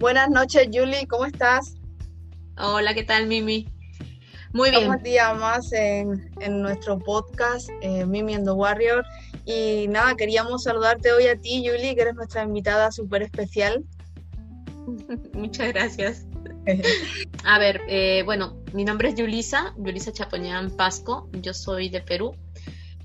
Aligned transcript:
Buenas 0.00 0.30
noches, 0.30 0.66
Julie, 0.72 1.06
¿cómo 1.06 1.26
estás? 1.26 1.74
Hola, 2.56 2.94
¿qué 2.94 3.02
tal, 3.02 3.26
Mimi? 3.26 3.68
Muy 4.54 4.70
bien. 4.70 4.88
Un 4.88 5.02
día 5.02 5.34
más 5.34 5.74
en, 5.74 6.30
nuestro 6.62 6.98
podcast, 6.98 7.68
eh, 7.82 8.06
Mimi 8.06 8.32
and 8.32 8.46
the 8.46 8.52
Warrior. 8.52 9.04
Y 9.44 9.88
nada, 9.88 10.14
queríamos 10.16 10.62
saludarte 10.62 11.12
hoy 11.12 11.26
a 11.26 11.38
ti, 11.38 11.62
Julie, 11.66 11.94
que 11.94 12.00
eres 12.00 12.14
nuestra 12.14 12.44
invitada 12.44 12.90
súper 12.90 13.24
especial. 13.24 13.84
Muchas 15.34 15.68
gracias. 15.68 16.24
a 17.44 17.58
ver, 17.58 17.82
eh, 17.86 18.22
bueno, 18.24 18.56
mi 18.72 18.84
nombre 18.84 19.10
es 19.10 19.16
Yulisa, 19.16 19.74
Yulisa 19.76 20.12
Chapoñán 20.12 20.70
Pasco, 20.70 21.28
yo 21.42 21.52
soy 21.52 21.90
de 21.90 22.00
Perú, 22.00 22.34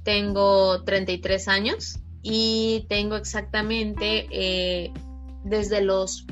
tengo 0.03 0.81
33 0.85 1.49
años 1.49 1.99
y 2.21 2.85
tengo 2.87 3.17
exactamente 3.17 4.27
eh, 4.31 4.93
desde 5.43 5.81
los 5.81 6.25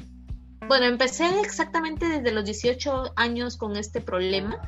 bueno, 0.67 0.85
empecé 0.85 1.41
exactamente 1.41 2.07
desde 2.07 2.31
los 2.31 2.45
18 2.45 3.13
años 3.15 3.57
con 3.57 3.75
este 3.75 4.01
problema, 4.01 4.59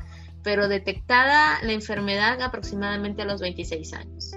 pero 0.42 0.68
detectada 0.68 1.58
la 1.62 1.72
enfermedad 1.72 2.40
aproximadamente 2.42 3.22
a 3.22 3.24
los 3.24 3.40
26 3.40 3.92
años. 3.94 4.32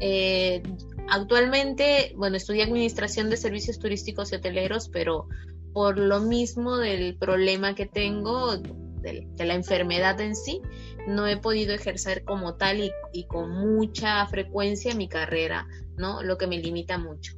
Eh, 0.00 0.62
actualmente, 1.08 2.12
bueno, 2.16 2.36
estudié 2.36 2.62
administración 2.62 3.30
de 3.30 3.36
servicios 3.36 3.78
turísticos 3.78 4.32
y 4.32 4.36
hoteleros, 4.36 4.88
pero 4.88 5.28
por 5.72 5.98
lo 5.98 6.20
mismo 6.20 6.76
del 6.76 7.16
problema 7.16 7.74
que 7.74 7.86
tengo, 7.86 8.56
de, 8.56 9.26
la 9.38 9.54
enfermedad 9.54 10.20
en 10.20 10.36
sí, 10.36 10.62
no 11.06 11.26
he 11.26 11.36
podido 11.36 11.74
ejercer 11.74 12.24
como 12.24 12.54
tal 12.54 12.80
y, 12.80 12.92
y, 13.12 13.26
con 13.26 13.50
mucha 13.50 14.24
frecuencia 14.26 14.94
mi 14.94 15.08
carrera, 15.08 15.66
¿no? 15.96 16.22
Lo 16.22 16.38
que 16.38 16.46
me 16.46 16.58
limita 16.58 16.96
mucho. 16.96 17.34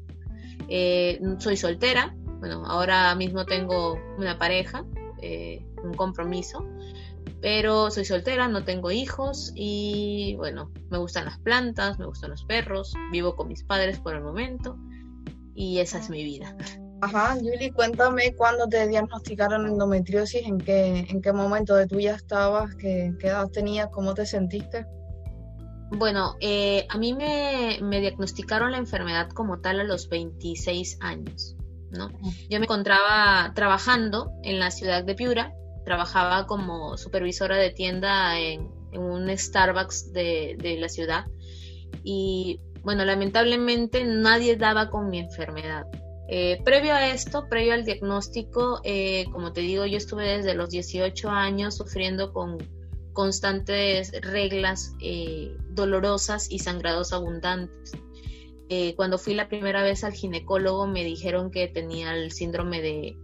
Eh, 0.68 1.20
soy 1.38 1.56
soltera, 1.56 2.14
bueno, 2.46 2.64
ahora 2.66 3.12
mismo 3.16 3.44
tengo 3.44 3.98
una 4.18 4.38
pareja, 4.38 4.84
eh, 5.20 5.66
un 5.82 5.94
compromiso, 5.94 6.64
pero 7.40 7.90
soy 7.90 8.04
soltera, 8.04 8.46
no 8.46 8.62
tengo 8.64 8.92
hijos 8.92 9.50
y 9.56 10.36
bueno, 10.36 10.70
me 10.90 10.98
gustan 10.98 11.24
las 11.24 11.38
plantas, 11.40 11.98
me 11.98 12.06
gustan 12.06 12.30
los 12.30 12.44
perros, 12.44 12.94
vivo 13.10 13.34
con 13.34 13.48
mis 13.48 13.64
padres 13.64 13.98
por 13.98 14.14
el 14.14 14.22
momento 14.22 14.78
y 15.56 15.80
esa 15.80 15.98
es 15.98 16.08
mi 16.08 16.22
vida. 16.22 16.56
Ajá, 17.00 17.34
Julie, 17.34 17.72
cuéntame 17.72 18.32
cuándo 18.36 18.68
te 18.68 18.86
diagnosticaron 18.86 19.66
endometriosis, 19.66 20.46
en 20.46 20.58
qué, 20.58 21.04
en 21.10 21.20
qué 21.20 21.32
momento 21.32 21.74
de 21.74 21.88
tu 21.88 21.98
ya 21.98 22.14
estabas, 22.14 22.76
qué, 22.76 23.12
qué 23.18 23.26
edad 23.26 23.48
tenías, 23.48 23.88
cómo 23.88 24.14
te 24.14 24.24
sentiste. 24.24 24.86
Bueno, 25.90 26.36
eh, 26.40 26.86
a 26.88 26.96
mí 26.96 27.12
me, 27.12 27.78
me, 27.82 28.00
diagnosticaron 28.00 28.70
la 28.70 28.78
enfermedad 28.78 29.30
como 29.30 29.60
tal 29.60 29.80
a 29.80 29.84
los 29.84 30.08
26 30.08 30.98
años. 31.00 31.56
¿No? 31.96 32.10
Yo 32.48 32.58
me 32.58 32.64
encontraba 32.64 33.52
trabajando 33.54 34.32
en 34.42 34.58
la 34.58 34.70
ciudad 34.70 35.04
de 35.04 35.14
Piura, 35.14 35.52
trabajaba 35.84 36.46
como 36.46 36.96
supervisora 36.96 37.56
de 37.56 37.70
tienda 37.70 38.38
en, 38.38 38.74
un 38.92 39.28
Starbucks 39.36 40.12
de, 40.12 40.56
de, 40.58 40.78
la 40.78 40.88
ciudad 40.88 41.26
y 42.02 42.60
bueno, 42.82 43.04
lamentablemente 43.04 44.04
nadie 44.06 44.56
daba 44.56 44.88
con 44.88 45.10
mi 45.10 45.18
enfermedad. 45.18 45.84
Eh, 46.28 46.60
previo 46.64 46.92
a 46.92 47.08
esto, 47.08 47.48
previo 47.48 47.72
al 47.72 47.84
diagnóstico, 47.84 48.80
eh, 48.84 49.26
como 49.32 49.52
te 49.52 49.60
digo, 49.60 49.86
yo 49.86 49.96
estuve 49.96 50.36
desde 50.36 50.54
los 50.54 50.70
18 50.70 51.30
años 51.30 51.76
sufriendo 51.76 52.32
con 52.32 52.58
constantes 53.12 54.12
reglas 54.22 54.94
eh, 55.00 55.56
dolorosas 55.70 56.50
y 56.50 56.58
sangrados 56.58 57.12
abundantes. 57.12 57.92
Eh, 58.68 58.94
cuando 58.96 59.18
fui 59.18 59.34
la 59.34 59.48
primera 59.48 59.82
vez 59.84 60.02
al 60.02 60.12
ginecólogo 60.12 60.88
me 60.88 61.04
dijeron 61.04 61.52
que 61.52 61.68
tenía 61.68 62.16
el 62.16 62.32
síndrome 62.32 62.80
de, 62.80 63.16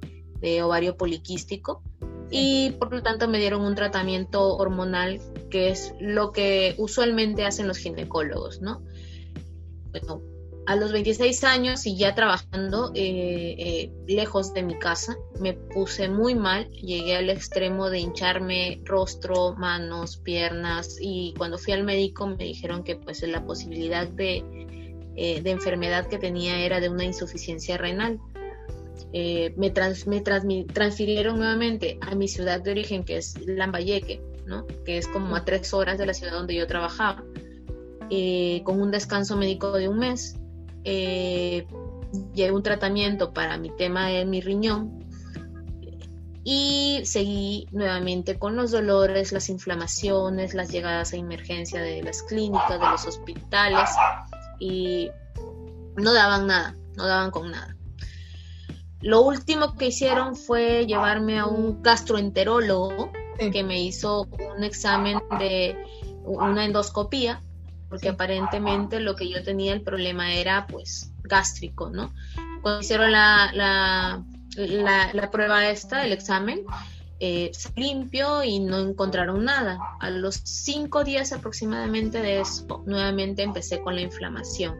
ovario 0.62 0.96
poliquístico 0.96 1.82
y 2.28 2.72
por 2.72 2.92
lo 2.92 3.00
tanto 3.02 3.28
me 3.28 3.38
dieron 3.38 3.62
un 3.62 3.76
tratamiento 3.76 4.56
hormonal 4.56 5.20
que 5.50 5.70
es 5.70 5.94
lo 6.00 6.32
que 6.32 6.74
usualmente 6.78 7.44
hacen 7.44 7.68
los 7.68 7.78
ginecólogos, 7.78 8.60
¿no? 8.60 8.82
Bueno, 9.92 10.20
a 10.66 10.74
los 10.76 10.92
26 10.92 11.44
años 11.44 11.86
y 11.86 11.96
ya 11.96 12.14
trabajando 12.14 12.90
eh, 12.94 13.54
eh, 13.58 13.92
lejos 14.08 14.52
de 14.52 14.62
mi 14.62 14.78
casa, 14.78 15.16
me 15.40 15.54
puse 15.54 16.08
muy 16.08 16.34
mal, 16.34 16.68
llegué 16.70 17.16
al 17.16 17.30
extremo 17.30 17.90
de 17.90 18.00
hincharme 18.00 18.80
rostro, 18.84 19.54
manos, 19.54 20.16
piernas 20.16 20.98
y 21.00 21.34
cuando 21.36 21.58
fui 21.58 21.72
al 21.72 21.84
médico 21.84 22.26
me 22.26 22.44
dijeron 22.44 22.82
que 22.82 22.96
pues 22.96 23.22
la 23.22 23.44
posibilidad 23.44 24.08
de 24.08 24.44
eh, 25.14 25.42
de 25.42 25.50
enfermedad 25.50 26.06
que 26.06 26.18
tenía 26.18 26.58
era 26.60 26.80
de 26.80 26.88
una 26.88 27.04
insuficiencia 27.04 27.76
renal. 27.76 28.18
Eh, 29.12 29.52
me, 29.56 29.72
me 30.06 30.20
transfirieron 30.64 31.36
nuevamente 31.36 31.98
a 32.00 32.14
mi 32.14 32.28
ciudad 32.28 32.62
de 32.62 32.70
origen, 32.70 33.04
que 33.04 33.18
es 33.18 33.38
Lambayeque, 33.46 34.22
¿no? 34.46 34.66
que 34.86 34.96
es 34.96 35.06
como 35.08 35.36
a 35.36 35.44
tres 35.44 35.74
horas 35.74 35.98
de 35.98 36.06
la 36.06 36.14
ciudad 36.14 36.32
donde 36.32 36.54
yo 36.54 36.66
trabajaba, 36.66 37.22
eh, 38.08 38.62
con 38.64 38.80
un 38.80 38.90
descanso 38.90 39.36
médico 39.36 39.72
de 39.72 39.88
un 39.88 39.98
mes. 39.98 40.36
llevé 40.84 42.52
un 42.52 42.62
tratamiento 42.62 43.34
para 43.34 43.58
mi 43.58 43.70
tema 43.76 44.08
de 44.08 44.24
mi 44.24 44.40
riñón 44.40 45.02
y 46.44 47.02
seguí 47.04 47.68
nuevamente 47.70 48.38
con 48.38 48.56
los 48.56 48.70
dolores, 48.70 49.30
las 49.30 49.48
inflamaciones, 49.50 50.54
las 50.54 50.70
llegadas 50.70 51.12
a 51.12 51.16
emergencia 51.16 51.82
de 51.82 52.02
las 52.02 52.22
clínicas, 52.22 52.80
de 52.80 52.88
los 52.88 53.06
hospitales 53.06 53.90
y 54.58 55.10
no 55.96 56.12
daban 56.12 56.46
nada, 56.46 56.76
no 56.96 57.06
daban 57.06 57.30
con 57.30 57.50
nada. 57.50 57.76
Lo 59.00 59.22
último 59.22 59.76
que 59.76 59.86
hicieron 59.86 60.36
fue 60.36 60.86
llevarme 60.86 61.38
a 61.38 61.46
un 61.46 61.82
gastroenterólogo 61.82 63.10
que 63.50 63.64
me 63.64 63.82
hizo 63.82 64.28
un 64.56 64.62
examen 64.62 65.18
de 65.38 65.76
una 66.24 66.64
endoscopía, 66.64 67.42
porque 67.88 68.10
aparentemente 68.10 69.00
lo 69.00 69.16
que 69.16 69.28
yo 69.28 69.42
tenía 69.42 69.72
el 69.72 69.82
problema 69.82 70.32
era 70.34 70.66
pues 70.68 71.12
gástrico, 71.24 71.90
¿no? 71.90 72.14
Cuando 72.62 72.80
hicieron 72.80 73.10
la, 73.10 73.50
la, 73.52 74.24
la 75.12 75.30
prueba 75.32 75.68
esta, 75.68 76.04
el 76.04 76.12
examen, 76.12 76.64
eh, 77.24 77.52
se 77.54 77.70
limpió 77.76 78.42
y 78.42 78.58
no 78.58 78.80
encontraron 78.80 79.44
nada. 79.44 79.78
A 80.00 80.10
los 80.10 80.40
cinco 80.42 81.04
días 81.04 81.32
aproximadamente 81.32 82.20
de 82.20 82.40
eso, 82.40 82.82
nuevamente 82.84 83.44
empecé 83.44 83.80
con 83.80 83.94
la 83.94 84.00
inflamación. 84.00 84.74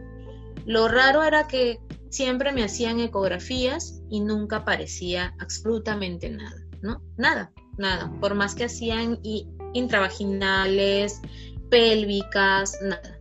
Lo 0.65 0.89
raro 0.89 1.23
era 1.23 1.47
que 1.47 1.79
siempre 2.09 2.51
me 2.51 2.65
hacían 2.65 2.99
ecografías 2.99 4.01
y 4.09 4.19
nunca 4.19 4.57
aparecía 4.57 5.33
absolutamente 5.39 6.29
nada, 6.29 6.61
¿no? 6.81 7.01
Nada, 7.15 7.53
nada. 7.77 8.11
Por 8.19 8.35
más 8.35 8.55
que 8.55 8.65
hacían 8.65 9.19
intravaginales, 9.71 11.21
pélvicas, 11.69 12.77
nada. 12.81 13.19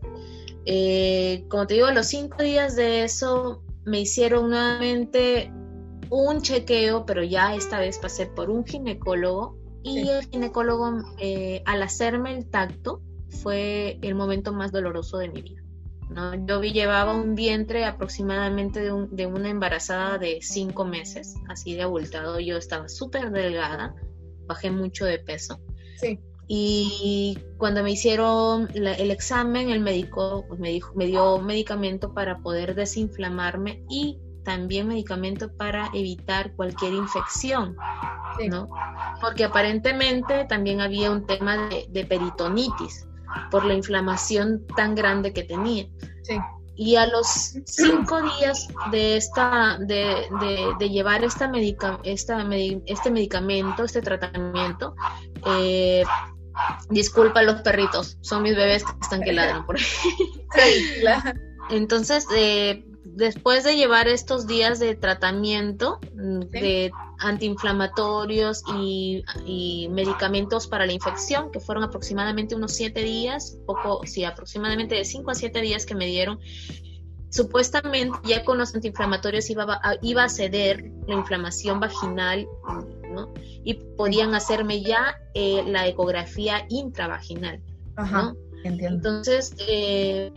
Eh, 0.66 1.44
como 1.48 1.68
te 1.68 1.74
digo, 1.74 1.86
a 1.86 1.94
los 1.94 2.08
cinco 2.08 2.42
días 2.42 2.74
de 2.74 3.04
eso 3.04 3.62
me 3.84 4.00
hicieron 4.00 4.50
nuevamente 4.50 5.52
un 6.12 6.42
chequeo, 6.42 7.06
pero 7.06 7.22
ya 7.24 7.54
esta 7.54 7.80
vez 7.80 7.98
pasé 7.98 8.26
por 8.26 8.50
un 8.50 8.66
ginecólogo 8.66 9.56
y 9.82 10.08
el 10.10 10.26
ginecólogo 10.26 11.02
eh, 11.18 11.62
al 11.64 11.82
hacerme 11.82 12.36
el 12.36 12.50
tacto 12.50 13.00
fue 13.30 13.98
el 14.02 14.14
momento 14.14 14.52
más 14.52 14.72
doloroso 14.72 15.16
de 15.16 15.30
mi 15.30 15.40
vida. 15.40 15.62
¿no? 16.10 16.34
Yo 16.46 16.60
llevaba 16.60 17.14
un 17.14 17.34
vientre 17.34 17.86
aproximadamente 17.86 18.80
de, 18.80 19.08
de, 19.10 19.26
una 19.26 19.48
embarazada 19.48 20.18
de 20.18 20.40
cinco 20.42 20.84
meses, 20.84 21.34
así 21.48 21.74
de 21.74 21.82
abultado, 21.82 22.38
yo 22.38 22.58
estaba 22.58 22.90
súper 22.90 23.30
delgada, 23.30 23.94
bajé 24.46 24.70
mucho 24.70 25.06
de 25.06 25.18
peso. 25.18 25.60
Sí. 25.96 26.20
Y 26.46 27.38
cuando 27.56 27.82
me 27.82 27.92
hicieron 27.92 28.68
el 28.74 29.10
examen, 29.10 29.70
el 29.70 29.80
médico 29.80 30.44
pues, 30.46 30.60
me, 30.60 30.68
dijo, 30.68 30.92
me 30.94 31.06
dio 31.06 31.38
medicamento 31.38 32.12
para 32.12 32.40
poder 32.40 32.74
desinflamarme 32.74 33.82
y 33.88 34.18
también 34.44 34.88
medicamento 34.88 35.52
para 35.56 35.90
evitar 35.92 36.52
cualquier 36.54 36.92
infección, 36.92 37.76
¿no? 38.48 38.68
Porque 39.20 39.44
aparentemente 39.44 40.44
también 40.44 40.80
había 40.80 41.10
un 41.10 41.26
tema 41.26 41.68
de, 41.88 42.04
peritonitis 42.04 43.06
por 43.50 43.64
la 43.64 43.74
inflamación 43.74 44.66
tan 44.76 44.94
grande 44.94 45.32
que 45.32 45.44
tenía. 45.44 45.86
Y 46.74 46.96
a 46.96 47.06
los 47.06 47.26
cinco 47.66 48.22
días 48.22 48.66
de 48.90 49.16
esta, 49.16 49.78
de, 49.78 50.26
de, 50.78 50.88
llevar 50.88 51.22
esta 51.22 51.46
medica, 51.46 52.00
esta, 52.02 52.46
este 52.86 53.10
medicamento, 53.10 53.84
este 53.84 54.00
tratamiento, 54.00 54.94
eh, 55.46 56.02
disculpa 56.90 57.42
los 57.42 57.60
perritos, 57.62 58.18
son 58.22 58.42
mis 58.42 58.56
bebés 58.56 58.84
que 58.84 58.92
están 59.00 59.22
que 59.22 59.32
ladran 59.32 59.66
por 59.66 59.76
ahí. 59.76 59.84
Entonces, 61.70 62.26
eh, 62.34 62.84
después 63.14 63.64
de 63.64 63.76
llevar 63.76 64.08
estos 64.08 64.46
días 64.46 64.78
de 64.78 64.94
tratamiento 64.94 66.00
mm, 66.14 66.40
de 66.50 66.90
antiinflamatorios 67.18 68.62
y, 68.76 69.22
medicamentos 69.90 70.66
para 70.66 70.86
la 70.86 70.92
infección, 70.92 71.50
que 71.50 71.60
fueron 71.60 71.84
aproximadamente 71.84 72.54
unos 72.54 72.72
siete 72.72 73.02
días, 73.02 73.58
poco, 73.66 74.00
sí, 74.06 74.24
aproximadamente 74.24 74.94
de 74.94 75.04
cinco 75.04 75.30
a 75.30 75.34
siete 75.34 75.60
días 75.60 75.86
que 75.86 75.94
me 75.94 76.06
dieron, 76.06 76.40
supuestamente 77.28 78.18
ya 78.24 78.44
con 78.44 78.58
los 78.58 78.74
antiinflamatorios 78.74 79.48
iba 79.50 79.80
a, 79.82 79.96
iba 80.02 80.24
a 80.24 80.28
ceder 80.28 80.90
la 81.06 81.14
inflamación 81.14 81.80
vaginal, 81.80 82.46
¿no? 83.12 83.32
Y 83.64 83.74
podían 83.74 84.34
hacerme 84.34 84.82
ya 84.82 85.16
eh, 85.34 85.62
la 85.66 85.86
ecografía 85.86 86.66
intravaginal, 86.68 87.60
Ajá, 87.96 88.34
Entonces, 88.64 89.54
eh, 89.68 90.32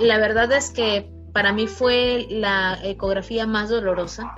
la 0.00 0.18
verdad 0.18 0.52
es 0.52 0.70
que 0.70 1.10
para 1.32 1.52
mí 1.52 1.66
fue 1.66 2.26
la 2.30 2.78
ecografía 2.82 3.46
más 3.46 3.68
dolorosa. 3.68 4.34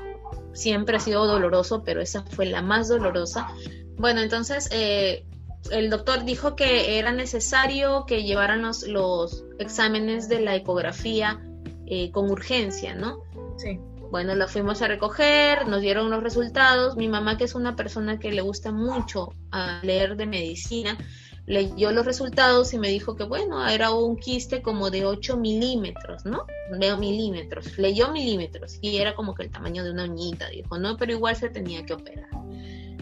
Siempre 0.52 0.96
ha 0.96 1.00
sido 1.00 1.26
doloroso, 1.26 1.82
pero 1.82 2.00
esa 2.00 2.22
fue 2.22 2.46
la 2.46 2.62
más 2.62 2.88
dolorosa. 2.88 3.48
Bueno, 3.96 4.20
entonces 4.20 4.68
eh, 4.72 5.24
el 5.70 5.90
doctor 5.90 6.24
dijo 6.24 6.56
que 6.56 6.98
era 6.98 7.12
necesario 7.12 8.04
que 8.06 8.24
llevaran 8.24 8.62
los, 8.62 9.44
exámenes 9.58 10.28
de 10.28 10.40
la 10.40 10.56
ecografía 10.56 11.40
eh, 11.86 12.10
con 12.10 12.30
urgencia, 12.30 12.94
¿no? 12.94 13.20
Sí. 13.56 13.78
Bueno, 14.10 14.34
lo 14.34 14.46
fuimos 14.46 14.82
a 14.82 14.88
recoger, 14.88 15.66
nos 15.68 15.80
dieron 15.80 16.10
los 16.10 16.22
resultados. 16.22 16.96
Mi 16.96 17.08
mamá, 17.08 17.38
que 17.38 17.44
es 17.44 17.54
una 17.54 17.76
persona 17.76 18.18
que 18.18 18.30
le 18.30 18.42
gusta 18.42 18.70
mucho 18.70 19.32
a 19.50 19.80
leer 19.82 20.16
de 20.16 20.26
medicina, 20.26 20.98
leyó 21.46 21.90
los 21.90 22.06
resultados 22.06 22.72
y 22.72 22.78
me 22.78 22.88
dijo 22.88 23.16
que 23.16 23.24
bueno, 23.24 23.66
era 23.66 23.90
un 23.90 24.16
quiste 24.16 24.62
como 24.62 24.90
de 24.90 25.04
8 25.06 25.36
milímetros, 25.36 26.24
¿no? 26.24 26.46
Veo 26.78 26.96
milímetros, 26.98 27.76
leyó 27.78 28.12
milímetros 28.12 28.78
y 28.80 28.98
era 28.98 29.14
como 29.14 29.34
que 29.34 29.44
el 29.44 29.50
tamaño 29.50 29.82
de 29.82 29.90
una 29.90 30.04
uñita, 30.04 30.48
dijo, 30.48 30.78
no, 30.78 30.96
pero 30.96 31.12
igual 31.12 31.36
se 31.36 31.48
tenía 31.48 31.84
que 31.84 31.94
operar. 31.94 32.28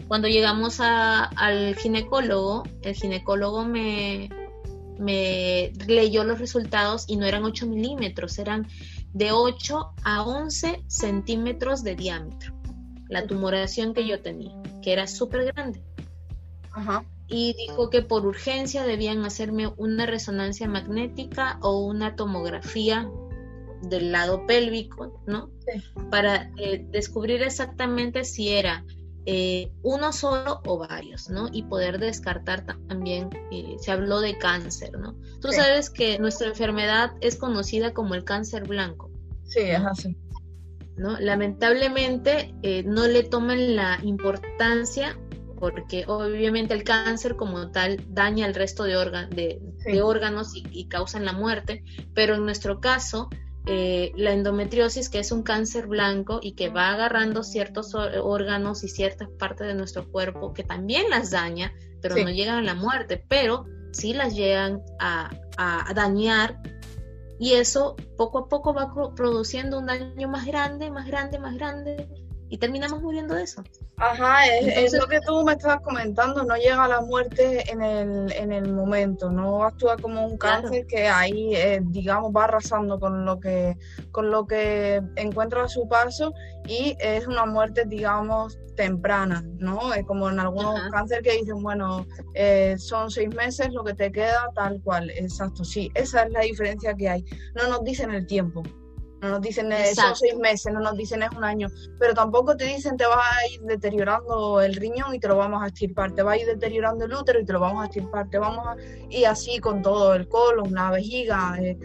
Cuando 0.07 0.27
llegamos 0.27 0.79
al 0.79 1.75
ginecólogo, 1.75 2.63
el 2.81 2.95
ginecólogo 2.95 3.63
me, 3.63 4.29
me 4.99 5.71
leyó 5.87 6.23
los 6.23 6.39
resultados 6.39 7.05
y 7.07 7.15
no 7.15 7.25
eran 7.25 7.45
8 7.45 7.67
milímetros, 7.67 8.37
eran 8.39 8.67
de 9.13 9.31
8 9.31 9.93
a 10.03 10.23
11 10.23 10.83
centímetros 10.87 11.83
de 11.83 11.95
diámetro, 11.95 12.53
la 13.07 13.25
tumoración 13.27 13.93
que 13.93 14.05
yo 14.05 14.21
tenía, 14.21 14.51
que 14.81 14.91
era 14.91 15.05
súper 15.07 15.45
grande. 15.45 15.81
Ajá 16.71 17.05
y 17.31 17.53
dijo 17.53 17.89
que 17.89 18.01
por 18.01 18.25
urgencia 18.25 18.83
debían 18.83 19.23
hacerme 19.23 19.71
una 19.77 20.05
resonancia 20.05 20.67
magnética 20.67 21.57
o 21.61 21.79
una 21.79 22.15
tomografía 22.17 23.09
del 23.81 24.11
lado 24.11 24.45
pélvico, 24.45 25.23
¿no? 25.25 25.49
Para 26.09 26.51
eh, 26.57 26.85
descubrir 26.91 27.41
exactamente 27.41 28.25
si 28.25 28.49
era 28.49 28.85
eh, 29.25 29.71
uno 29.81 30.11
solo 30.11 30.61
o 30.65 30.77
varios, 30.77 31.29
¿no? 31.29 31.47
Y 31.51 31.63
poder 31.63 31.99
descartar 31.99 32.65
también, 32.65 33.29
eh, 33.51 33.77
se 33.79 33.91
habló 33.91 34.19
de 34.19 34.37
cáncer, 34.37 34.91
¿no? 34.99 35.15
Tú 35.39 35.53
sabes 35.53 35.89
que 35.89 36.19
nuestra 36.19 36.49
enfermedad 36.49 37.13
es 37.21 37.37
conocida 37.37 37.93
como 37.93 38.13
el 38.13 38.25
cáncer 38.25 38.67
blanco. 38.67 39.09
Sí, 39.45 39.61
es 39.61 39.79
así. 39.79 40.17
¿no? 40.97 41.17
Lamentablemente 41.19 42.53
no 42.85 43.07
le 43.07 43.23
toman 43.23 43.75
la 43.75 43.99
importancia 44.03 45.17
porque 45.61 46.05
obviamente 46.07 46.73
el 46.73 46.83
cáncer 46.83 47.35
como 47.35 47.69
tal 47.69 48.03
daña 48.09 48.47
el 48.47 48.55
resto 48.55 48.83
de, 48.83 49.61
de, 49.85 50.01
órganos 50.01 50.55
y, 50.55 50.63
y, 50.71 50.87
causan 50.87 51.23
la 51.23 51.33
muerte, 51.33 51.83
pero 52.15 52.33
en 52.33 52.45
nuestro 52.45 52.81
caso, 52.81 53.29
eh, 53.67 54.11
la 54.15 54.33
endometriosis, 54.33 55.07
que 55.07 55.19
es 55.19 55.31
un 55.31 55.43
cáncer 55.43 55.85
blanco 55.85 56.39
y 56.41 56.53
que 56.53 56.69
va 56.69 56.89
agarrando 56.89 57.43
ciertos 57.43 57.93
órganos 57.93 58.83
y 58.83 58.87
ciertas 58.87 59.29
partes 59.37 59.67
de 59.67 59.75
nuestro 59.75 60.11
cuerpo 60.11 60.51
que 60.51 60.63
también 60.63 61.11
las 61.11 61.29
daña, 61.29 61.71
pero 62.01 62.15
no 62.15 62.31
llegan 62.31 62.57
a 62.57 62.63
la 62.63 62.73
muerte, 62.73 63.23
pero 63.27 63.67
sí 63.91 64.13
las 64.13 64.35
llegan 64.35 64.81
a, 64.99 65.29
a 65.57 65.93
dañar 65.93 66.59
y 67.39 67.53
eso 67.53 67.95
poco 68.17 68.39
a 68.39 68.49
poco 68.49 68.73
va 68.73 68.91
produciendo 69.15 69.77
un 69.77 69.85
daño 69.85 70.27
más 70.27 70.47
grande, 70.47 70.89
más 70.89 71.05
grande, 71.05 71.37
más 71.37 71.53
grande 71.53 72.07
y 72.51 72.57
terminamos 72.57 73.01
muriendo 73.01 73.33
de 73.33 73.43
eso. 73.43 73.63
Ajá, 73.95 74.45
es, 74.45 74.91
lo 74.93 75.07
que 75.07 75.21
tú 75.21 75.41
me 75.45 75.53
estabas 75.53 75.79
comentando, 75.83 76.43
no 76.43 76.57
llega 76.57 76.83
a 76.83 76.87
la 76.89 76.99
muerte 76.99 77.63
en 77.71 77.81
el, 77.81 78.29
en 78.33 78.51
el 78.51 78.73
momento, 78.73 79.31
no 79.31 79.63
actúa 79.63 79.95
como 79.95 80.27
un 80.27 80.37
cáncer 80.37 80.85
que 80.85 81.07
ahí, 81.07 81.55
eh, 81.55 81.79
digamos, 81.81 82.33
va 82.35 82.43
arrasando 82.43 82.99
con 82.99 83.23
lo 83.23 83.39
que 83.39 83.77
con 84.11 84.31
lo 84.31 84.45
que 84.45 85.01
encuentra 85.15 85.63
a 85.63 85.69
su 85.69 85.87
paso 85.87 86.33
y 86.67 86.97
es 86.99 87.25
una 87.25 87.45
muerte, 87.45 87.85
digamos, 87.87 88.59
temprana, 88.75 89.45
¿no? 89.57 89.93
Es 89.93 90.05
como 90.05 90.29
en 90.29 90.37
algunos 90.41 90.77
cánceres 90.91 91.23
que 91.23 91.37
dicen, 91.39 91.63
bueno, 91.63 92.05
eh, 92.33 92.75
son 92.77 93.09
seis 93.09 93.33
meses 93.33 93.69
lo 93.71 93.85
que 93.85 93.93
te 93.93 94.11
queda, 94.11 94.49
tal 94.55 94.81
cual, 94.81 95.09
exacto, 95.11 95.63
sí, 95.63 95.89
esa 95.95 96.23
es 96.23 96.31
la 96.31 96.41
diferencia 96.41 96.93
que 96.95 97.07
hay. 97.07 97.25
No 97.55 97.69
nos 97.69 97.85
dicen 97.85 98.11
el 98.11 98.27
tiempo, 98.27 98.61
no 99.21 99.29
nos 99.29 99.41
dicen 99.41 99.71
eh, 99.71 99.93
son 99.93 100.15
seis 100.15 100.35
meses, 100.35 100.73
no 100.73 100.79
nos 100.79 100.97
dicen 100.97 101.21
es 101.21 101.29
un 101.31 101.43
año, 101.43 101.67
pero 101.99 102.13
tampoco 102.13 102.57
te 102.57 102.65
dicen 102.65 102.97
te 102.97 103.05
vas 103.05 103.19
a 103.19 103.53
ir 103.53 103.61
deteriorando 103.61 104.61
el 104.61 104.75
riñón 104.75 105.13
y 105.13 105.19
te 105.19 105.27
lo 105.27 105.37
vamos 105.37 105.61
a 105.61 105.67
estirpar, 105.67 106.13
te 106.13 106.23
va 106.23 106.33
a 106.33 106.37
ir 106.37 106.47
deteriorando 106.47 107.05
el 107.05 107.13
útero 107.13 107.39
y 107.39 107.45
te 107.45 107.53
lo 107.53 107.59
vamos 107.59 107.83
a 107.83 107.85
estirpar, 107.85 108.29
te 108.29 108.39
vamos 108.39 108.65
a... 108.65 108.75
y 109.09 109.23
así 109.25 109.59
con 109.59 109.81
todo, 109.83 110.15
el 110.15 110.27
colon, 110.27 110.73
la 110.73 110.89
vejiga, 110.89 111.55
eh, 111.61 111.77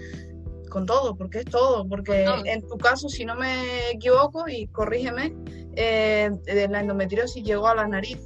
con 0.70 0.86
todo, 0.86 1.14
porque 1.14 1.40
es 1.40 1.44
todo, 1.44 1.86
porque 1.86 2.24
en 2.44 2.66
tu 2.66 2.76
caso, 2.78 3.08
si 3.08 3.24
no 3.24 3.34
me 3.34 3.90
equivoco, 3.90 4.48
y 4.48 4.66
corrígeme, 4.68 5.34
eh, 5.76 6.30
la 6.68 6.80
endometriosis 6.80 7.44
llegó 7.44 7.68
a 7.68 7.74
la 7.74 7.86
nariz, 7.86 8.18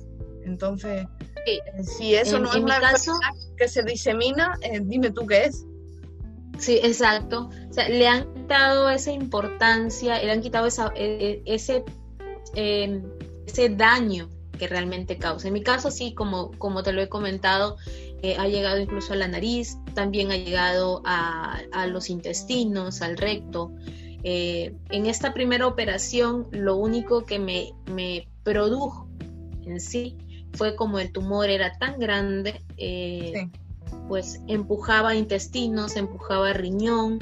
entonces... 0.44 1.06
Si 1.82 2.14
eso 2.14 2.38
no 2.38 2.50
es 2.50 2.56
una 2.56 2.78
caso, 2.78 3.18
que 3.56 3.66
se 3.66 3.82
disemina, 3.82 4.58
dime 4.82 5.10
tú 5.10 5.26
qué 5.26 5.46
es. 5.46 5.64
Sí, 6.60 6.78
exacto. 6.82 7.48
O 7.70 7.72
sea, 7.72 7.88
le 7.88 8.06
han 8.06 8.32
quitado 8.34 8.90
esa 8.90 9.10
importancia, 9.10 10.22
le 10.22 10.30
han 10.30 10.42
quitado 10.42 10.66
esa, 10.66 10.92
e, 10.94 11.42
e, 11.46 11.54
ese, 11.54 11.84
em, 12.54 13.02
ese 13.46 13.70
daño 13.70 14.28
que 14.58 14.68
realmente 14.68 15.16
causa. 15.16 15.48
En 15.48 15.54
mi 15.54 15.62
caso, 15.62 15.90
sí, 15.90 16.12
como, 16.12 16.50
como 16.58 16.82
te 16.82 16.92
lo 16.92 17.00
he 17.00 17.08
comentado, 17.08 17.78
eh, 18.22 18.36
ha 18.38 18.46
llegado 18.46 18.78
incluso 18.78 19.14
a 19.14 19.16
la 19.16 19.26
nariz, 19.26 19.78
también 19.94 20.30
ha 20.30 20.36
llegado 20.36 21.02
a, 21.06 21.62
los 21.88 22.10
intestinos, 22.10 23.00
al 23.00 23.16
recto. 23.16 23.72
Eh, 24.22 24.74
en 24.90 25.06
esta 25.06 25.32
primera 25.32 25.66
operación, 25.66 26.46
lo 26.50 26.76
único 26.76 27.24
que 27.24 27.38
me, 27.38 27.72
me 27.86 28.28
produjo 28.42 29.08
en 29.64 29.80
sí 29.80 30.18
fue 30.52 30.76
como 30.76 30.98
el 30.98 31.10
tumor 31.10 31.48
era 31.48 31.78
tan 31.78 31.98
grande, 31.98 32.62
eh, 32.76 33.48
pues 34.08 34.40
empujaba 34.46 35.14
intestinos, 35.14 35.96
empujaba 35.96 36.52
riñón, 36.52 37.20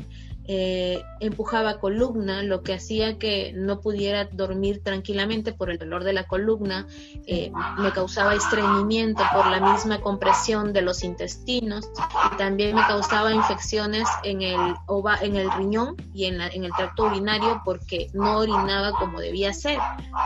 eh, 0.50 1.04
empujaba 1.20 1.78
columna, 1.78 2.42
lo 2.42 2.62
que 2.62 2.72
hacía 2.72 3.18
que 3.18 3.52
no 3.54 3.82
pudiera 3.82 4.24
dormir 4.32 4.82
tranquilamente 4.82 5.52
por 5.52 5.70
el 5.70 5.76
dolor 5.76 6.04
de 6.04 6.14
la 6.14 6.26
columna, 6.26 6.86
eh, 7.26 7.52
me 7.76 7.92
causaba 7.92 8.34
estreñimiento 8.34 9.22
por 9.34 9.46
la 9.48 9.60
misma 9.60 10.00
compresión 10.00 10.72
de 10.72 10.80
los 10.80 11.04
intestinos 11.04 11.90
y 12.32 12.36
también 12.38 12.74
me 12.74 12.80
causaba 12.80 13.30
infecciones 13.30 14.08
en 14.24 14.40
el, 14.40 14.74
en 15.20 15.36
el 15.36 15.52
riñón 15.52 15.96
y 16.14 16.24
en, 16.24 16.40
en 16.40 16.64
el 16.64 16.72
tracto 16.72 17.04
urinario 17.04 17.60
porque 17.62 18.08
no 18.14 18.38
orinaba 18.38 18.92
como 18.92 19.20
debía 19.20 19.52
ser, 19.52 19.78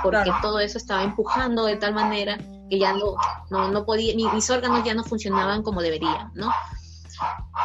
porque 0.05 0.31
todo 0.41 0.61
eso 0.61 0.79
estaba 0.79 1.03
empujando 1.03 1.65
de 1.65 1.75
tal 1.75 1.95
manera 1.95 2.39
que 2.73 2.79
ya 2.79 2.95
no, 2.95 3.69
no, 3.69 3.85
podía, 3.85 4.15
mis 4.17 4.49
órganos 4.49 4.83
ya 4.83 4.95
no 4.95 5.05
funcionaban 5.05 5.63
como 5.63 5.83
deberían, 5.83 6.31
¿no? 6.33 6.51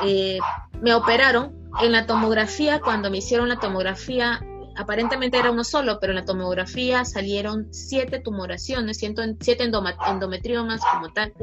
Eh, 0.04 0.38
me 0.82 0.94
operaron 0.94 1.56
en 1.82 1.94
la 1.94 2.06
tomografía, 2.06 2.82
cuando 2.82 3.10
me 3.10 3.20
hicieron 3.20 3.48
la 3.48 3.56
tomografía, 3.56 4.42
aparentemente 4.76 5.38
era 5.38 5.50
uno 5.50 5.64
solo, 5.64 6.00
pero 6.02 6.12
en 6.12 6.18
la 6.18 6.26
tomografía 6.26 7.06
salieron 7.06 7.70
siete 7.72 8.20
tumoraciones, 8.20 8.98
siete 8.98 9.72
endometriomas 10.10 10.82
como 10.92 11.14
tal, 11.14 11.34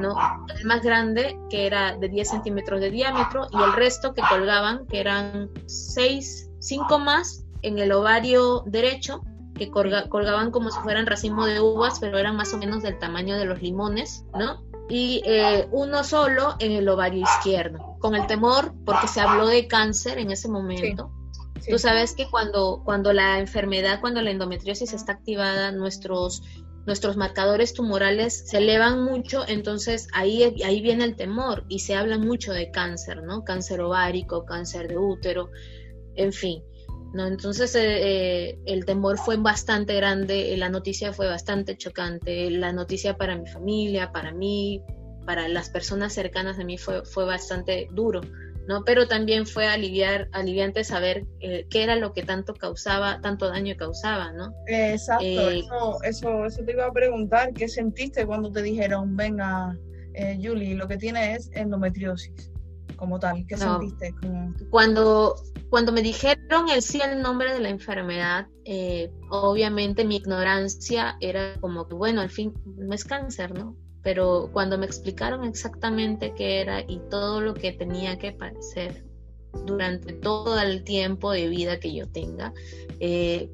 ¿no? 0.00 0.16
El 0.58 0.66
más 0.66 0.82
grande, 0.82 1.38
que 1.48 1.68
era 1.68 1.96
de 1.96 2.08
10 2.08 2.28
centímetros 2.28 2.80
de 2.80 2.90
diámetro, 2.90 3.46
y 3.52 3.62
el 3.62 3.72
resto 3.74 4.14
que 4.14 4.22
colgaban, 4.28 4.84
que 4.88 4.98
eran 4.98 5.48
seis, 5.66 6.50
cinco 6.58 6.98
más 6.98 7.44
en 7.62 7.78
el 7.78 7.92
ovario 7.92 8.64
derecho, 8.66 9.22
que 9.54 9.70
colgaban 9.70 10.50
como 10.50 10.70
si 10.70 10.80
fueran 10.80 11.06
racimo 11.06 11.46
de 11.46 11.60
uvas, 11.60 11.98
pero 12.00 12.18
eran 12.18 12.36
más 12.36 12.52
o 12.54 12.58
menos 12.58 12.82
del 12.82 12.98
tamaño 12.98 13.36
de 13.36 13.44
los 13.44 13.60
limones, 13.62 14.24
¿no? 14.34 14.60
y 14.88 15.22
eh, 15.24 15.68
uno 15.70 16.04
solo 16.04 16.54
en 16.58 16.72
el 16.72 16.88
ovario 16.88 17.22
izquierdo, 17.22 17.96
con 17.98 18.14
el 18.14 18.26
temor, 18.26 18.74
porque 18.84 19.08
se 19.08 19.20
habló 19.20 19.46
de 19.46 19.66
cáncer 19.66 20.18
en 20.18 20.30
ese 20.30 20.48
momento. 20.48 21.10
Tú 21.66 21.78
sabes 21.78 22.14
que 22.14 22.28
cuando, 22.28 22.82
cuando 22.84 23.12
la 23.12 23.38
enfermedad, 23.38 24.00
cuando 24.00 24.20
la 24.20 24.30
endometriosis 24.30 24.92
está 24.92 25.12
activada, 25.12 25.72
nuestros, 25.72 26.42
nuestros 26.86 27.16
marcadores 27.16 27.72
tumorales 27.72 28.48
se 28.50 28.58
elevan 28.58 29.02
mucho, 29.02 29.44
entonces 29.48 30.08
ahí, 30.12 30.42
ahí 30.62 30.82
viene 30.82 31.04
el 31.04 31.16
temor 31.16 31.64
y 31.68 31.78
se 31.78 31.94
habla 31.94 32.18
mucho 32.18 32.52
de 32.52 32.70
cáncer, 32.70 33.22
¿no? 33.22 33.44
Cáncer 33.44 33.80
ovárico, 33.80 34.44
cáncer 34.44 34.88
de 34.88 34.98
útero, 34.98 35.50
en 36.16 36.32
fin. 36.32 36.62
¿No? 37.12 37.26
Entonces 37.26 37.74
eh, 37.74 37.80
eh, 37.82 38.58
el 38.66 38.84
temor 38.84 39.18
fue 39.18 39.36
bastante 39.36 39.94
grande, 39.94 40.54
la 40.56 40.68
noticia 40.68 41.12
fue 41.12 41.26
bastante 41.26 41.76
chocante, 41.76 42.50
la 42.50 42.72
noticia 42.72 43.16
para 43.16 43.36
mi 43.36 43.46
familia, 43.46 44.12
para 44.12 44.32
mí, 44.32 44.82
para 45.26 45.48
las 45.48 45.70
personas 45.70 46.12
cercanas 46.12 46.58
a 46.58 46.64
mí 46.64 46.78
fue, 46.78 47.04
fue 47.04 47.24
bastante 47.24 47.88
duro, 47.92 48.20
¿no? 48.66 48.84
Pero 48.84 49.06
también 49.08 49.46
fue 49.46 49.66
aliviar, 49.66 50.28
aliviante 50.32 50.84
saber 50.84 51.24
eh, 51.40 51.66
qué 51.70 51.82
era 51.82 51.96
lo 51.96 52.12
que 52.12 52.22
tanto 52.22 52.54
causaba, 52.54 53.20
tanto 53.20 53.48
daño 53.48 53.76
causaba, 53.76 54.32
¿no? 54.32 54.54
exacto, 54.66 55.24
eh, 55.24 55.58
eso, 55.58 55.98
eso, 56.02 56.46
eso 56.46 56.64
te 56.64 56.72
iba 56.72 56.86
a 56.86 56.92
preguntar, 56.92 57.52
¿qué 57.52 57.68
sentiste 57.68 58.26
cuando 58.26 58.50
te 58.50 58.62
dijeron, 58.62 59.16
venga, 59.16 59.76
eh, 60.14 60.38
Julie, 60.42 60.74
lo 60.74 60.88
que 60.88 60.96
tiene 60.96 61.34
es 61.34 61.50
endometriosis? 61.52 62.51
Como 63.02 63.18
tal? 63.18 63.44
¿Qué 63.48 63.56
sentiste? 63.56 64.14
Cuando, 64.70 65.34
cuando 65.70 65.90
me 65.90 66.02
dijeron 66.02 66.68
el 66.72 66.82
sí 66.82 67.00
el 67.04 67.20
nombre 67.20 67.52
de 67.52 67.58
la 67.58 67.68
enfermedad, 67.68 68.46
eh, 68.64 69.10
obviamente 69.28 70.04
mi 70.04 70.18
ignorancia 70.18 71.16
era 71.18 71.58
como 71.60 71.88
que, 71.88 71.96
bueno, 71.96 72.20
al 72.20 72.30
fin 72.30 72.54
no 72.64 72.94
es 72.94 73.04
cáncer, 73.04 73.58
¿no? 73.58 73.76
Pero 74.04 74.50
cuando 74.52 74.78
me 74.78 74.86
explicaron 74.86 75.42
exactamente 75.42 76.32
qué 76.36 76.60
era 76.60 76.82
y 76.82 77.00
todo 77.10 77.40
lo 77.40 77.54
que 77.54 77.72
tenía 77.72 78.18
que 78.18 78.30
padecer 78.30 79.04
durante 79.66 80.12
todo 80.12 80.60
el 80.60 80.84
tiempo 80.84 81.32
de 81.32 81.48
vida 81.48 81.80
que 81.80 81.92
yo 81.92 82.08
tenga, 82.08 82.52
eh, 83.00 83.50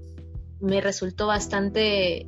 me 0.61 0.83
resultó 0.83 1.27
bastante 1.27 2.27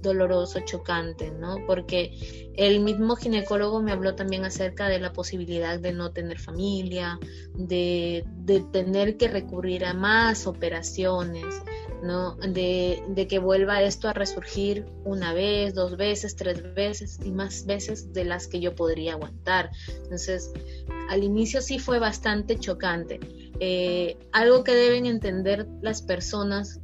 doloroso, 0.00 0.60
chocante, 0.60 1.30
¿no? 1.30 1.58
Porque 1.66 2.52
el 2.56 2.80
mismo 2.80 3.16
ginecólogo 3.16 3.82
me 3.82 3.92
habló 3.92 4.14
también 4.14 4.44
acerca 4.44 4.88
de 4.88 4.98
la 4.98 5.12
posibilidad 5.12 5.78
de 5.78 5.92
no 5.92 6.12
tener 6.12 6.38
familia, 6.38 7.18
de, 7.54 8.24
tener 8.72 9.16
que 9.16 9.28
recurrir 9.28 9.84
a 9.84 9.94
más 9.94 10.46
operaciones, 10.46 11.62
¿no? 12.02 12.36
De, 12.36 13.02
de, 13.08 13.26
que 13.26 13.38
vuelva 13.38 13.82
esto 13.82 14.08
a 14.08 14.12
resurgir 14.12 14.86
una 15.04 15.34
vez, 15.34 15.74
dos 15.74 15.96
veces, 15.96 16.36
tres 16.36 16.62
veces 16.74 17.18
y 17.24 17.30
más 17.30 17.66
veces 17.66 18.12
de 18.12 18.24
las 18.24 18.46
que 18.46 18.60
yo 18.60 18.74
podría 18.74 19.12
aguantar. 19.12 19.70
Entonces, 20.02 20.52
al 21.08 21.24
inicio 21.24 21.60
sí 21.60 21.78
fue 21.78 21.98
bastante 21.98 22.58
chocante. 22.58 23.20
Eh, 23.60 24.16
algo 24.32 24.62
que 24.62 24.72
deben 24.72 25.06
entender 25.06 25.66
las 25.82 26.02
personas 26.02 26.80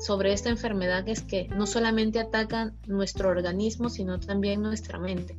sobre 0.00 0.32
esta 0.32 0.48
enfermedad 0.48 1.08
es 1.08 1.22
que 1.22 1.48
no 1.48 1.66
solamente 1.66 2.18
ataca 2.18 2.72
nuestro 2.86 3.28
organismo, 3.28 3.90
sino 3.90 4.18
también 4.18 4.62
nuestra 4.62 4.98
mente. 4.98 5.36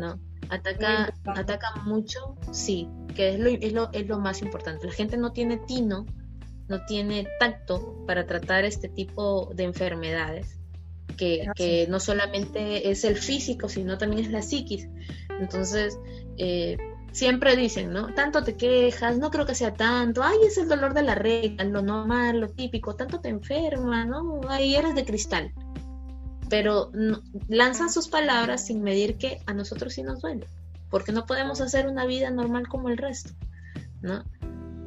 ¿no? 0.00 0.18
Ataca, 0.48 1.14
ataca 1.26 1.82
mucho, 1.84 2.36
sí, 2.52 2.88
que 3.14 3.34
es 3.34 3.40
lo, 3.40 3.48
es, 3.48 3.72
lo, 3.72 3.92
es 3.92 4.06
lo 4.06 4.18
más 4.18 4.42
importante. 4.42 4.86
La 4.86 4.92
gente 4.92 5.16
no 5.16 5.32
tiene 5.32 5.58
tino, 5.58 6.06
no 6.68 6.84
tiene 6.86 7.26
tacto 7.38 8.04
para 8.06 8.26
tratar 8.26 8.64
este 8.64 8.88
tipo 8.88 9.52
de 9.54 9.64
enfermedades, 9.64 10.58
que, 11.16 11.46
que 11.54 11.86
no 11.88 12.00
solamente 12.00 12.90
es 12.90 13.04
el 13.04 13.16
físico, 13.16 13.68
sino 13.68 13.98
también 13.98 14.24
es 14.24 14.30
la 14.30 14.42
psiquis. 14.42 14.88
Entonces, 15.40 15.98
eh, 16.38 16.76
siempre 17.12 17.56
dicen, 17.56 17.92
¿no? 17.92 18.12
Tanto 18.14 18.42
te 18.42 18.56
quejas, 18.56 19.18
no 19.18 19.30
creo 19.30 19.46
que 19.46 19.54
sea 19.54 19.74
tanto, 19.74 20.22
ay, 20.22 20.38
es 20.46 20.58
el 20.58 20.68
dolor 20.68 20.94
de 20.94 21.02
la 21.02 21.14
regla, 21.14 21.64
lo 21.64 21.82
normal, 21.82 22.40
lo 22.40 22.48
típico, 22.48 22.96
tanto 22.96 23.20
te 23.20 23.28
enferma, 23.28 24.04
¿no? 24.04 24.40
Ay, 24.48 24.74
eres 24.74 24.94
de 24.94 25.04
cristal. 25.04 25.52
Pero 26.48 26.90
lanzan 27.48 27.90
sus 27.90 28.08
palabras 28.08 28.66
sin 28.66 28.82
medir 28.82 29.16
que 29.16 29.38
a 29.46 29.54
nosotros 29.54 29.94
sí 29.94 30.02
nos 30.02 30.20
duele, 30.20 30.46
porque 30.90 31.12
no 31.12 31.26
podemos 31.26 31.60
hacer 31.60 31.86
una 31.86 32.06
vida 32.06 32.30
normal 32.30 32.68
como 32.68 32.88
el 32.88 32.98
resto, 32.98 33.30
¿no? 34.00 34.24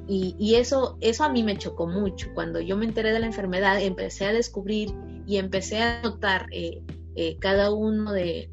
Y, 0.08 0.53
eso, 0.53 0.98
eso 1.01 1.24
a 1.24 1.29
mí 1.29 1.41
me 1.41 1.58
chocó 1.58 1.88
mucho. 1.88 2.32
Cuando 2.36 2.60
yo 2.60 2.77
me 2.77 2.86
enteré 2.86 3.12
de 3.12 3.20
la 3.20 3.25
enfermedad, 3.25 3.82
empecé 3.82 4.25
a 4.25 4.34
descubrir 4.34 4.94
y 5.25 5.38
empecé 5.38 5.82
a 5.82 6.03
notar 6.03 6.46
eh, 6.51 6.84
eh, 7.15 7.38
cada 7.39 7.72
uno 7.72 8.12
de, 8.12 8.51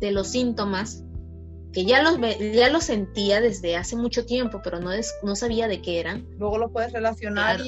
los 0.00 0.28
síntomas 0.28 1.02
que 1.78 1.84
ya 1.84 2.02
los, 2.02 2.18
ya 2.40 2.70
los 2.70 2.82
sentía 2.82 3.40
desde 3.40 3.76
hace 3.76 3.94
mucho 3.94 4.26
tiempo, 4.26 4.60
pero 4.64 4.80
no, 4.80 4.90
no 5.22 5.36
sabía 5.36 5.68
de 5.68 5.80
qué 5.80 6.00
eran. 6.00 6.26
Luego 6.36 6.58
los 6.58 6.72
puedes 6.72 6.92
relacionar 6.92 7.60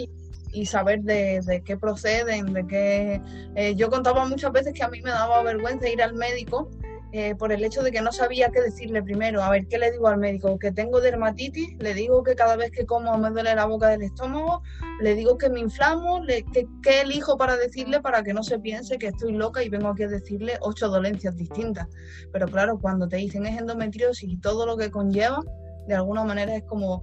y, 0.52 0.66
saber 0.66 1.02
de, 1.02 1.40
de, 1.46 1.62
qué 1.62 1.76
proceden, 1.76 2.52
de 2.52 2.66
qué... 2.66 3.22
Eh, 3.54 3.76
yo 3.76 3.88
contaba 3.88 4.26
muchas 4.26 4.50
veces 4.50 4.74
que 4.74 4.82
a 4.82 4.88
mí 4.88 5.00
me 5.00 5.10
daba 5.10 5.44
vergüenza 5.44 5.88
ir 5.88 6.02
al 6.02 6.14
médico 6.14 6.68
eh, 7.12 7.34
por 7.34 7.50
el 7.52 7.64
hecho 7.64 7.82
de 7.82 7.90
que 7.90 8.00
no 8.02 8.12
sabía 8.12 8.50
qué 8.50 8.60
decirle 8.60 9.02
primero. 9.02 9.42
A 9.42 9.50
ver, 9.50 9.66
¿qué 9.66 9.78
le 9.78 9.90
digo 9.90 10.06
al 10.06 10.18
médico? 10.18 10.58
Que 10.58 10.70
tengo 10.70 11.00
dermatitis, 11.00 11.76
le 11.80 11.92
digo 11.92 12.22
que 12.22 12.36
cada 12.36 12.54
vez 12.54 12.70
que 12.70 12.86
como 12.86 13.16
me 13.18 13.30
duele 13.30 13.54
la 13.54 13.64
boca 13.64 13.88
del 13.88 14.02
estómago, 14.02 14.62
le 15.00 15.16
digo 15.16 15.36
que 15.36 15.48
me 15.48 15.58
inflamo, 15.58 16.22
le, 16.22 16.44
que, 16.44 16.68
¿qué 16.82 17.00
elijo 17.00 17.36
para 17.36 17.56
decirle 17.56 18.00
para 18.00 18.22
que 18.22 18.32
no 18.32 18.44
se 18.44 18.60
piense 18.60 18.96
que 18.98 19.08
estoy 19.08 19.32
loca 19.32 19.62
y 19.64 19.68
vengo 19.68 19.88
aquí 19.88 20.04
a 20.04 20.08
decirle 20.08 20.56
ocho 20.60 20.88
dolencias 20.88 21.36
distintas? 21.36 21.88
Pero 22.32 22.46
claro, 22.46 22.78
cuando 22.78 23.08
te 23.08 23.16
dicen 23.16 23.44
es 23.46 23.58
endometriosis 23.58 24.28
y 24.28 24.36
todo 24.36 24.64
lo 24.64 24.76
que 24.76 24.92
conlleva, 24.92 25.40
de 25.88 25.94
alguna 25.94 26.22
manera 26.22 26.54
es 26.54 26.62
como, 26.62 27.02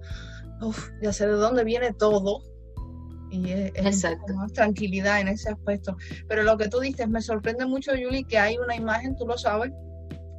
uff, 0.61 0.89
ya 1.01 1.11
sé 1.11 1.27
de 1.27 1.33
dónde 1.33 1.65
viene 1.65 1.91
todo, 1.93 2.43
y 3.29 3.51
es, 3.51 4.05
más 4.33 4.53
tranquilidad 4.53 5.19
en 5.19 5.27
ese 5.27 5.49
aspecto. 5.49 5.97
Pero 6.29 6.43
lo 6.43 6.57
que 6.57 6.69
tú 6.69 6.79
dices, 6.79 7.09
me 7.09 7.21
sorprende 7.21 7.65
mucho, 7.65 7.91
Julie, 7.91 8.23
que 8.23 8.37
hay 8.37 8.57
una 8.57 8.73
imagen, 8.75 9.17
tú 9.17 9.27
lo 9.27 9.37
sabes, 9.37 9.71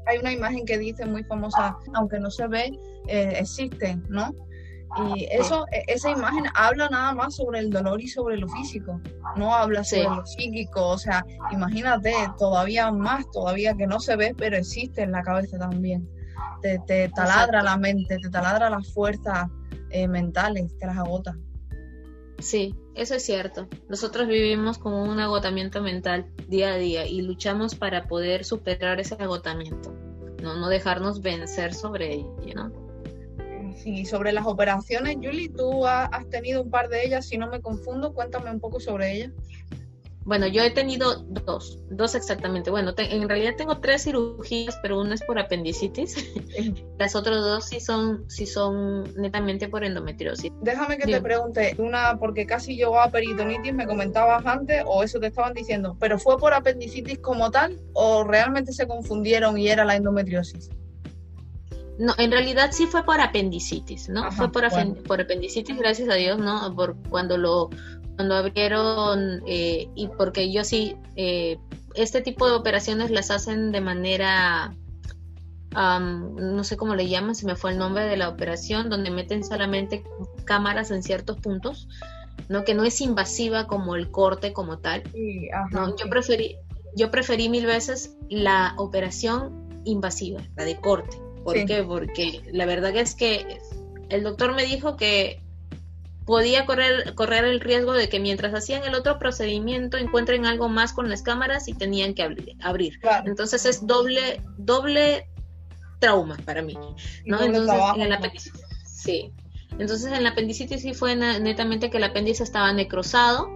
hay 0.08 0.18
una 0.18 0.32
imagen 0.32 0.64
que 0.64 0.78
dice 0.78 1.04
muy 1.06 1.22
famosa, 1.24 1.76
aunque 1.94 2.18
no 2.18 2.30
se 2.30 2.46
ve, 2.46 2.78
eh, 3.06 3.34
existe, 3.36 3.96
¿no? 4.08 4.32
Y 5.14 5.26
eso, 5.30 5.66
e, 5.70 5.84
esa 5.86 6.10
imagen 6.10 6.44
habla 6.54 6.88
nada 6.88 7.12
más 7.12 7.36
sobre 7.36 7.58
el 7.60 7.70
dolor 7.70 8.00
y 8.00 8.08
sobre 8.08 8.38
lo 8.38 8.48
físico, 8.48 9.00
no 9.36 9.54
habla 9.54 9.84
sobre 9.84 10.04
lo 10.04 10.24
psíquico, 10.24 10.88
o 10.88 10.98
sea, 10.98 11.24
imagínate 11.52 12.12
todavía 12.38 12.90
más, 12.90 13.30
todavía 13.30 13.74
que 13.74 13.86
no 13.86 14.00
se 14.00 14.16
ve, 14.16 14.34
pero 14.36 14.56
existe 14.56 15.02
en 15.02 15.12
la 15.12 15.22
cabeza 15.22 15.58
también. 15.58 16.08
Te, 16.62 16.80
te 16.86 17.08
taladra 17.10 17.62
la 17.62 17.76
mente, 17.76 18.16
te 18.16 18.30
taladra 18.30 18.70
las 18.70 18.92
fuerzas 18.92 19.48
eh, 19.90 20.08
mentales, 20.08 20.76
te 20.78 20.86
las 20.86 20.96
agota. 20.96 21.36
Sí, 22.38 22.74
eso 22.94 23.14
es 23.14 23.24
cierto. 23.24 23.68
Nosotros 23.88 24.28
vivimos 24.28 24.78
con 24.78 24.94
un 24.94 25.18
agotamiento 25.18 25.82
mental 25.82 26.26
día 26.46 26.74
a 26.74 26.76
día 26.76 27.06
y 27.06 27.20
luchamos 27.22 27.74
para 27.74 28.06
poder 28.06 28.44
superar 28.44 29.00
ese 29.00 29.14
agotamiento, 29.14 29.92
no, 30.40 30.56
no 30.56 30.68
dejarnos 30.68 31.20
vencer 31.20 31.74
sobre 31.74 32.14
ello, 32.14 32.54
¿no? 32.54 32.88
Sí, 33.76 34.04
sobre 34.04 34.32
las 34.32 34.46
operaciones, 34.46 35.16
Julie, 35.16 35.50
tú 35.50 35.86
has 35.86 36.28
tenido 36.30 36.62
un 36.62 36.70
par 36.70 36.88
de 36.88 37.04
ellas, 37.04 37.26
si 37.26 37.38
no 37.38 37.48
me 37.48 37.60
confundo, 37.60 38.12
cuéntame 38.12 38.50
un 38.50 38.60
poco 38.60 38.80
sobre 38.80 39.12
ellas. 39.12 39.32
Bueno, 40.28 40.46
yo 40.46 40.62
he 40.62 40.70
tenido 40.70 41.24
dos, 41.46 41.78
dos 41.88 42.14
exactamente. 42.14 42.70
Bueno, 42.70 42.92
en 42.98 43.26
realidad 43.26 43.54
tengo 43.56 43.78
tres 43.78 44.04
cirugías, 44.04 44.78
pero 44.82 45.00
una 45.00 45.14
es 45.14 45.22
por 45.22 45.38
apendicitis. 45.38 46.16
Las 46.98 47.16
otras 47.16 47.38
dos 47.38 47.64
sí 47.64 47.80
son, 47.80 48.28
sí 48.28 48.44
son 48.44 49.04
netamente 49.16 49.70
por 49.70 49.84
endometriosis. 49.84 50.52
Déjame 50.60 50.98
que 50.98 51.06
te 51.06 51.22
pregunte, 51.22 51.74
una, 51.78 52.18
porque 52.18 52.44
casi 52.44 52.76
llegó 52.76 53.00
a 53.00 53.10
peritonitis, 53.10 53.72
me 53.72 53.86
comentabas 53.86 54.44
antes, 54.44 54.82
o 54.84 55.02
eso 55.02 55.18
te 55.18 55.28
estaban 55.28 55.54
diciendo, 55.54 55.96
pero 55.98 56.18
¿fue 56.18 56.36
por 56.36 56.52
apendicitis 56.52 57.20
como 57.20 57.50
tal 57.50 57.80
o 57.94 58.22
realmente 58.22 58.74
se 58.74 58.86
confundieron 58.86 59.56
y 59.56 59.68
era 59.68 59.86
la 59.86 59.96
endometriosis? 59.96 60.68
No, 61.98 62.12
en 62.18 62.30
realidad 62.30 62.68
sí 62.72 62.86
fue 62.86 63.02
por 63.02 63.18
apendicitis, 63.18 64.10
¿no? 64.10 64.30
fue 64.30 64.52
por, 64.52 64.62
por, 65.04 65.20
apendicitis, 65.22 65.76
gracias 65.76 66.10
a 66.10 66.14
Dios, 66.14 66.38
¿no? 66.38 66.72
Por 66.76 66.96
cuando 67.08 67.38
lo 67.38 67.70
cuando 68.18 68.34
abrieron, 68.34 69.44
eh, 69.46 69.88
y 69.94 70.08
porque 70.08 70.50
yo 70.50 70.64
sí, 70.64 70.96
eh, 71.14 71.56
este 71.94 72.20
tipo 72.20 72.48
de 72.48 72.56
operaciones 72.56 73.12
las 73.12 73.30
hacen 73.30 73.70
de 73.70 73.80
manera, 73.80 74.74
no 75.70 76.64
sé 76.64 76.76
cómo 76.76 76.96
le 76.96 77.08
llaman, 77.08 77.36
se 77.36 77.46
me 77.46 77.54
fue 77.54 77.70
el 77.70 77.78
nombre 77.78 78.06
de 78.06 78.16
la 78.16 78.28
operación, 78.28 78.90
donde 78.90 79.12
meten 79.12 79.44
solamente 79.44 80.02
cámaras 80.44 80.90
en 80.90 81.04
ciertos 81.04 81.38
puntos, 81.38 81.86
¿no? 82.48 82.64
Que 82.64 82.74
no 82.74 82.82
es 82.82 83.00
invasiva 83.00 83.68
como 83.68 83.94
el 83.94 84.10
corte 84.10 84.52
como 84.52 84.78
tal. 84.78 85.04
no, 85.70 85.96
yo 85.96 86.10
preferí, 86.10 86.56
yo 86.96 87.12
preferí 87.12 87.48
mil 87.48 87.66
veces 87.66 88.16
la 88.28 88.74
operación 88.78 89.80
invasiva, 89.84 90.42
la 90.56 90.64
de 90.64 90.74
corte. 90.80 91.18
¿Por 91.44 91.64
qué? 91.66 91.84
Porque 91.84 92.42
la 92.50 92.66
verdad 92.66 92.96
es 92.96 93.14
que 93.14 93.60
el 94.08 94.24
doctor 94.24 94.56
me 94.56 94.64
dijo 94.64 94.96
que 94.96 95.40
podía 96.28 96.66
correr, 96.66 97.14
correr 97.14 97.46
el 97.46 97.58
riesgo 97.58 97.94
de 97.94 98.10
que 98.10 98.20
mientras 98.20 98.52
hacían 98.52 98.84
el 98.84 98.94
otro 98.94 99.18
procedimiento 99.18 99.96
encuentren 99.96 100.44
algo 100.44 100.68
más 100.68 100.92
con 100.92 101.08
las 101.08 101.22
cámaras 101.22 101.68
y 101.68 101.72
tenían 101.72 102.12
que 102.12 102.22
abrir. 102.60 103.00
Entonces 103.24 103.64
es 103.64 103.86
doble, 103.86 104.42
doble 104.58 105.26
trauma 106.00 106.36
para 106.44 106.60
mí. 106.60 106.74
¿no? 107.24 107.40
Entonces, 107.40 107.80
en 107.94 108.02
el 108.02 108.12
apendicitis, 108.12 108.62
sí. 108.84 109.32
Entonces 109.78 110.12
en 110.12 110.22
la 110.22 110.28
apendicitis 110.30 110.82
sí 110.82 110.92
fue 110.92 111.16
netamente 111.16 111.88
que 111.88 111.96
el 111.96 112.04
apéndice 112.04 112.42
estaba 112.42 112.74
necrosado, 112.74 113.48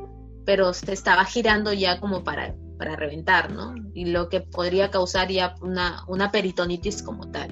pero 0.47 0.73
se 0.73 0.95
estaba 0.95 1.27
girando 1.27 1.75
ya 1.75 2.01
como 2.01 2.25
para, 2.25 2.55
para 2.79 2.97
reventar, 2.97 3.53
¿no? 3.53 3.75
Y 3.93 4.07
lo 4.07 4.31
que 4.31 4.41
podría 4.41 4.91
causar 4.91 5.29
ya 5.29 5.57
una, 5.61 6.05
una 6.09 6.33
peritonitis 6.33 7.03
como 7.03 7.31
tal, 7.31 7.51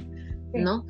¿no? 0.55 0.87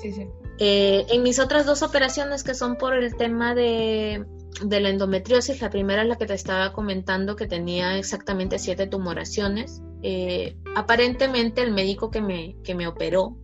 Sí, 0.00 0.10
sí. 0.10 0.26
Eh, 0.58 1.06
en 1.10 1.22
mis 1.22 1.38
otras 1.38 1.66
dos 1.66 1.82
operaciones 1.82 2.42
que 2.42 2.54
son 2.54 2.76
por 2.76 2.94
el 2.94 3.14
tema 3.16 3.54
de, 3.54 4.24
la 4.68 4.88
endometriosis, 4.88 5.60
la 5.60 5.70
primera 5.70 6.02
es 6.02 6.08
la 6.08 6.16
que 6.16 6.26
te 6.26 6.34
estaba 6.34 6.72
comentando 6.72 7.36
que 7.36 7.46
tenía 7.46 7.96
exactamente 7.96 8.58
siete 8.58 8.86
tumoraciones. 8.86 9.82
Eh, 10.02 10.56
aparentemente 10.74 11.62
el 11.62 11.72
médico 11.72 12.10
que 12.10 12.20
me, 12.20 12.56
que 12.64 12.74
me 12.74 12.88
operó, 12.88 13.36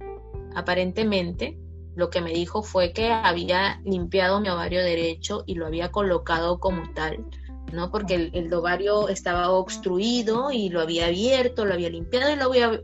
aparentemente, 0.55 1.59
lo 1.95 2.11
que 2.11 2.21
me 2.21 2.33
dijo 2.33 2.63
fue 2.63 2.93
que 2.93 3.11
había 3.11 3.81
limpiado 3.85 4.41
mi 4.41 4.49
ovario 4.49 4.83
derecho 4.83 5.45
y 5.47 5.55
lo 5.55 5.67
había 5.67 5.93
colocado 5.93 6.59
como 6.59 6.93
tal, 6.93 7.25
¿no? 7.73 7.91
Porque 7.91 8.31
el, 8.33 8.53
ovario 8.53 9.09
estaba 9.09 9.51
obstruido 9.51 10.51
y 10.51 10.69
lo 10.71 10.81
había 10.81 11.07
abierto, 11.07 11.65
lo 11.65 11.75
había 11.75 11.91
limpiado 11.91 12.33
y 12.33 12.37
lo 12.37 12.45
había 12.45 12.81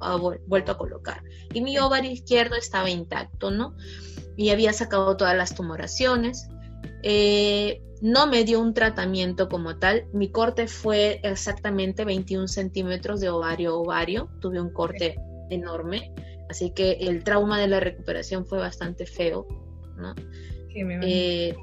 vuelto 0.46 0.72
a 0.72 0.78
colocar. 0.78 1.22
Y 1.52 1.60
mi 1.60 1.78
ovario 1.78 2.10
izquierdo 2.10 2.56
estaba 2.56 2.90
intacto, 2.90 3.50
¿no? 3.50 3.74
Y 4.40 4.48
había 4.48 4.72
sacado 4.72 5.18
todas 5.18 5.36
las 5.36 5.54
tumoraciones. 5.54 6.48
Eh, 7.02 7.82
no 8.00 8.26
me 8.26 8.42
dio 8.44 8.58
un 8.58 8.72
tratamiento 8.72 9.50
como 9.50 9.76
tal. 9.76 10.06
Mi 10.14 10.30
corte 10.30 10.66
fue 10.66 11.20
exactamente 11.22 12.06
21 12.06 12.48
centímetros 12.48 13.20
de 13.20 13.28
ovario 13.28 13.72
a 13.72 13.74
ovario. 13.74 14.30
Tuve 14.40 14.58
un 14.58 14.72
corte 14.72 15.16
enorme. 15.50 16.14
Así 16.48 16.70
que 16.70 16.92
el 16.92 17.22
trauma 17.22 17.60
de 17.60 17.68
la 17.68 17.80
recuperación 17.80 18.46
fue 18.46 18.58
bastante 18.58 19.04
feo, 19.04 19.46
¿no? 19.98 20.14
Eh, 20.74 21.54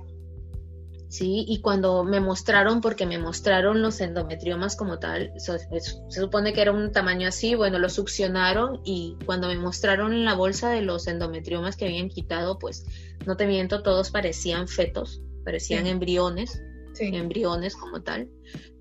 sí, 1.09 1.45
y 1.47 1.61
cuando 1.61 2.03
me 2.03 2.19
mostraron, 2.19 2.81
porque 2.81 3.05
me 3.05 3.17
mostraron 3.17 3.81
los 3.81 4.01
endometriomas 4.01 4.75
como 4.75 4.99
tal, 4.99 5.31
se, 5.37 5.59
supone 6.09 6.53
que 6.53 6.61
era 6.61 6.71
un 6.71 6.91
tamaño 6.91 7.27
así, 7.27 7.55
bueno, 7.55 7.79
lo 7.79 7.89
succionaron 7.89 8.81
y 8.83 9.17
cuando 9.25 9.47
me 9.47 9.57
mostraron 9.57 10.25
la 10.25 10.33
bolsa 10.33 10.69
de 10.69 10.81
los 10.81 11.07
endometriomas 11.07 11.75
que 11.75 11.85
habían 11.85 12.09
quitado, 12.09 12.59
pues 12.59 12.85
no 13.25 13.37
te 13.37 13.47
miento, 13.47 13.83
todos 13.83 14.11
parecían 14.11 14.67
fetos, 14.67 15.21
parecían 15.43 15.87
embriones, 15.87 16.61
embriones 16.99 17.75
como 17.75 18.01
tal, 18.01 18.29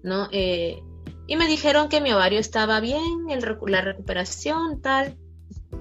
¿no? 0.03 0.29
Eh, 0.33 0.83
y 1.27 1.37
me 1.37 1.49
dijeron 1.49 1.89
que 1.89 2.01
mi 2.01 2.13
ovario 2.13 2.39
estaba 2.39 2.81
bien, 2.81 3.27
la 3.67 3.81
recuperación, 3.81 4.81
tal, 4.81 5.17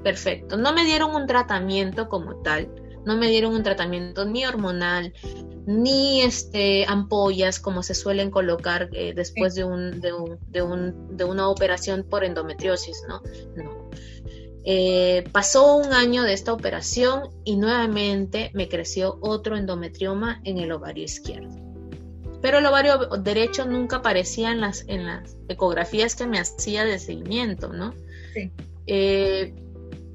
perfecto. 0.04 0.58
No 0.58 0.74
me 0.74 0.86
dieron 0.86 1.14
un 1.16 1.28
tratamiento 1.28 2.10
como 2.10 2.42
tal, 2.42 2.70
no 3.06 3.16
me 3.18 3.30
dieron 3.30 3.54
un 3.54 3.64
tratamiento 3.64 4.26
ni 4.26 4.46
hormonal, 4.46 5.14
ni 5.66 6.22
este, 6.22 6.86
ampollas 6.88 7.60
como 7.60 7.84
se 7.84 7.96
suelen 7.96 8.32
colocar 8.32 8.90
eh, 8.94 9.14
después 9.16 9.56
de, 9.56 9.64
un, 9.64 10.02
de, 10.02 10.14
un, 10.14 10.38
de, 10.48 10.62
un, 10.62 11.18
de, 11.18 11.24
una 11.24 11.50
operación 11.50 12.04
por 12.04 12.24
endometriosis, 12.24 13.04
¿no? 13.08 13.22
No. 13.56 13.90
Eh, 14.68 15.24
pasó 15.32 15.78
un 15.78 15.94
año 15.94 16.24
de 16.24 16.34
esta 16.34 16.52
operación 16.52 17.30
y 17.44 17.56
nuevamente 17.56 18.50
me 18.56 18.68
creció 18.68 19.20
otro 19.22 19.56
endometrioma 19.58 20.42
en 20.44 20.58
el 20.58 20.72
ovario 20.72 21.04
izquierdo. 21.04 21.56
Pero 22.42 22.58
el 22.58 22.66
ovario 22.66 22.98
derecho 23.20 23.66
nunca 23.66 23.98
aparecía 23.98 24.52
en 24.52 24.62
las, 24.62 24.84
en 24.88 25.06
las 25.06 25.38
ecografías 25.48 26.16
que 26.16 26.26
me 26.26 26.40
hacía 26.40 26.84
de 26.84 26.98
seguimiento, 26.98 27.74
¿no? 27.74 27.94
Sí. 28.34 28.52
Eh, 28.88 29.54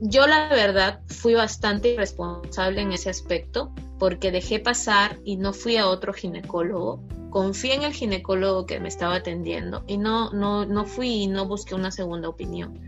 yo 0.01 0.27
la 0.27 0.49
verdad 0.49 1.01
fui 1.07 1.35
bastante 1.35 1.91
irresponsable 1.91 2.81
en 2.81 2.93
ese 2.93 3.11
aspecto 3.11 3.73
porque 3.99 4.33
dejé 4.33 4.59
pasar 4.59 5.19
y 5.25 5.37
no 5.37 5.53
fui 5.53 5.77
a 5.77 5.87
otro 5.87 6.13
ginecólogo. 6.13 7.03
Confié 7.29 7.75
en 7.75 7.83
el 7.83 7.93
ginecólogo 7.93 8.67
que 8.67 8.81
me 8.81 8.89
estaba 8.89 9.17
atendiendo 9.17 9.85
y 9.87 9.99
no, 9.99 10.31
no, 10.33 10.65
no 10.67 10.85
fui 10.87 11.09
y 11.09 11.27
no 11.27 11.47
busqué 11.47 11.75
una 11.75 11.91
segunda 11.91 12.29
opinión. 12.29 12.81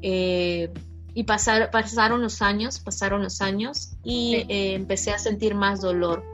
Eh, 0.00 0.72
y 1.14 1.24
pasaron 1.24 2.22
los 2.22 2.40
años, 2.40 2.80
pasaron 2.80 3.22
los 3.22 3.42
años 3.42 3.92
y 4.02 4.46
eh, 4.48 4.74
empecé 4.74 5.10
a 5.10 5.18
sentir 5.18 5.54
más 5.54 5.82
dolor. 5.82 6.24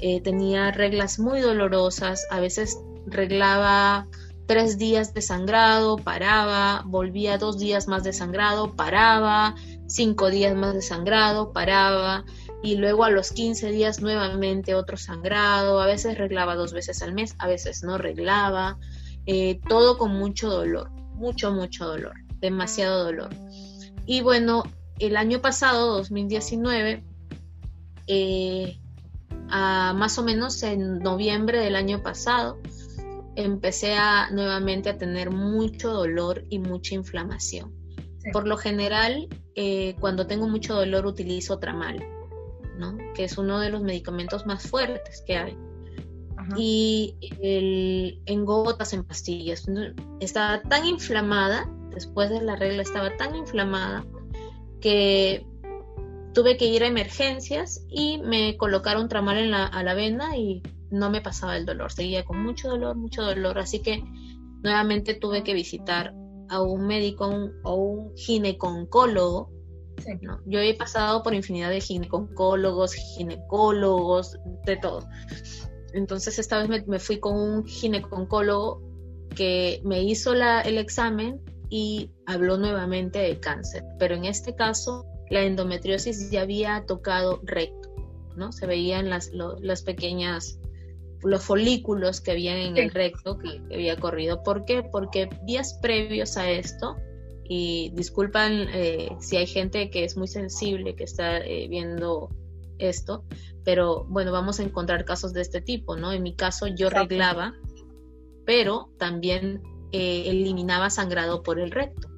Eh, 0.00 0.20
tenía 0.20 0.72
reglas 0.72 1.20
muy 1.20 1.40
dolorosas, 1.40 2.26
a 2.30 2.40
veces 2.40 2.80
reglaba 3.06 4.08
tres 4.46 4.78
días 4.78 5.14
de 5.14 5.22
sangrado, 5.22 5.96
paraba, 5.96 6.82
volvía 6.86 7.38
dos 7.38 7.58
días 7.58 7.88
más 7.88 8.04
de 8.04 8.12
sangrado, 8.12 8.74
paraba, 8.74 9.54
cinco 9.86 10.30
días 10.30 10.54
más 10.54 10.74
de 10.74 10.82
sangrado, 10.82 11.52
paraba, 11.52 12.24
y 12.62 12.76
luego 12.76 13.04
a 13.04 13.10
los 13.10 13.32
15 13.32 13.70
días 13.70 14.00
nuevamente 14.00 14.74
otro 14.74 14.96
sangrado, 14.96 15.80
a 15.80 15.86
veces 15.86 16.18
reglaba 16.18 16.54
dos 16.54 16.72
veces 16.72 17.02
al 17.02 17.12
mes, 17.12 17.34
a 17.38 17.46
veces 17.46 17.82
no 17.82 17.98
reglaba, 17.98 18.78
todo 19.68 19.98
con 19.98 20.14
mucho 20.14 20.50
dolor, 20.50 20.90
mucho, 21.14 21.52
mucho 21.52 21.86
dolor 21.86 22.14
demasiado 22.44 23.04
dolor. 23.04 23.30
Y 24.06 24.20
bueno, 24.20 24.64
el 24.98 25.16
año 25.16 25.40
pasado, 25.40 25.96
2019, 25.96 27.02
eh, 28.06 28.78
más 29.48 30.18
o 30.18 30.22
menos 30.22 30.62
en 30.62 30.98
noviembre 30.98 31.58
del 31.58 31.74
año 31.74 32.02
pasado, 32.02 32.58
empecé 33.36 33.94
a 33.94 34.30
nuevamente 34.30 34.90
a 34.90 34.98
tener 34.98 35.30
mucho 35.30 35.92
dolor 35.92 36.44
y 36.48 36.58
mucha 36.58 36.94
inflamación. 36.94 37.72
Por 38.32 38.46
lo 38.46 38.56
general, 38.56 39.28
eh, 39.54 39.96
cuando 40.00 40.26
tengo 40.26 40.48
mucho 40.48 40.74
dolor 40.74 41.06
utilizo 41.06 41.58
tramal, 41.58 42.02
¿no? 42.78 42.96
que 43.14 43.24
es 43.24 43.36
uno 43.36 43.60
de 43.60 43.70
los 43.70 43.82
medicamentos 43.82 44.46
más 44.46 44.68
fuertes 44.68 45.22
que 45.26 45.36
hay. 45.36 45.56
Y 46.58 47.16
el, 47.40 48.20
en 48.26 48.44
gotas, 48.44 48.92
en 48.92 49.04
pastillas. 49.04 49.66
Estaba 50.20 50.60
tan 50.62 50.86
inflamada 50.86 51.66
después 51.94 52.28
de 52.28 52.42
la 52.42 52.56
regla 52.56 52.82
estaba 52.82 53.16
tan 53.16 53.34
inflamada 53.36 54.04
que 54.80 55.46
tuve 56.34 56.56
que 56.56 56.66
ir 56.66 56.82
a 56.82 56.88
emergencias 56.88 57.86
y 57.88 58.18
me 58.18 58.56
colocaron 58.56 59.08
tramal 59.08 59.38
en 59.38 59.52
la, 59.52 59.66
a 59.66 59.82
la 59.82 59.94
vena 59.94 60.36
y 60.36 60.62
no 60.94 61.10
me 61.10 61.20
pasaba 61.20 61.56
el 61.56 61.66
dolor, 61.66 61.92
seguía 61.92 62.24
con 62.24 62.42
mucho 62.42 62.68
dolor, 62.68 62.96
mucho 62.96 63.22
dolor, 63.22 63.58
así 63.58 63.80
que 63.80 64.02
nuevamente 64.62 65.14
tuve 65.14 65.42
que 65.42 65.54
visitar 65.54 66.14
a 66.48 66.60
un 66.62 66.86
médico 66.86 67.30
o 67.62 67.74
un 67.74 68.16
gineconcólogo. 68.16 69.50
Yo 70.46 70.60
he 70.60 70.74
pasado 70.74 71.22
por 71.22 71.34
infinidad 71.34 71.70
de 71.70 71.80
gineconcólogos, 71.80 72.94
ginecólogos, 72.94 74.36
de 74.64 74.76
todo. 74.76 75.06
Entonces 75.92 76.38
esta 76.38 76.58
vez 76.58 76.68
me, 76.68 76.82
me 76.86 76.98
fui 76.98 77.20
con 77.20 77.36
un 77.36 77.64
gineconcólogo 77.64 78.82
que 79.34 79.80
me 79.84 80.02
hizo 80.02 80.34
la, 80.34 80.60
el 80.62 80.78
examen 80.78 81.40
y 81.70 82.10
habló 82.26 82.56
nuevamente 82.56 83.18
de 83.18 83.40
cáncer, 83.40 83.84
pero 83.98 84.14
en 84.14 84.24
este 84.24 84.54
caso 84.54 85.06
la 85.30 85.42
endometriosis 85.42 86.30
ya 86.30 86.42
había 86.42 86.84
tocado 86.86 87.40
recto, 87.44 87.94
¿no? 88.36 88.52
Se 88.52 88.66
veían 88.66 89.10
las, 89.10 89.30
las 89.32 89.82
pequeñas, 89.82 90.58
los 91.24 91.42
folículos 91.42 92.20
que 92.20 92.32
habían 92.32 92.58
en 92.58 92.76
el 92.76 92.90
recto 92.90 93.38
que, 93.38 93.60
había 93.72 93.96
corrido. 93.96 94.42
¿Por 94.42 94.64
qué? 94.64 94.82
Porque 94.82 95.28
días 95.44 95.78
previos 95.80 96.36
a 96.36 96.50
esto, 96.50 96.96
y 97.46 97.90
disculpan 97.94 98.68
eh, 98.72 99.14
si 99.20 99.36
hay 99.36 99.46
gente 99.46 99.90
que 99.90 100.04
es 100.04 100.16
muy 100.16 100.28
sensible, 100.28 100.96
que 100.96 101.04
está 101.04 101.38
eh, 101.38 101.68
viendo 101.68 102.30
esto, 102.78 103.24
pero 103.64 104.04
bueno, 104.04 104.32
vamos 104.32 104.60
a 104.60 104.62
encontrar 104.62 105.04
casos 105.04 105.32
de 105.32 105.42
este 105.42 105.60
tipo, 105.60 105.96
¿no? 105.96 106.12
En 106.12 106.22
mi 106.22 106.34
caso 106.34 106.66
yo 106.66 106.90
reglaba, 106.90 107.54
pero 108.46 108.90
también 108.98 109.62
eh, 109.92 110.24
eliminaba 110.26 110.90
sangrado 110.90 111.42
por 111.42 111.58
el 111.58 111.70
recto, 111.70 112.08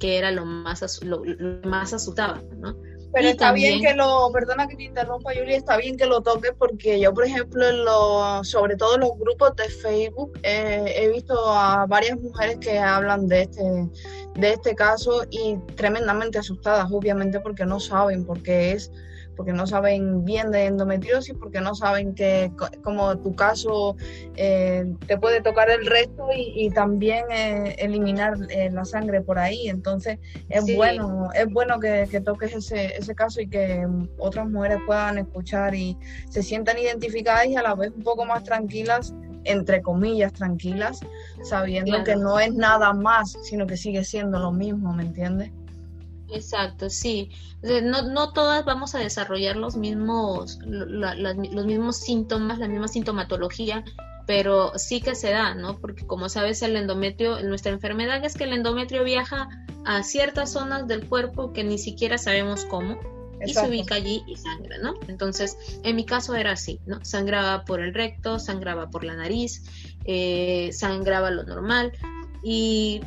que 0.00 0.16
era 0.18 0.30
lo 0.30 0.44
más, 0.44 1.02
lo, 1.02 1.22
más 1.64 1.92
asustaba, 1.92 2.42
¿no? 2.56 2.76
Pero 3.12 3.28
está 3.28 3.52
bien 3.52 3.80
que 3.80 3.94
lo, 3.94 4.30
perdona 4.32 4.68
que 4.68 4.76
te 4.76 4.84
interrumpa, 4.84 5.32
Yuli, 5.32 5.54
está 5.54 5.76
bien 5.76 5.96
que 5.96 6.06
lo 6.06 6.20
toques 6.20 6.52
porque 6.58 7.00
yo, 7.00 7.14
por 7.14 7.24
ejemplo, 7.24 7.66
en 7.66 7.84
lo, 7.84 8.44
sobre 8.44 8.76
todo 8.76 8.96
en 8.96 9.00
los 9.00 9.18
grupos 9.18 9.56
de 9.56 9.68
Facebook, 9.68 10.38
eh, 10.42 10.92
he 10.96 11.08
visto 11.08 11.34
a 11.50 11.86
varias 11.86 12.20
mujeres 12.20 12.58
que 12.58 12.78
hablan 12.78 13.26
de 13.26 13.42
este, 13.42 13.62
de 14.34 14.52
este 14.52 14.74
caso 14.74 15.24
y 15.30 15.56
tremendamente 15.74 16.38
asustadas, 16.38 16.90
obviamente, 16.92 17.40
porque 17.40 17.64
no 17.64 17.80
saben 17.80 18.24
por 18.24 18.42
qué 18.42 18.72
es 18.72 18.92
porque 19.38 19.52
no 19.52 19.68
saben 19.68 20.24
bien 20.24 20.50
de 20.50 20.66
endometriosis, 20.66 21.36
porque 21.38 21.60
no 21.60 21.76
saben 21.76 22.12
que 22.12 22.50
como 22.82 23.16
tu 23.18 23.36
caso 23.36 23.96
eh, 24.34 24.92
te 25.06 25.16
puede 25.16 25.40
tocar 25.40 25.70
el 25.70 25.86
resto 25.86 26.26
y, 26.34 26.68
también 26.70 27.24
eh, 27.30 27.76
eliminar 27.78 28.36
eh, 28.50 28.68
la 28.70 28.84
sangre 28.84 29.20
por 29.20 29.38
ahí. 29.38 29.68
Entonces 29.68 30.18
es 30.48 30.64
bueno, 30.74 31.28
es 31.34 31.46
bueno 31.52 31.78
que, 31.78 32.20
toques 32.20 32.52
ese, 32.52 32.96
ese 32.96 33.14
caso 33.14 33.40
y 33.40 33.46
que 33.46 33.86
otras 34.18 34.48
mujeres 34.50 34.78
puedan 34.84 35.18
escuchar 35.18 35.72
y 35.72 35.96
se 36.28 36.42
sientan 36.42 36.76
identificadas 36.76 37.46
y 37.46 37.54
a 37.54 37.62
la 37.62 37.76
vez 37.76 37.92
un 37.96 38.02
poco 38.02 38.24
más 38.24 38.42
tranquilas 38.42 39.14
entre 39.44 39.80
comillas, 39.82 40.32
tranquilas, 40.32 40.98
sabiendo 41.42 42.02
que 42.02 42.16
no 42.16 42.40
es 42.40 42.52
nada 42.52 42.92
más, 42.92 43.38
sino 43.44 43.68
que 43.68 43.76
sigue 43.76 44.04
siendo 44.04 44.40
lo 44.40 44.50
mismo, 44.50 44.92
¿me 44.92 45.04
entiendes? 45.04 45.52
Exacto, 46.30 46.90
sí. 46.90 47.30
No, 47.62 48.02
no 48.02 48.32
todas 48.32 48.64
vamos 48.64 48.94
a 48.94 48.98
desarrollar 48.98 49.56
los 49.56 49.76
mismos, 49.76 50.58
los 50.64 51.66
mismos 51.66 51.96
síntomas, 51.96 52.58
la 52.58 52.68
misma 52.68 52.88
sintomatología, 52.88 53.84
pero 54.26 54.72
sí 54.76 55.00
que 55.00 55.14
se 55.14 55.30
da, 55.30 55.54
¿no? 55.54 55.78
Porque 55.78 56.06
como 56.06 56.28
sabes, 56.28 56.62
el 56.62 56.76
endometrio, 56.76 57.42
nuestra 57.42 57.72
enfermedad 57.72 58.24
es 58.24 58.34
que 58.34 58.44
el 58.44 58.52
endometrio 58.52 59.02
viaja 59.02 59.48
a 59.86 60.02
ciertas 60.02 60.52
zonas 60.52 60.86
del 60.86 61.08
cuerpo 61.08 61.52
que 61.52 61.64
ni 61.64 61.78
siquiera 61.78 62.18
sabemos 62.18 62.64
cómo. 62.66 62.98
Y 63.46 63.54
se 63.54 63.68
ubica 63.68 63.94
allí 63.94 64.22
y 64.26 64.36
sangra, 64.36 64.78
¿no? 64.78 64.94
Entonces, 65.06 65.56
en 65.84 65.94
mi 65.94 66.04
caso 66.04 66.34
era 66.34 66.52
así, 66.52 66.80
¿no? 66.86 67.04
Sangraba 67.04 67.64
por 67.64 67.80
el 67.80 67.94
recto, 67.94 68.38
sangraba 68.40 68.90
por 68.90 69.04
la 69.04 69.14
nariz, 69.14 69.62
eh, 70.04 70.70
sangraba 70.72 71.30
lo 71.30 71.44
normal. 71.44 71.92
Y 72.42 73.00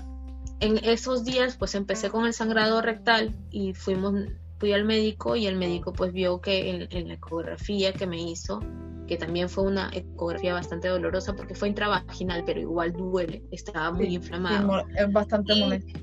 en 0.61 0.77
esos 0.85 1.25
días 1.25 1.57
pues 1.57 1.75
empecé 1.75 2.09
con 2.09 2.25
el 2.25 2.33
sangrado 2.33 2.81
rectal 2.81 3.35
y 3.49 3.73
fuimos 3.73 4.13
fui 4.59 4.73
al 4.73 4.85
médico 4.85 5.35
y 5.35 5.47
el 5.47 5.55
médico 5.55 5.91
pues 5.91 6.13
vio 6.13 6.39
que 6.39 6.87
en, 6.91 7.07
la 7.07 7.15
ecografía 7.15 7.93
que 7.93 8.05
me 8.05 8.21
hizo, 8.21 8.59
que 9.07 9.17
también 9.17 9.49
fue 9.49 9.63
una 9.63 9.89
ecografía 9.91 10.53
bastante 10.53 10.87
dolorosa 10.87 11.35
porque 11.35 11.55
fue 11.55 11.69
intravaginal, 11.69 12.43
pero 12.45 12.59
igual 12.59 12.93
duele, 12.93 13.43
estaba 13.49 13.91
muy 13.91 14.13
inflamado. 14.13 14.85
es 14.95 15.11
bastante 15.11 15.55
molesto. 15.55 15.99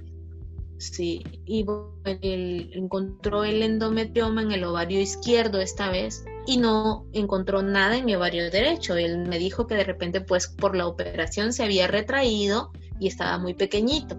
Sí, 0.78 1.24
y 1.44 1.64
él 2.04 2.70
encontró 2.74 3.44
el 3.44 3.62
endometrioma 3.62 4.42
en 4.42 4.50
el 4.50 4.64
ovario 4.64 5.00
izquierdo 5.00 5.60
esta 5.60 5.90
vez 5.90 6.24
y 6.46 6.56
no 6.56 7.06
encontró 7.12 7.62
nada 7.62 7.96
en 7.96 8.06
mi 8.06 8.16
ovario 8.16 8.50
derecho. 8.50 8.96
Él 8.96 9.18
me 9.18 9.38
dijo 9.38 9.68
que 9.68 9.76
de 9.76 9.84
repente 9.84 10.20
pues 10.20 10.48
por 10.48 10.76
la 10.76 10.88
operación 10.88 11.52
se 11.52 11.62
había 11.62 11.86
retraído 11.86 12.72
y 12.98 13.08
estaba 13.08 13.38
muy 13.38 13.54
pequeñito. 13.54 14.16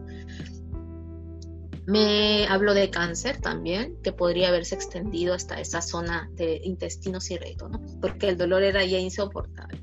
Me 1.86 2.46
habló 2.48 2.76
de 2.76 2.92
cáncer 2.92 3.42
también, 3.42 3.98
que 4.04 4.12
podría 4.12 4.50
haberse 4.50 4.76
extendido 4.76 5.34
hasta 5.34 5.60
esa 5.60 5.82
zona 5.82 6.30
de 6.34 6.62
intestinos 6.64 7.32
y 7.32 7.38
recto, 7.38 7.68
¿no? 7.68 7.82
porque 8.00 8.30
el 8.30 8.38
dolor 8.38 8.64
era 8.64 8.86
ya 8.86 9.00
insoportable. 9.00 9.82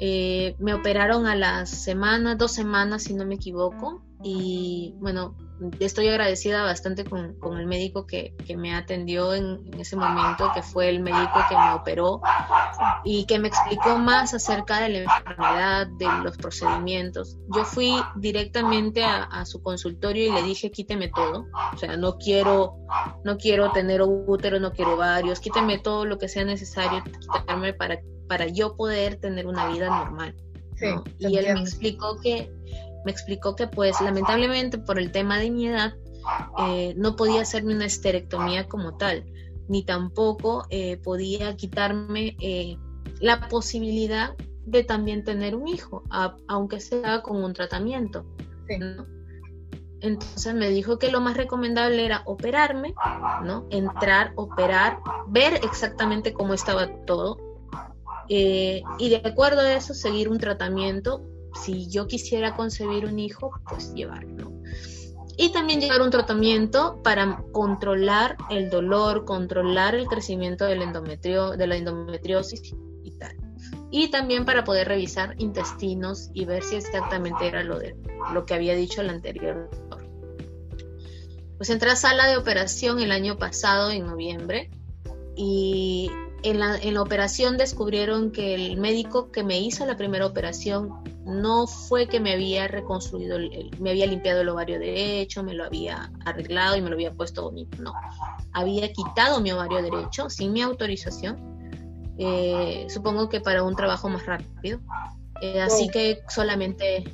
Eh, 0.00 0.56
me 0.58 0.74
operaron 0.74 1.26
a 1.26 1.36
las 1.36 1.70
semanas, 1.70 2.36
dos 2.38 2.50
semanas 2.50 3.04
si 3.04 3.14
no 3.14 3.24
me 3.24 3.36
equivoco, 3.36 4.04
y 4.24 4.96
bueno, 4.98 5.36
estoy 5.80 6.08
agradecida 6.08 6.62
bastante 6.62 7.04
con, 7.04 7.36
el 7.58 7.66
médico 7.66 8.06
que, 8.06 8.34
me 8.56 8.74
atendió 8.74 9.34
en, 9.34 9.60
ese 9.78 9.96
momento, 9.96 10.50
que 10.54 10.62
fue 10.62 10.88
el 10.88 11.00
médico 11.00 11.40
que 11.48 11.56
me 11.56 11.72
operó 11.72 12.20
y 13.04 13.24
que 13.26 13.38
me 13.38 13.48
explicó 13.48 13.98
más 13.98 14.34
acerca 14.34 14.80
de 14.80 14.88
la 14.88 14.98
enfermedad, 15.00 15.86
de 15.86 16.06
los 16.22 16.36
procedimientos. 16.36 17.38
Yo 17.54 17.64
fui 17.64 17.94
directamente 18.16 19.04
a, 19.04 19.44
su 19.44 19.62
consultorio 19.62 20.28
y 20.28 20.32
le 20.32 20.42
dije, 20.42 20.70
quíteme 20.70 21.08
todo, 21.08 21.46
o 21.74 21.76
sea, 21.76 21.96
no 21.96 22.16
quiero, 22.16 22.76
no 23.24 23.36
quiero 23.36 23.72
tener 23.72 24.02
útero, 24.02 24.60
no 24.60 24.72
quiero 24.72 24.96
varios, 24.96 25.40
quíteme 25.40 25.78
todo 25.78 26.04
lo 26.04 26.18
que 26.18 26.28
sea 26.28 26.44
necesario, 26.44 27.02
quitarme 27.04 27.74
para, 27.74 27.98
para 28.28 28.46
yo 28.46 28.76
poder 28.76 29.16
tener 29.16 29.46
una 29.46 29.68
vida 29.68 29.88
normal. 29.88 30.34
Y 31.18 31.36
él 31.36 31.54
me 31.54 31.60
explicó 31.60 32.20
que 32.20 32.50
me 33.04 33.12
explicó 33.12 33.56
que 33.56 33.66
pues 33.66 34.00
lamentablemente 34.00 34.78
por 34.78 34.98
el 34.98 35.10
tema 35.10 35.38
de 35.38 35.50
mi 35.50 35.68
edad 35.68 35.94
eh, 36.58 36.94
no 36.96 37.16
podía 37.16 37.42
hacerme 37.42 37.74
una 37.74 37.86
esterectomía 37.86 38.68
como 38.68 38.96
tal, 38.96 39.24
ni 39.68 39.84
tampoco 39.84 40.64
eh, 40.70 40.96
podía 40.98 41.56
quitarme 41.56 42.36
eh, 42.40 42.76
la 43.20 43.48
posibilidad 43.48 44.34
de 44.64 44.84
también 44.84 45.24
tener 45.24 45.56
un 45.56 45.66
hijo, 45.66 46.04
aunque 46.46 46.80
sea 46.80 47.22
con 47.22 47.42
un 47.42 47.52
tratamiento. 47.52 48.24
Entonces 50.00 50.54
me 50.54 50.68
dijo 50.68 50.98
que 50.98 51.10
lo 51.10 51.20
más 51.20 51.36
recomendable 51.36 52.04
era 52.04 52.22
operarme, 52.26 52.94
¿no? 53.44 53.66
Entrar, 53.70 54.32
operar, 54.36 54.98
ver 55.28 55.54
exactamente 55.64 56.32
cómo 56.32 56.54
estaba 56.54 56.88
todo 57.04 57.38
y 58.28 59.08
de 59.10 59.20
acuerdo 59.24 59.60
a 59.60 59.74
eso 59.74 59.92
seguir 59.94 60.28
un 60.28 60.38
tratamiento 60.38 61.22
si 61.54 61.88
yo 61.88 62.06
quisiera 62.06 62.54
concebir 62.56 63.06
un 63.06 63.18
hijo, 63.18 63.52
pues 63.68 63.92
llevarlo. 63.94 64.52
Y 65.36 65.50
también 65.50 65.80
llevar 65.80 66.02
un 66.02 66.10
tratamiento 66.10 67.00
para 67.02 67.42
controlar 67.52 68.36
el 68.50 68.70
dolor, 68.70 69.24
controlar 69.24 69.94
el 69.94 70.06
crecimiento 70.06 70.66
del 70.66 70.82
endometrio, 70.82 71.52
de 71.52 71.66
la 71.66 71.76
endometriosis 71.76 72.74
y 73.02 73.10
tal. 73.12 73.36
Y 73.90 74.08
también 74.10 74.44
para 74.44 74.64
poder 74.64 74.88
revisar 74.88 75.34
intestinos 75.38 76.30
y 76.34 76.44
ver 76.44 76.62
si 76.62 76.76
exactamente 76.76 77.46
era 77.46 77.62
lo, 77.62 77.78
de, 77.78 77.96
lo 78.32 78.44
que 78.44 78.54
había 78.54 78.74
dicho 78.74 79.00
el 79.00 79.10
anterior 79.10 79.70
doctor. 79.70 80.08
Pues 81.56 81.70
entré 81.70 81.90
a 81.90 81.96
sala 81.96 82.26
de 82.26 82.36
operación 82.36 83.00
el 83.00 83.12
año 83.12 83.38
pasado, 83.38 83.90
en 83.90 84.06
noviembre, 84.06 84.70
y 85.36 86.10
en 86.42 86.58
la, 86.58 86.76
en 86.76 86.94
la, 86.94 87.02
operación 87.02 87.56
descubrieron 87.56 88.32
que 88.32 88.54
el 88.54 88.76
médico 88.76 89.30
que 89.30 89.44
me 89.44 89.60
hizo 89.60 89.86
la 89.86 89.96
primera 89.96 90.26
operación 90.26 90.90
no 91.24 91.66
fue 91.66 92.08
que 92.08 92.20
me 92.20 92.32
había 92.32 92.66
reconstruido, 92.68 93.38
me 93.78 93.90
había 93.90 94.06
limpiado 94.06 94.40
el 94.40 94.48
ovario 94.48 94.78
derecho, 94.78 95.42
me 95.42 95.54
lo 95.54 95.64
había 95.64 96.10
arreglado 96.24 96.76
y 96.76 96.82
me 96.82 96.88
lo 96.88 96.94
había 96.94 97.12
puesto 97.12 97.42
bonito, 97.42 97.80
no. 97.82 97.92
Había 98.52 98.92
quitado 98.92 99.40
mi 99.40 99.52
ovario 99.52 99.82
derecho 99.82 100.28
sin 100.30 100.52
mi 100.52 100.62
autorización, 100.62 101.36
eh, 102.18 102.86
supongo 102.88 103.28
que 103.28 103.40
para 103.40 103.62
un 103.62 103.76
trabajo 103.76 104.08
más 104.08 104.26
rápido. 104.26 104.80
Eh, 105.40 105.60
así 105.60 105.88
que 105.88 106.22
solamente, 106.28 107.04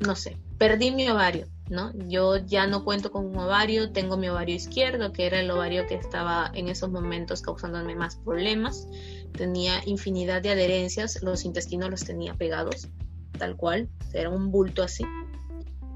no 0.00 0.14
sé, 0.14 0.38
perdí 0.58 0.90
mi 0.90 1.08
ovario. 1.08 1.46
¿No? 1.70 1.92
Yo 2.08 2.36
ya 2.36 2.66
no 2.66 2.84
cuento 2.84 3.10
con 3.10 3.26
un 3.26 3.36
ovario, 3.38 3.90
tengo 3.90 4.16
mi 4.16 4.28
ovario 4.28 4.54
izquierdo, 4.54 5.12
que 5.12 5.26
era 5.26 5.40
el 5.40 5.50
ovario 5.50 5.86
que 5.86 5.94
estaba 5.94 6.50
en 6.54 6.68
esos 6.68 6.90
momentos 6.90 7.42
causándome 7.42 7.94
más 7.94 8.16
problemas. 8.16 8.86
Tenía 9.32 9.80
infinidad 9.86 10.42
de 10.42 10.50
adherencias, 10.50 11.22
los 11.22 11.44
intestinos 11.44 11.90
los 11.90 12.04
tenía 12.04 12.34
pegados, 12.34 12.88
tal 13.38 13.56
cual, 13.56 13.88
era 14.12 14.28
un 14.28 14.50
bulto 14.50 14.82
así. 14.82 15.04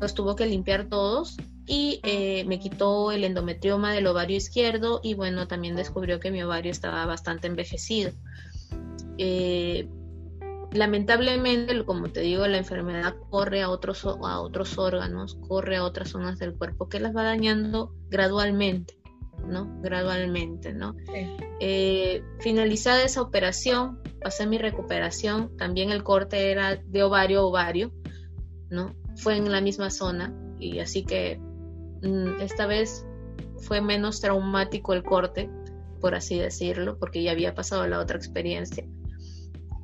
Los 0.01 0.15
tuvo 0.15 0.37
que 0.37 0.47
limpiar 0.47 0.89
todos 0.89 1.37
y 1.67 2.01
eh, 2.03 2.45
me 2.47 2.59
quitó 2.59 3.13
el 3.13 3.25
endometrioma 3.25 3.93
del 3.93 4.07
ovario 4.07 4.37
izquierdo 4.37 5.01
y 5.03 5.15
bueno, 5.15 5.49
también 5.49 5.77
descubrió 5.77 6.19
que 6.19 6.31
mi 6.31 6.43
ovario 6.43 6.73
estaba 6.73 7.05
bastante 7.05 7.47
envejecido. 7.47 8.13
Eh, 9.19 9.89
lamentablemente, 10.73 11.85
como 11.85 12.09
te 12.09 12.21
digo, 12.21 12.47
la 12.47 12.59
enfermedad 12.59 13.15
corre 13.31 13.63
a 13.63 13.71
otros, 13.71 14.05
a 14.05 14.41
otros 14.41 14.77
órganos, 14.79 15.39
corre 15.49 15.77
a 15.77 15.85
otras 15.85 16.11
zonas 16.11 16.39
del 16.39 16.55
cuerpo 16.55 16.89
que 16.89 17.01
las 17.01 17.17
va 17.17 17.23
dañando 17.23 17.95
gradualmente, 18.11 18.99
¿no? 19.47 19.81
Gradualmente, 19.81 20.73
¿no? 20.75 20.95
Eh, 21.61 22.23
finalizada 22.41 23.03
esa 23.03 23.23
operación, 23.23 24.01
pasé 24.21 24.47
mi 24.47 24.59
recuperación, 24.59 25.57
también 25.57 25.91
el 25.91 26.03
corte 26.03 26.51
era 26.51 26.77
de 26.77 27.03
ovario 27.03 27.41
a 27.41 27.45
ovario, 27.45 27.93
¿no? 28.71 28.95
Fue 29.17 29.37
en 29.37 29.51
la 29.51 29.61
misma 29.61 29.91
zona 29.91 30.35
y 30.59 30.81
así 30.81 31.05
que 31.05 31.41
mm, 32.03 32.41
esta 32.41 32.67
vez 32.67 33.07
fue 33.59 33.81
menos 33.81 34.21
traumático 34.21 34.93
el 34.93 35.03
corte, 35.03 35.51
por 36.01 36.15
así 36.15 36.39
decirlo, 36.39 36.99
porque 36.99 37.23
ya 37.23 37.33
había 37.33 37.55
pasado 37.55 37.87
la 37.89 37.99
otra 37.99 38.19
experiencia 38.19 38.87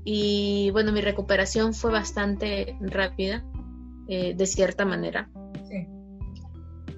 y 0.04 0.70
bueno, 0.70 0.92
mi 0.92 1.00
recuperación 1.00 1.72
fue 1.72 1.90
bastante 1.90 2.76
rápida, 2.80 3.42
eh, 4.06 4.34
de 4.36 4.46
cierta 4.46 4.84
manera. 4.84 5.30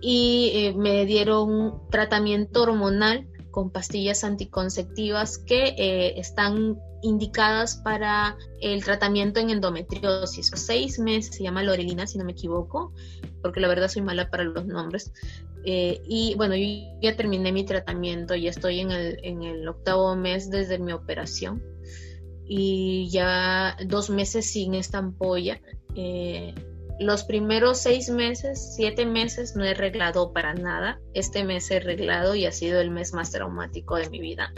Y 0.03 0.51
eh, 0.55 0.75
me 0.77 1.07
dieron 1.07 1.81
tratamiento 1.91 2.63
hormonal 2.63 3.27
con 3.51 3.71
pastillas 3.71 4.25
anticonceptivas 4.25 5.39
que 5.39 5.75
eh, 5.79 6.19
están 6.19 6.79
indicadas 7.03 7.77
para 7.77 8.37
el 8.61 8.85
tratamiento 8.85 9.41
en 9.41 9.51
endometriosis. 9.51 10.51
Seis 10.55 10.99
meses, 10.99 11.37
se 11.37 11.45
llama 11.45 11.63
Lorelina, 11.63 12.07
si 12.07 12.19
no 12.19 12.25
me 12.25 12.33
equivoco, 12.33 12.93
porque 13.41 13.61
la 13.61 13.69
verdad 13.69 13.89
soy 13.89 14.03
mala 14.03 14.29
para 14.31 14.45
los 14.45 14.67
nombres. 14.67 15.13
y 15.65 16.35
bueno, 16.37 16.55
yo 16.55 16.67
ya 17.01 17.17
terminé 17.17 17.51
mi 17.51 17.65
tratamiento, 17.65 18.35
ya 18.35 18.51
estoy 18.51 18.81
en 18.81 18.91
el, 18.91 19.19
en 19.23 19.43
el 19.43 19.67
octavo 19.67 20.15
mes 20.15 20.51
desde 20.51 20.79
mi 20.79 20.93
operación 20.93 21.63
y 22.49 23.09
ya 23.11 23.77
dos 23.87 24.11
meses 24.11 24.51
sin 24.51 24.75
esta 24.75 24.99
ampolla. 24.99 25.61
Eh, 25.95 26.55
los 26.99 27.25
primeros 27.25 27.79
seis 27.79 28.09
meses, 28.09 28.75
siete 28.75 29.05
meses 29.05 29.55
no 29.55 29.65
he 29.65 29.71
arreglado 29.71 30.33
para 30.33 30.55
nada. 30.55 30.99
Este 31.13 31.45
mes 31.45 31.71
he 31.71 31.77
arreglado 31.77 32.35
y 32.35 32.47
ha 32.47 32.53
sido 32.53 32.81
el 32.81 32.91
mes 32.91 33.13
más 33.13 33.33
traumático 33.33 33.97
de 33.97 34.09
mi 34.09 34.21
vida. 34.21 34.53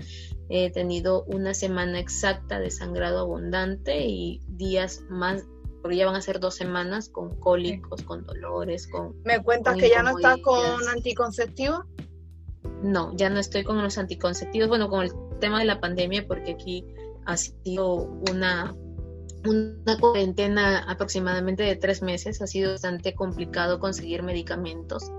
He 0.49 0.71
tenido 0.71 1.25
una 1.25 1.53
semana 1.53 1.99
exacta 1.99 2.61
de 2.61 2.71
sangrado 2.71 3.21
abundante 3.21 4.07
y 4.07 4.41
días 4.47 5.03
más, 5.09 5.45
porque 5.83 5.97
ya 5.97 6.07
van 6.07 6.15
a 6.15 6.21
ser 6.21 6.39
dos 6.39 6.55
semanas 6.55 7.09
con 7.09 7.39
cólicos, 7.41 8.03
con 8.03 8.25
dolores, 8.25 8.87
con... 8.87 9.21
¿Me 9.25 9.43
cuentas 9.43 9.77
que 9.77 9.91
ya 9.91 10.03
no 10.03 10.17
estás 10.17 10.39
con 10.39 10.89
anticonceptivo? 10.89 11.85
No, 12.83 13.15
ya 13.17 13.31
no 13.31 13.41
estoy 13.41 13.65
con 13.65 13.83
los 13.83 13.99
anticonceptivos. 13.99 14.69
Bueno, 14.69 14.89
con 14.89 15.03
el 15.03 15.11
tema 15.41 15.59
de 15.59 15.65
la 15.65 15.81
pandemia, 15.81 16.27
porque 16.27 16.53
aquí 16.53 16.85
ha 17.29 17.37
sido 17.37 18.09
una, 18.31 18.75
una 19.45 19.99
cuarentena 20.01 20.79
aproximadamente 20.91 21.63
de 21.63 21.77
tres 21.77 22.03
meses, 22.03 22.41
ha 22.41 22.47
sido 22.47 22.73
bastante 22.73 23.15
complicado 23.15 23.79
conseguir 23.79 24.23
medicamentos. 24.23 25.13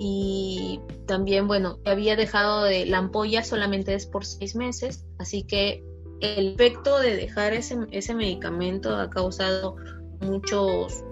Y 0.00 0.80
también, 1.06 1.46
bueno, 1.46 1.78
había 1.84 2.16
dejado 2.16 2.64
de 2.64 2.86
la 2.86 2.98
ampolla 2.98 3.44
solamente 3.44 3.94
es 3.94 4.06
por 4.06 4.24
seis 4.24 4.56
meses, 4.56 5.04
así 5.18 5.44
que 5.44 5.84
el 6.22 6.54
efecto 6.54 6.98
de 6.98 7.16
dejar 7.16 7.52
ese, 7.52 7.76
ese 7.90 8.14
medicamento 8.14 8.96
ha 8.96 9.10
causado 9.10 9.76
muchos 10.20 11.04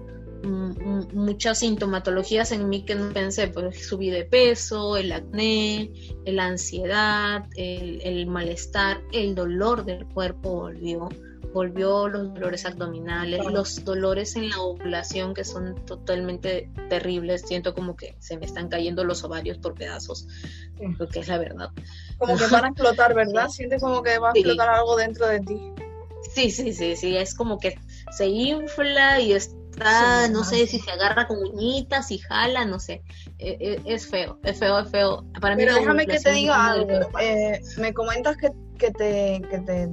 muchas 0.42 1.58
sintomatologías 1.58 2.52
en 2.52 2.68
mí 2.68 2.84
que 2.84 2.94
no 2.94 3.12
pensé, 3.12 3.48
pues 3.48 3.86
subí 3.86 4.10
de 4.10 4.24
peso, 4.24 4.96
el 4.96 5.12
acné, 5.12 5.90
la 6.24 6.46
ansiedad, 6.46 7.44
el, 7.56 8.26
malestar, 8.26 9.02
el 9.12 9.34
dolor 9.34 9.84
del 9.84 10.06
cuerpo 10.06 10.50
volvió 10.50 11.08
volvió 11.52 12.08
los 12.08 12.32
dolores 12.34 12.64
abdominales, 12.64 13.44
los 13.46 13.84
dolores 13.84 14.36
en 14.36 14.50
la 14.50 14.60
ovulación 14.60 15.34
que 15.34 15.44
son 15.44 15.84
totalmente 15.84 16.70
terribles. 16.88 17.42
Siento 17.42 17.74
como 17.74 17.96
que 17.96 18.14
se 18.20 18.38
me 18.38 18.46
están 18.46 18.68
cayendo 18.68 19.04
los 19.04 19.24
ovarios 19.24 19.58
por 19.58 19.74
pedazos, 19.74 20.28
lo 20.78 21.08
que 21.08 21.20
es 21.20 21.28
la 21.28 21.38
verdad. 21.38 21.70
Como 22.18 22.36
que 22.36 22.46
van 22.46 22.66
a 22.66 22.68
explotar, 22.68 23.14
¿verdad? 23.14 23.48
Sientes 23.50 23.82
como 23.82 24.02
que 24.02 24.18
va 24.18 24.28
a 24.28 24.32
explotar 24.32 24.68
algo 24.68 24.96
dentro 24.96 25.26
de 25.26 25.40
ti. 25.40 25.60
Sí, 26.34 26.50
sí, 26.50 26.72
sí, 26.72 26.96
sí, 26.96 27.16
es 27.16 27.34
como 27.34 27.58
que 27.58 27.78
se 28.12 28.26
infla 28.26 29.20
y 29.20 29.32
está, 29.88 30.28
no 30.28 30.44
sé 30.44 30.66
si 30.66 30.78
se 30.78 30.90
agarra 30.90 31.26
con 31.26 31.38
uñitas 31.38 32.10
y 32.10 32.18
jala, 32.18 32.64
no 32.64 32.78
sé. 32.78 33.02
E, 33.38 33.56
e, 33.60 33.82
es 33.94 34.06
feo, 34.06 34.38
es 34.44 34.58
feo, 34.58 34.78
es 34.78 34.90
feo. 34.90 35.24
Para 35.40 35.56
Pero 35.56 35.74
déjame 35.74 36.06
que 36.06 36.18
te 36.18 36.32
diga 36.32 36.72
algo. 36.72 37.08
Eh, 37.20 37.60
me 37.78 37.92
comentas 37.92 38.36
que, 38.36 38.50
que, 38.78 38.90
te, 38.90 39.42
que 39.50 39.58
te 39.60 39.88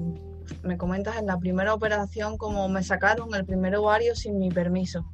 me 0.64 0.78
comentas 0.78 1.18
en 1.18 1.26
la 1.26 1.38
primera 1.38 1.74
operación 1.74 2.38
como 2.38 2.68
me 2.70 2.84
sacaron 2.84 3.34
el 3.36 3.46
primer 3.46 3.76
ovario 3.76 4.16
sin 4.16 4.38
mi 4.38 4.50
permiso. 4.50 5.06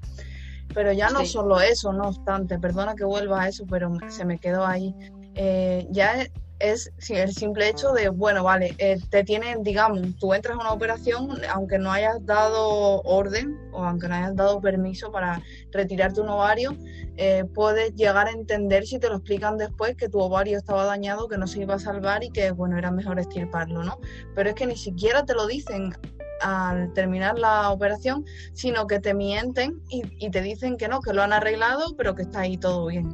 Pero 0.74 0.92
ya 0.92 1.10
no 1.10 1.26
solo 1.26 1.62
eso, 1.62 1.94
no 1.94 2.10
obstante, 2.10 2.58
perdona 2.58 2.96
que 2.96 3.04
vuelva 3.04 3.44
a 3.44 3.48
eso, 3.48 3.66
pero 3.70 3.94
se 4.10 4.26
me 4.26 4.40
quedó 4.40 4.66
ahí. 4.66 4.96
Eh, 5.36 5.88
ya 5.92 6.26
es 6.64 6.92
el 7.10 7.34
simple 7.34 7.68
hecho 7.68 7.92
de, 7.92 8.08
bueno, 8.08 8.44
vale, 8.44 8.74
eh, 8.78 8.98
te 9.10 9.24
tienen, 9.24 9.64
digamos, 9.64 10.02
tú 10.18 10.34
entras 10.34 10.58
a 10.58 10.62
una 10.62 10.72
operación, 10.72 11.42
aunque 11.54 11.78
no 11.78 11.92
hayas 11.92 12.26
dado 12.26 13.02
orden 13.02 13.60
o 13.74 13.84
aunque 13.84 14.08
no 14.08 14.16
hayas 14.16 14.36
dado 14.36 14.62
permiso 14.62 15.12
para 15.12 15.42
retirarte 15.72 16.22
un 16.22 16.30
ovario, 16.30 16.76
eh, 17.18 17.44
puedes 17.54 17.94
llegar 17.96 18.28
a 18.28 18.32
entender 18.32 18.88
si 18.88 18.98
te 18.98 19.10
lo 19.10 19.16
explican 19.16 19.58
después 19.58 19.98
que 19.98 20.08
tu 20.08 20.20
ovario 20.20 20.58
estaba 20.58 20.86
dañado, 20.86 21.28
que 21.28 21.38
no 21.38 21.48
se 21.48 21.62
iba 21.62 21.76
a 21.76 21.80
salvar 21.80 22.24
y 22.24 22.30
que, 22.30 22.52
bueno, 22.52 22.78
era 22.78 22.92
mejor 22.92 23.20
estirparlo, 23.20 23.84
¿no? 23.84 24.00
Pero 24.34 24.50
es 24.50 24.56
que 24.56 24.66
ni 24.66 24.78
siquiera 24.78 25.26
te 25.26 25.34
lo 25.34 25.48
dicen 25.48 25.94
al 26.42 26.94
terminar 26.94 27.38
la 27.40 27.72
operación, 27.72 28.26
sino 28.54 28.88
que 28.88 29.00
te 29.00 29.14
mienten 29.14 29.82
y, 29.90 30.04
y 30.18 30.32
te 30.32 30.42
dicen 30.42 30.78
que 30.78 30.88
no, 30.88 31.02
que 31.02 31.14
lo 31.14 31.24
han 31.24 31.34
arreglado, 31.34 31.96
pero 31.98 32.16
que 32.16 32.22
está 32.24 32.42
ahí 32.42 32.58
todo 32.58 32.88
bien. 32.88 33.14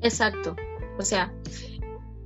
Exacto. 0.00 0.56
O 0.98 1.02
sea, 1.02 1.32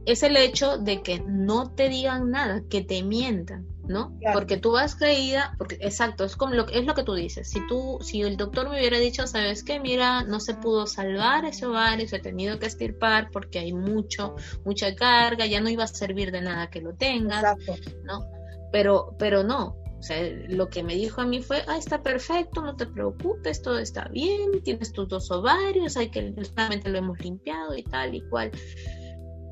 es 0.06 0.22
el 0.22 0.36
hecho 0.36 0.78
de 0.78 1.02
que 1.02 1.20
no 1.20 1.72
te 1.72 1.88
digan 1.88 2.30
nada, 2.30 2.62
que 2.70 2.80
te 2.80 3.02
mientan, 3.02 3.66
¿no? 3.88 4.16
Porque 4.32 4.56
tú 4.56 4.72
vas 4.72 4.94
creída, 4.94 5.54
porque 5.58 5.78
exacto, 5.80 6.24
es 6.24 6.36
como 6.36 6.54
lo, 6.54 6.68
es 6.68 6.86
lo 6.86 6.94
que 6.94 7.02
tú 7.02 7.14
dices. 7.14 7.50
Si 7.50 7.66
tú, 7.66 7.98
si 8.00 8.22
el 8.22 8.36
doctor 8.36 8.70
me 8.70 8.78
hubiera 8.78 8.98
dicho, 8.98 9.26
sabes 9.26 9.64
qué, 9.64 9.80
mira, 9.80 10.22
no 10.22 10.38
se 10.38 10.54
pudo 10.54 10.86
salvar 10.86 11.44
ese 11.44 11.66
ovario, 11.66 12.08
se 12.08 12.16
ha 12.16 12.22
tenido 12.22 12.58
que 12.60 12.66
estirpar 12.66 13.30
porque 13.32 13.58
hay 13.58 13.72
mucho, 13.72 14.36
mucha 14.64 14.94
carga, 14.94 15.44
ya 15.44 15.60
no 15.60 15.68
iba 15.68 15.84
a 15.84 15.88
servir 15.88 16.30
de 16.30 16.40
nada 16.40 16.70
que 16.70 16.80
lo 16.80 16.94
tengas, 16.94 17.56
¿no? 18.04 18.26
Pero, 18.70 19.16
pero 19.18 19.42
no, 19.42 19.76
o 19.98 20.02
sea, 20.02 20.22
lo 20.48 20.68
que 20.68 20.84
me 20.84 20.94
dijo 20.94 21.20
a 21.20 21.26
mí 21.26 21.42
fue, 21.42 21.64
ah, 21.66 21.78
está 21.78 22.00
perfecto, 22.00 22.62
no 22.62 22.76
te 22.76 22.86
preocupes, 22.86 23.60
todo 23.60 23.78
está 23.80 24.06
bien, 24.08 24.62
tienes 24.62 24.92
tus 24.92 25.08
dos 25.08 25.32
ovarios, 25.32 25.96
hay 25.96 26.10
que 26.10 26.32
solamente 26.44 26.90
lo 26.90 26.98
hemos 26.98 27.18
limpiado 27.18 27.76
y 27.76 27.82
tal 27.82 28.14
y 28.14 28.20
cual. 28.28 28.52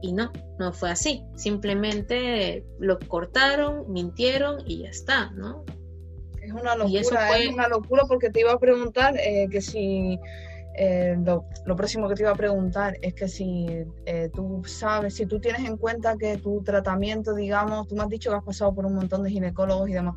Y 0.05 0.13
no, 0.13 0.31
no 0.59 0.71
fue 0.75 0.91
así. 0.91 1.25
Simplemente 1.35 2.63
lo 2.79 2.99
cortaron, 2.99 3.91
mintieron 3.91 4.59
y 4.67 4.83
ya 4.83 4.91
está, 4.91 5.31
¿no? 5.31 5.65
Es 6.43 6.53
una 6.53 6.77
locura, 6.77 7.39
es 7.39 7.49
una 7.49 7.69
locura 7.69 8.03
porque 8.07 8.29
te 8.29 8.41
iba 8.41 8.53
a 8.53 8.59
preguntar 8.59 9.17
eh, 9.19 9.49
que 9.51 9.63
si 9.63 10.21
eh, 10.77 11.17
lo, 11.25 11.47
próximo 11.75 12.07
que 12.07 12.17
te 12.17 12.23
iba 12.23 12.33
a 12.33 12.37
preguntar 12.37 12.99
es 13.01 13.15
que 13.15 13.29
si 13.29 13.67
eh, 14.05 14.29
tú 14.35 14.63
sabes, 14.67 15.15
si 15.15 15.25
tú 15.25 15.41
tienes 15.41 15.67
en 15.67 15.79
cuenta 15.79 16.19
que 16.19 16.37
tu 16.37 16.63
tratamiento, 16.63 17.35
digamos, 17.35 17.89
tú 17.89 17.97
me 17.97 18.03
has 18.03 18.11
dicho 18.11 18.29
que 18.29 18.37
has 18.37 18.45
pasado 18.45 18.75
por 18.75 18.85
un 18.85 18.97
montón 18.97 19.23
de 19.23 19.31
ginecólogos 19.31 19.89
y 19.89 19.95
demás, 19.95 20.17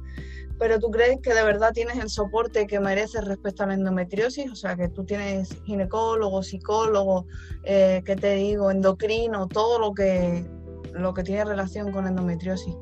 pero 0.60 0.80
tú 0.80 0.90
crees 0.90 1.20
que 1.22 1.34
de 1.34 1.44
verdad 1.44 1.72
tienes 1.74 1.98
el 1.98 2.10
soporte 2.10 2.66
que 2.68 2.80
mereces 2.80 3.24
respecto 3.26 3.64
a 3.64 3.68
la 3.68 3.76
endometriosis, 3.76 4.52
o 4.52 4.56
sea, 4.56 4.76
que 4.76 4.90
tú 4.90 5.06
tienes 5.06 5.56
ginecólogo, 5.66 6.42
psicólogo, 6.42 7.28
eh, 7.64 8.02
¿qué 8.06 8.16
te 8.16 8.36
digo? 8.36 8.72
Endocrino, 8.72 9.48
todo 9.48 9.80
lo 9.80 9.94
que, 9.94 10.46
lo 10.94 11.14
que 11.14 11.24
tiene 11.24 11.46
relación 11.46 11.92
con 11.92 12.08
endometriosis. 12.08 12.76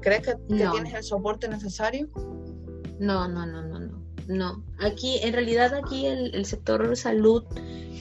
¿Crees 0.00 0.20
que, 0.20 0.34
tienes 0.48 0.92
el 0.92 1.02
soporte 1.02 1.48
necesario? 1.48 2.08
No, 2.98 3.26
no, 3.26 3.46
no, 3.46 3.62
no, 3.62 3.83
no. 4.28 4.62
Aquí 4.78 5.18
en 5.22 5.32
realidad 5.32 5.74
aquí 5.74 6.06
el, 6.06 6.34
el 6.34 6.46
sector 6.46 6.96
salud 6.96 7.44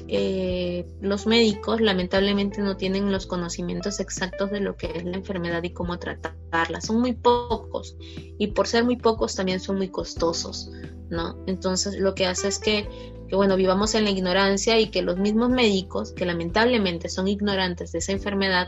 eh, 0.07 0.85
los 1.01 1.25
médicos 1.25 1.79
lamentablemente 1.79 2.61
no 2.61 2.75
tienen 2.75 3.11
los 3.11 3.25
conocimientos 3.25 3.99
exactos 3.99 4.51
de 4.51 4.59
lo 4.59 4.75
que 4.75 4.91
es 4.95 5.05
la 5.05 5.15
enfermedad 5.15 5.63
y 5.63 5.71
cómo 5.71 5.97
tratarla. 5.97 6.81
Son 6.81 6.99
muy 6.99 7.13
pocos 7.13 7.95
y 8.37 8.47
por 8.47 8.67
ser 8.67 8.83
muy 8.83 8.97
pocos 8.97 9.35
también 9.35 9.59
son 9.59 9.77
muy 9.77 9.87
costosos, 9.87 10.71
¿no? 11.09 11.37
Entonces 11.47 11.97
lo 11.99 12.15
que 12.15 12.25
hace 12.25 12.49
es 12.49 12.59
que, 12.59 12.87
bueno, 13.31 13.55
vivamos 13.55 13.95
en 13.95 14.03
la 14.03 14.11
ignorancia 14.11 14.79
y 14.79 14.91
que 14.91 15.01
los 15.01 15.17
mismos 15.17 15.49
médicos, 15.49 16.11
que 16.11 16.25
lamentablemente 16.25 17.07
son 17.07 17.27
ignorantes 17.27 17.93
de 17.93 17.99
esa 17.99 18.11
enfermedad, 18.11 18.67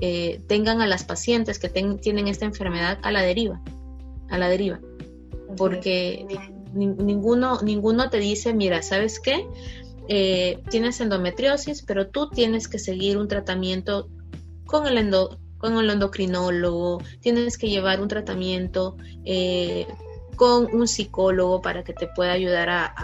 eh, 0.00 0.40
tengan 0.46 0.80
a 0.80 0.86
las 0.86 1.04
pacientes 1.04 1.58
que 1.58 1.68
tienen 1.68 2.28
esta 2.28 2.44
enfermedad 2.44 2.98
a 3.02 3.10
la 3.10 3.22
deriva, 3.22 3.60
a 4.30 4.38
la 4.38 4.48
deriva. 4.48 4.80
Porque 5.56 6.26
ninguno, 6.76 7.60
ninguno 7.62 8.10
te 8.10 8.18
dice, 8.18 8.54
mira, 8.54 8.82
¿sabes 8.82 9.20
qué? 9.20 9.46
Eh, 10.08 10.62
tienes 10.70 11.00
endometriosis, 11.00 11.82
pero 11.82 12.08
tú 12.08 12.30
tienes 12.30 12.68
que 12.68 12.78
seguir 12.78 13.18
un 13.18 13.28
tratamiento 13.28 14.08
con 14.64 14.86
el, 14.86 15.14
con 15.58 15.78
el 15.78 15.90
endocrinólogo, 15.90 17.02
tienes 17.20 17.58
que 17.58 17.68
llevar 17.68 18.00
un 18.00 18.08
tratamiento 18.08 18.96
eh, 19.24 19.86
con 20.36 20.72
un 20.74 20.86
psicólogo 20.86 21.60
para 21.62 21.82
que 21.82 21.92
te 21.92 22.06
pueda 22.08 22.32
ayudar 22.32 22.68
a, 22.68 22.94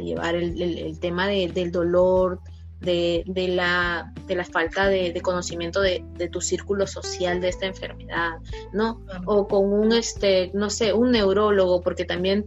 llevar 0.00 0.34
el, 0.34 0.98
tema 1.00 1.26
del 1.26 1.72
dolor, 1.72 2.40
de, 2.80 3.24
la, 3.48 4.12
de 4.26 4.34
la 4.34 4.44
falta 4.44 4.88
de, 4.88 5.20
conocimiento 5.22 5.80
de, 5.80 6.04
tu 6.30 6.40
círculo 6.40 6.86
social 6.86 7.40
de 7.40 7.48
esta 7.48 7.66
enfermedad, 7.66 8.38
¿no? 8.72 9.02
O 9.24 9.48
con 9.48 9.72
un, 9.72 9.92
este, 9.92 10.50
no 10.54 10.70
sé, 10.70 10.92
un 10.92 11.12
neurólogo, 11.12 11.80
porque 11.80 12.04
también, 12.04 12.46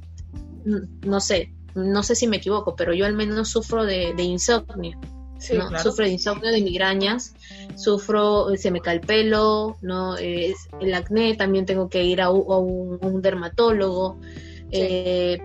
no 0.65 1.19
sé, 1.19 1.54
no 1.76 2.04
sé 2.04 2.15
si 2.15 2.28
me 2.28 2.38
equivoco, 2.38 2.76
pero 2.76 2.93
yo 2.93 3.06
al 3.06 3.13
menos 3.13 3.50
sufro 3.50 3.86
de, 3.86 4.13
insomnio. 4.17 5.00
Sufro 5.39 6.04
de 6.04 6.12
insomnio, 6.12 6.52
de 6.52 6.62
migrañas, 6.62 7.34
sufro, 7.76 8.48
se 8.58 8.72
me 8.72 8.82
cae 8.82 8.95
el 8.95 9.02
pelo, 9.02 9.78
¿no? 9.82 10.17
Es, 10.17 10.67
el 10.82 10.93
acné, 10.93 11.36
también 11.36 11.65
tengo 11.65 11.89
que 11.89 12.04
ir 12.04 12.22
a, 12.22 12.30
un, 12.30 13.22
dermatólogo. 13.22 14.19
Eh, 14.72 15.39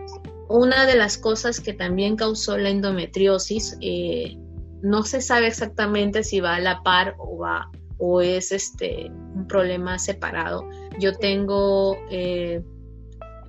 una 0.48 0.86
de 0.86 0.96
las 0.96 1.16
cosas 1.16 1.60
que 1.60 1.72
también 1.72 2.16
causó 2.16 2.58
la 2.58 2.70
endometriosis, 2.70 3.78
eh, 3.80 4.36
no 4.82 5.04
se 5.04 5.20
sabe 5.20 5.46
exactamente 5.46 6.24
si 6.24 6.40
va 6.40 6.56
a 6.56 6.60
la 6.60 6.82
par 6.82 7.14
o 7.18 7.38
va 7.38 7.70
o 7.98 8.20
es 8.20 8.52
este 8.52 9.10
un 9.34 9.46
problema 9.46 9.98
separado. 9.98 10.68
Yo 10.98 11.16
tengo 11.16 11.96
eh, 12.10 12.62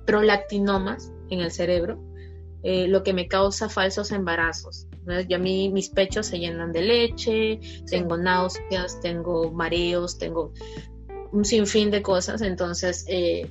prolactinomas 0.06 1.12
en 1.30 1.40
el 1.40 1.50
cerebro 1.50 2.00
eh, 2.68 2.88
lo 2.88 3.04
que 3.04 3.12
me 3.12 3.28
causa 3.28 3.68
falsos 3.68 4.10
embarazos. 4.10 4.88
Y 5.28 5.34
a 5.34 5.38
mí 5.38 5.70
mis 5.70 5.88
pechos 5.88 6.26
se 6.26 6.40
llenan 6.40 6.72
de 6.72 6.82
leche, 6.82 7.60
tengo 7.88 8.16
náuseas, 8.16 9.00
tengo 9.00 9.52
mareos, 9.52 10.18
tengo 10.18 10.52
un 11.30 11.44
sinfín 11.44 11.92
de 11.92 12.02
cosas, 12.02 12.42
entonces 12.42 13.04
eh, 13.06 13.48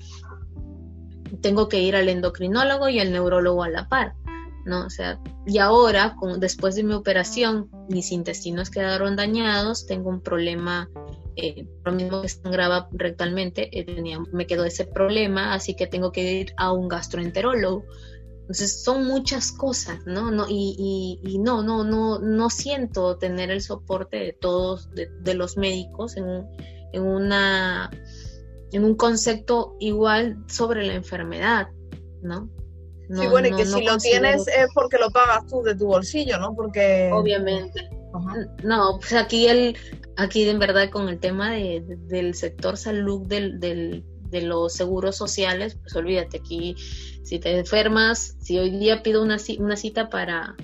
tengo 1.40 1.70
que 1.70 1.80
ir 1.80 1.96
al 1.96 2.10
endocrinólogo 2.10 2.90
y 2.90 3.00
al 3.00 3.14
neurólogo 3.14 3.64
a 3.64 3.70
la 3.70 3.88
par. 3.88 4.16
¿no? 4.66 4.86
O 4.86 4.90
sea, 4.90 5.18
y 5.46 5.60
ahora, 5.60 6.18
después 6.40 6.76
de 6.76 6.84
mi 6.84 6.94
operación, 6.94 7.70
mis 7.88 8.12
intestinos 8.12 8.70
quedaron 8.70 9.16
dañados, 9.16 9.86
tengo 9.86 10.10
un 10.10 10.20
problema, 10.20 10.90
eh, 11.36 11.68
lo 11.84 11.92
mismo 11.92 12.22
que 12.22 12.30
sangraba 12.30 12.90
rectalmente, 12.92 13.70
me 14.32 14.48
quedó 14.48 14.66
ese 14.66 14.86
problema, 14.86 15.54
así 15.54 15.76
que 15.76 15.88
tengo 15.88 16.12
que 16.12 16.34
ir 16.34 16.54
a 16.58 16.72
un 16.72 16.88
gastroenterólogo. 16.88 17.86
Entonces 18.42 18.84
son 18.84 19.08
muchas 19.08 19.52
cosas, 19.52 20.06
¿no? 20.06 20.30
no 20.30 20.46
y, 20.48 21.20
y, 21.24 21.40
no, 21.40 21.64
no, 21.64 21.84
no, 21.84 22.20
no 22.20 22.50
siento 22.52 23.18
tener 23.18 23.50
el 23.50 23.62
soporte 23.62 24.18
de 24.18 24.34
todos, 24.34 24.90
de, 24.94 25.34
los 25.34 25.58
médicos 25.58 26.16
en, 26.16 26.46
en, 26.94 27.02
una, 27.02 27.90
en 28.72 28.84
un 28.84 28.96
concepto 28.96 29.76
igual 29.80 30.38
sobre 30.48 30.86
la 30.86 30.94
enfermedad, 30.94 31.70
¿no? 32.22 32.50
sí, 33.10 33.28
bueno, 33.28 33.48
y 33.48 33.56
que 33.56 33.66
si 33.66 33.84
lo 33.84 33.98
tienes 33.98 34.48
es 34.48 34.68
porque 34.74 34.98
lo 34.98 35.10
pagas 35.10 35.48
tú 35.48 35.64
de 35.64 35.76
tu 35.76 35.88
bolsillo, 35.88 36.38
¿no? 36.38 36.56
Porque... 36.56 37.10
Obviamente. 37.12 37.90
No, 38.64 38.98
pues 39.00 39.14
aquí 39.14 39.48
el, 39.48 39.76
aquí 40.18 40.48
en 40.48 40.60
verdad 40.60 40.90
con 40.90 41.10
el 41.10 41.20
tema 41.20 41.52
de, 41.52 41.84
del 42.08 42.34
sector 42.36 42.78
salud 42.78 43.26
del, 43.28 43.60
del, 43.60 44.04
de 44.30 44.42
los 44.42 44.74
seguros 44.74 45.16
sociales, 45.16 45.78
pues 45.82 45.96
olvídate, 45.96 46.38
aquí 46.38 46.76
si 47.24 47.40
te 47.40 47.58
enfermas, 47.58 48.36
si 48.40 48.60
hoy 48.60 48.72
día 48.72 49.04
pido 49.04 49.24
una, 49.24 49.38
una 49.60 49.76
cita 49.76 50.10
para, 50.10 50.56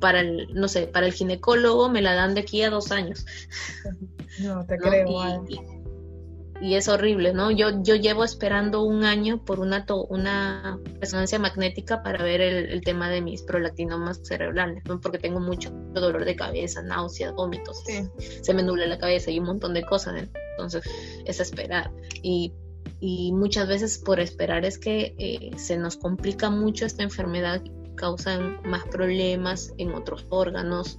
para 0.00 0.20
el, 0.20 0.48
no 0.54 0.68
sé, 0.68 0.86
para 0.86 1.06
el 1.06 1.12
ginecólogo, 1.12 1.88
me 1.88 2.02
la 2.02 2.14
dan 2.14 2.34
de 2.34 2.40
aquí 2.42 2.62
a 2.62 2.70
dos 2.70 2.90
años. 2.90 3.26
No, 4.40 4.64
te 4.66 4.78
creo. 4.78 5.44
y 5.48 5.81
es 6.62 6.88
horrible, 6.88 7.32
¿no? 7.32 7.50
Yo, 7.50 7.82
yo 7.82 7.96
llevo 7.96 8.22
esperando 8.22 8.82
un 8.82 9.04
año 9.04 9.44
por 9.44 9.58
una, 9.58 9.84
una 10.08 10.78
resonancia 11.00 11.38
magnética 11.40 12.02
para 12.02 12.22
ver 12.22 12.40
el, 12.40 12.80
tema 12.82 13.10
de 13.10 13.20
mis 13.20 13.42
prolactinomas 13.42 14.20
cerebrales, 14.22 14.84
¿no? 14.86 15.00
Porque 15.00 15.18
tengo 15.18 15.40
mucho 15.40 15.70
dolor 15.92 16.24
de 16.24 16.36
cabeza, 16.36 16.82
náuseas, 16.82 17.34
vómitos, 17.34 17.82
se 18.42 18.54
me 18.54 18.62
nubla 18.62 18.86
la 18.86 18.98
cabeza 18.98 19.30
y 19.32 19.40
un 19.40 19.46
montón 19.46 19.74
de 19.74 19.82
cosas, 19.82 20.28
entonces 20.52 20.84
es 21.24 21.40
esperar. 21.40 21.90
Y, 22.22 22.52
y 23.00 23.32
muchas 23.32 23.66
veces 23.66 23.98
por 23.98 24.20
esperar 24.20 24.64
es 24.64 24.78
que 24.78 25.14
eh, 25.18 25.50
se 25.56 25.76
nos 25.76 25.96
complica 25.96 26.48
mucho 26.50 26.86
esta 26.86 27.02
enfermedad, 27.02 27.60
causan 28.02 28.58
más 28.64 28.82
problemas 28.86 29.72
en 29.78 29.94
otros 29.94 30.26
órganos, 30.28 30.98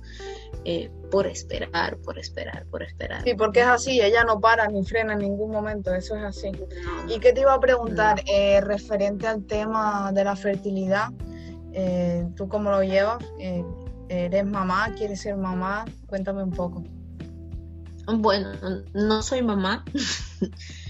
eh, 0.63 0.89
por 1.12 1.28
esperar, 1.28 1.98
por 1.98 2.18
esperar, 2.18 2.66
por 2.72 2.82
esperar. 2.82 3.26
Sí, 3.26 3.34
porque 3.36 3.60
es 3.60 3.68
así, 3.68 4.00
ella 4.00 4.24
no 4.24 4.39
para 4.39 4.70
ni 4.70 4.86
frena 4.86 5.12
en 5.12 5.20
ningún 5.20 5.52
momento, 5.52 5.94
eso 5.94 6.16
es 6.16 6.24
así. 6.24 6.52
¿Y 7.10 7.20
qué 7.20 7.34
te 7.34 7.42
iba 7.42 7.54
a 7.54 7.60
preguntar 7.60 8.24
eh, 8.26 8.62
referente 8.62 9.28
al 9.28 9.44
tema 9.44 10.13
de 10.13 10.24
la 10.24 10.38
fertilidad? 10.38 11.10
Eh, 11.74 12.26
¿Tú 12.38 12.48
cómo 12.48 12.72
lo 12.72 12.82
llevas? 12.84 13.22
¿Eres 14.08 14.46
mamá? 14.46 14.94
¿Quieres 14.96 15.20
ser 15.20 15.36
mamá? 15.36 15.84
Cuéntame 16.08 16.42
un 16.42 16.52
poco. 16.52 16.86
Bueno, 18.08 18.50
no 18.94 19.22
soy 19.22 19.42
mamá. 19.42 19.84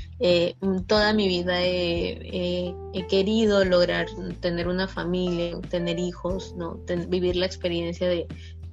toda 0.87 1.13
mi 1.13 1.27
vida 1.27 1.61
he, 1.61 2.73
querido 3.09 3.65
lograr 3.65 4.07
tener 4.39 4.67
una 4.67 4.87
familia, 4.87 5.59
tener 5.69 5.99
hijos, 5.99 6.53
¿no? 6.55 6.79
vivir 7.07 7.35
la 7.35 7.45
experiencia 7.45 8.07
de, 8.07 8.27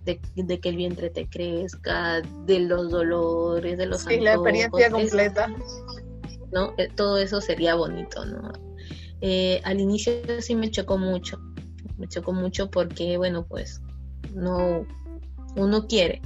de, 0.05 0.61
que 0.61 0.69
el 0.69 0.77
vientre 0.77 1.11
te 1.11 1.29
crezca, 1.29 2.23
de 2.47 2.61
los 2.61 2.91
dolores, 2.91 3.77
de 3.79 3.87
los 3.87 4.03
sí, 4.03 4.21
la 4.21 4.35
experiencia 4.35 4.91
completa. 4.91 5.49
¿no? 6.53 6.75
Eh, 6.79 6.89
todo 6.95 7.19
eso 7.19 7.41
sería 7.41 7.75
bonito, 7.75 8.25
¿no? 8.25 8.53
Eh, 9.21 9.61
al 9.65 9.81
inicio 9.81 10.13
sí 10.41 10.55
me 10.55 10.71
chocó 10.71 10.99
mucho, 10.99 11.39
me 11.99 12.09
chocó 12.09 12.33
mucho 12.33 12.71
porque, 12.71 13.17
bueno, 13.19 13.47
pues 13.47 13.81
no, 14.35 14.87
uno 15.57 15.87
quiere, 15.87 16.23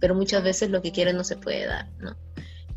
pero 0.00 0.14
muchas 0.14 0.42
veces 0.42 0.70
lo 0.70 0.82
que 0.82 0.92
quiere 0.92 1.12
no 1.12 1.24
se 1.24 1.36
puede 1.36 1.66
dar, 1.66 1.90
¿no? 1.98 2.16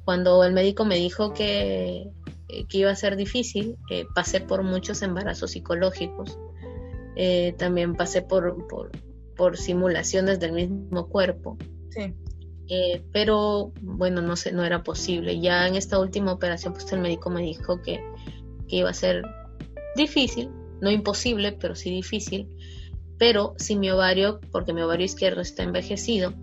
Cuando 0.05 0.43
el 0.43 0.53
médico 0.53 0.85
me 0.85 0.95
dijo 0.95 1.33
que, 1.33 2.09
eh, 2.49 2.65
que 2.67 2.77
iba 2.77 2.91
a 2.91 2.95
ser 2.95 3.15
difícil, 3.15 3.77
pasé 4.13 4.41
por 4.41 4.63
muchos 4.63 5.01
embarazos 5.01 5.51
psicológicos, 5.51 6.37
también 7.57 7.93
pasé 7.95 8.21
por, 8.23 8.67
por, 8.67 8.91
por 9.35 9.57
simulaciones 9.57 10.39
del 10.39 10.51
mismo 10.53 11.07
cuerpo. 11.07 11.57
Sí. 11.89 12.13
Eh, 12.69 13.03
pero 13.11 13.73
bueno, 13.81 14.21
no 14.21 14.35
sé, 14.35 14.51
no 14.51 14.63
era 14.63 14.83
posible. 14.83 15.39
Ya 15.39 15.67
en 15.67 15.75
esta 15.75 15.99
última 15.99 16.31
operación, 16.31 16.73
pues 16.73 16.91
el 16.91 17.01
médico 17.01 17.29
me 17.29 17.41
dijo 17.41 17.81
que, 17.81 18.03
iba 18.67 18.89
a 18.89 18.93
ser 18.93 19.21
difícil, 19.95 20.49
no 20.81 20.89
imposible, 20.89 21.51
pero 21.51 21.75
sí 21.75 21.91
difícil. 21.91 22.47
Pero 23.19 23.53
si 23.57 23.75
mi 23.75 23.91
ovario, 23.91 24.39
porque 24.51 24.73
mi 24.73 24.81
ovario 24.81 25.05
izquierdo 25.05 25.41
está 25.41 25.61
envejecido, 25.61 26.33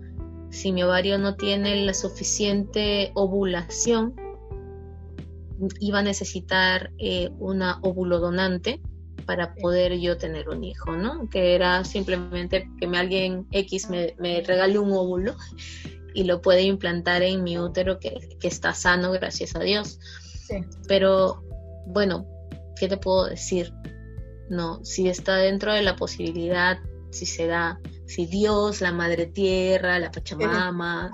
si 0.51 0.71
mi 0.71 0.83
ovario 0.83 1.17
no 1.17 1.35
tiene 1.35 1.85
la 1.85 1.93
suficiente 1.93 3.11
ovulación, 3.15 4.15
iba 5.79 5.99
a 5.99 6.03
necesitar 6.03 6.91
eh, 6.97 7.29
una 7.39 7.79
óvulo 7.81 8.19
donante 8.19 8.81
para 9.25 9.53
poder 9.55 9.99
yo 9.99 10.17
tener 10.17 10.49
un 10.49 10.63
hijo, 10.63 10.91
¿no? 10.93 11.29
Que 11.29 11.55
era 11.55 11.83
simplemente 11.83 12.69
que 12.79 12.87
me, 12.87 12.97
alguien 12.97 13.47
X 13.51 13.89
me, 13.89 14.15
me 14.19 14.41
regale 14.41 14.79
un 14.79 14.91
óvulo 14.91 15.35
y 16.13 16.23
lo 16.23 16.41
puede 16.41 16.63
implantar 16.63 17.21
en 17.23 17.43
mi 17.43 17.57
útero 17.57 17.99
que, 17.99 18.37
está 18.41 18.73
sano, 18.73 19.11
gracias 19.11 19.55
a 19.55 19.59
Dios. 19.59 19.99
Sí. 20.47 20.55
Pero, 20.87 21.43
bueno, 21.87 22.27
¿qué 22.75 22.87
te 22.87 22.97
puedo 22.97 23.27
decir? 23.27 23.73
No, 24.49 24.83
si 24.83 25.07
está 25.07 25.37
dentro 25.37 25.73
de 25.73 25.81
la 25.81 25.95
posibilidad, 25.95 26.79
si 27.11 27.25
se 27.25 27.47
da, 27.47 27.79
si 28.11 28.25
Dios, 28.25 28.81
la 28.81 28.91
Madre 28.91 29.25
Tierra, 29.27 29.97
la 29.99 30.11
Pachamama, 30.11 31.11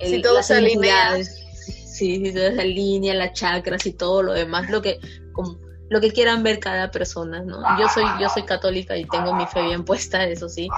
si 0.00 0.20
todo 0.20 0.42
se 0.42 0.54
alinea. 0.54 1.24
Sí, 1.24 2.24
si 2.24 2.32
todo 2.34 2.54
se 2.54 2.60
alinea, 2.60 3.14
las 3.14 3.32
chakras 3.32 3.86
y 3.86 3.92
todo 3.92 4.22
lo 4.22 4.34
demás, 4.34 4.68
lo 4.68 4.82
que, 4.82 5.00
como, 5.32 5.58
lo 5.88 6.00
que 6.00 6.12
quieran 6.12 6.42
ver 6.42 6.58
cada 6.58 6.90
persona, 6.90 7.42
¿no? 7.42 7.62
Yo 7.78 7.88
soy, 7.88 8.04
yo 8.20 8.28
soy 8.28 8.42
católica 8.42 8.96
y 8.96 9.04
tengo 9.06 9.34
mi 9.34 9.46
fe 9.46 9.62
bien 9.62 9.84
puesta, 9.84 10.24
eso 10.24 10.48
sí, 10.48 10.68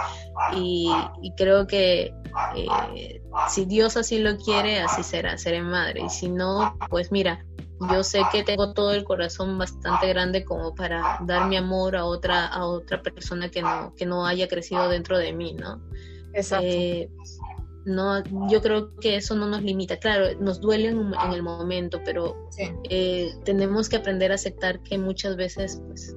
y, 0.55 0.93
creo 1.37 1.67
que 1.67 2.15
eh, 2.57 3.21
si 3.49 3.65
Dios 3.65 3.97
así 3.97 4.19
lo 4.19 4.37
quiere, 4.37 4.81
así 4.81 5.03
será, 5.03 5.37
seré 5.37 5.63
madre, 5.63 6.03
y 6.07 6.11
si 6.11 6.29
no, 6.29 6.79
pues 6.91 7.11
mira, 7.11 7.45
yo 7.81 8.03
sé 8.03 8.23
que 8.33 8.43
tengo 8.43 8.73
todo 8.73 8.93
el 8.93 9.05
corazón 9.05 9.59
bastante 9.59 10.09
grande 10.09 10.45
como 10.45 10.75
para 10.75 11.19
dar 11.25 11.49
mi 11.49 11.57
amor 11.57 11.97
a 11.97 12.05
otra, 12.05 12.47
a 12.47 12.67
otra 12.67 13.03
persona 13.03 13.51
que 13.51 13.63
no, 13.63 13.95
que 13.95 14.07
no 14.07 14.27
haya 14.27 14.49
crecido 14.49 14.89
dentro 14.89 15.19
de 15.19 15.33
mí, 15.33 15.55
¿no? 15.55 15.81
Exacto. 16.33 16.67
Eh, 16.67 17.09
no, 17.85 18.23
yo 18.51 18.61
creo 18.61 18.95
que 18.97 19.17
eso 19.17 19.35
no 19.35 19.49
nos 19.49 19.63
limita. 19.63 19.99
Claro, 19.99 20.39
nos 20.41 20.61
duele 20.61 20.89
en, 20.89 21.33
el 21.33 21.43
momento, 21.43 22.01
pero 22.05 22.49
eh, 22.91 23.33
tenemos 23.45 23.89
que 23.89 23.97
aprender 23.97 24.33
a 24.33 24.35
aceptar 24.35 24.83
que 24.83 24.99
muchas 24.99 25.37
veces, 25.37 25.81
pues, 25.87 26.15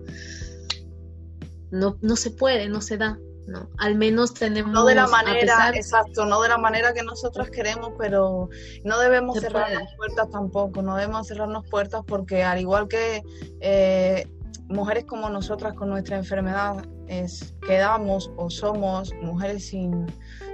no, 1.70 1.98
no 2.02 2.16
se 2.16 2.32
puede, 2.32 2.68
no 2.68 2.82
se 2.82 2.98
da. 2.98 3.18
No, 3.48 3.68
al 3.80 3.96
menos 3.96 4.36
tenemos 4.36 4.72
no 4.72 4.86
de 4.86 4.94
la 4.94 5.08
manera 5.08 5.72
exacto 5.74 6.26
no 6.26 6.42
de 6.42 6.50
la 6.50 6.60
manera 6.60 6.94
que 6.94 7.02
nosotros 7.02 7.50
queremos 7.50 7.94
pero 7.98 8.50
no 8.84 9.00
debemos 9.00 9.40
cerrar 9.40 9.72
las 9.72 9.96
puertas 9.96 10.30
tampoco 10.30 10.84
no 10.84 10.96
debemos 10.96 11.28
cerrarnos 11.28 11.68
puertas 11.68 12.04
porque 12.06 12.44
al 12.44 12.60
igual 12.60 12.88
que 12.88 13.24
eh, 13.60 14.28
mujeres 14.72 15.06
como 15.06 15.30
nosotras 15.30 15.74
con 15.74 15.90
nuestra 15.90 16.18
enfermedad 16.18 16.86
es, 17.08 17.54
quedamos 17.68 18.32
o 18.38 18.50
somos 18.50 19.14
mujeres 19.22 19.68
sin, 19.68 20.08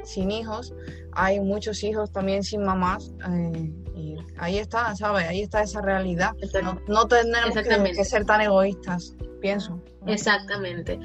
sin 0.03 0.31
hijos, 0.31 0.73
hay 1.13 1.39
muchos 1.39 1.83
hijos 1.83 2.11
también 2.11 2.43
sin 2.43 2.63
mamás. 2.63 3.13
Eh, 3.29 3.71
y 3.95 4.15
ahí 4.37 4.57
está, 4.57 4.95
¿sabes? 4.95 5.27
Ahí 5.27 5.41
está 5.41 5.61
esa 5.61 5.81
realidad. 5.81 6.31
No, 6.63 6.81
no 6.87 7.07
tenemos 7.07 7.55
que, 7.55 8.05
ser 8.05 8.25
tan 8.25 8.41
egoístas, 8.41 9.15
pienso. 9.39 9.81
Exactamente, 10.07 10.99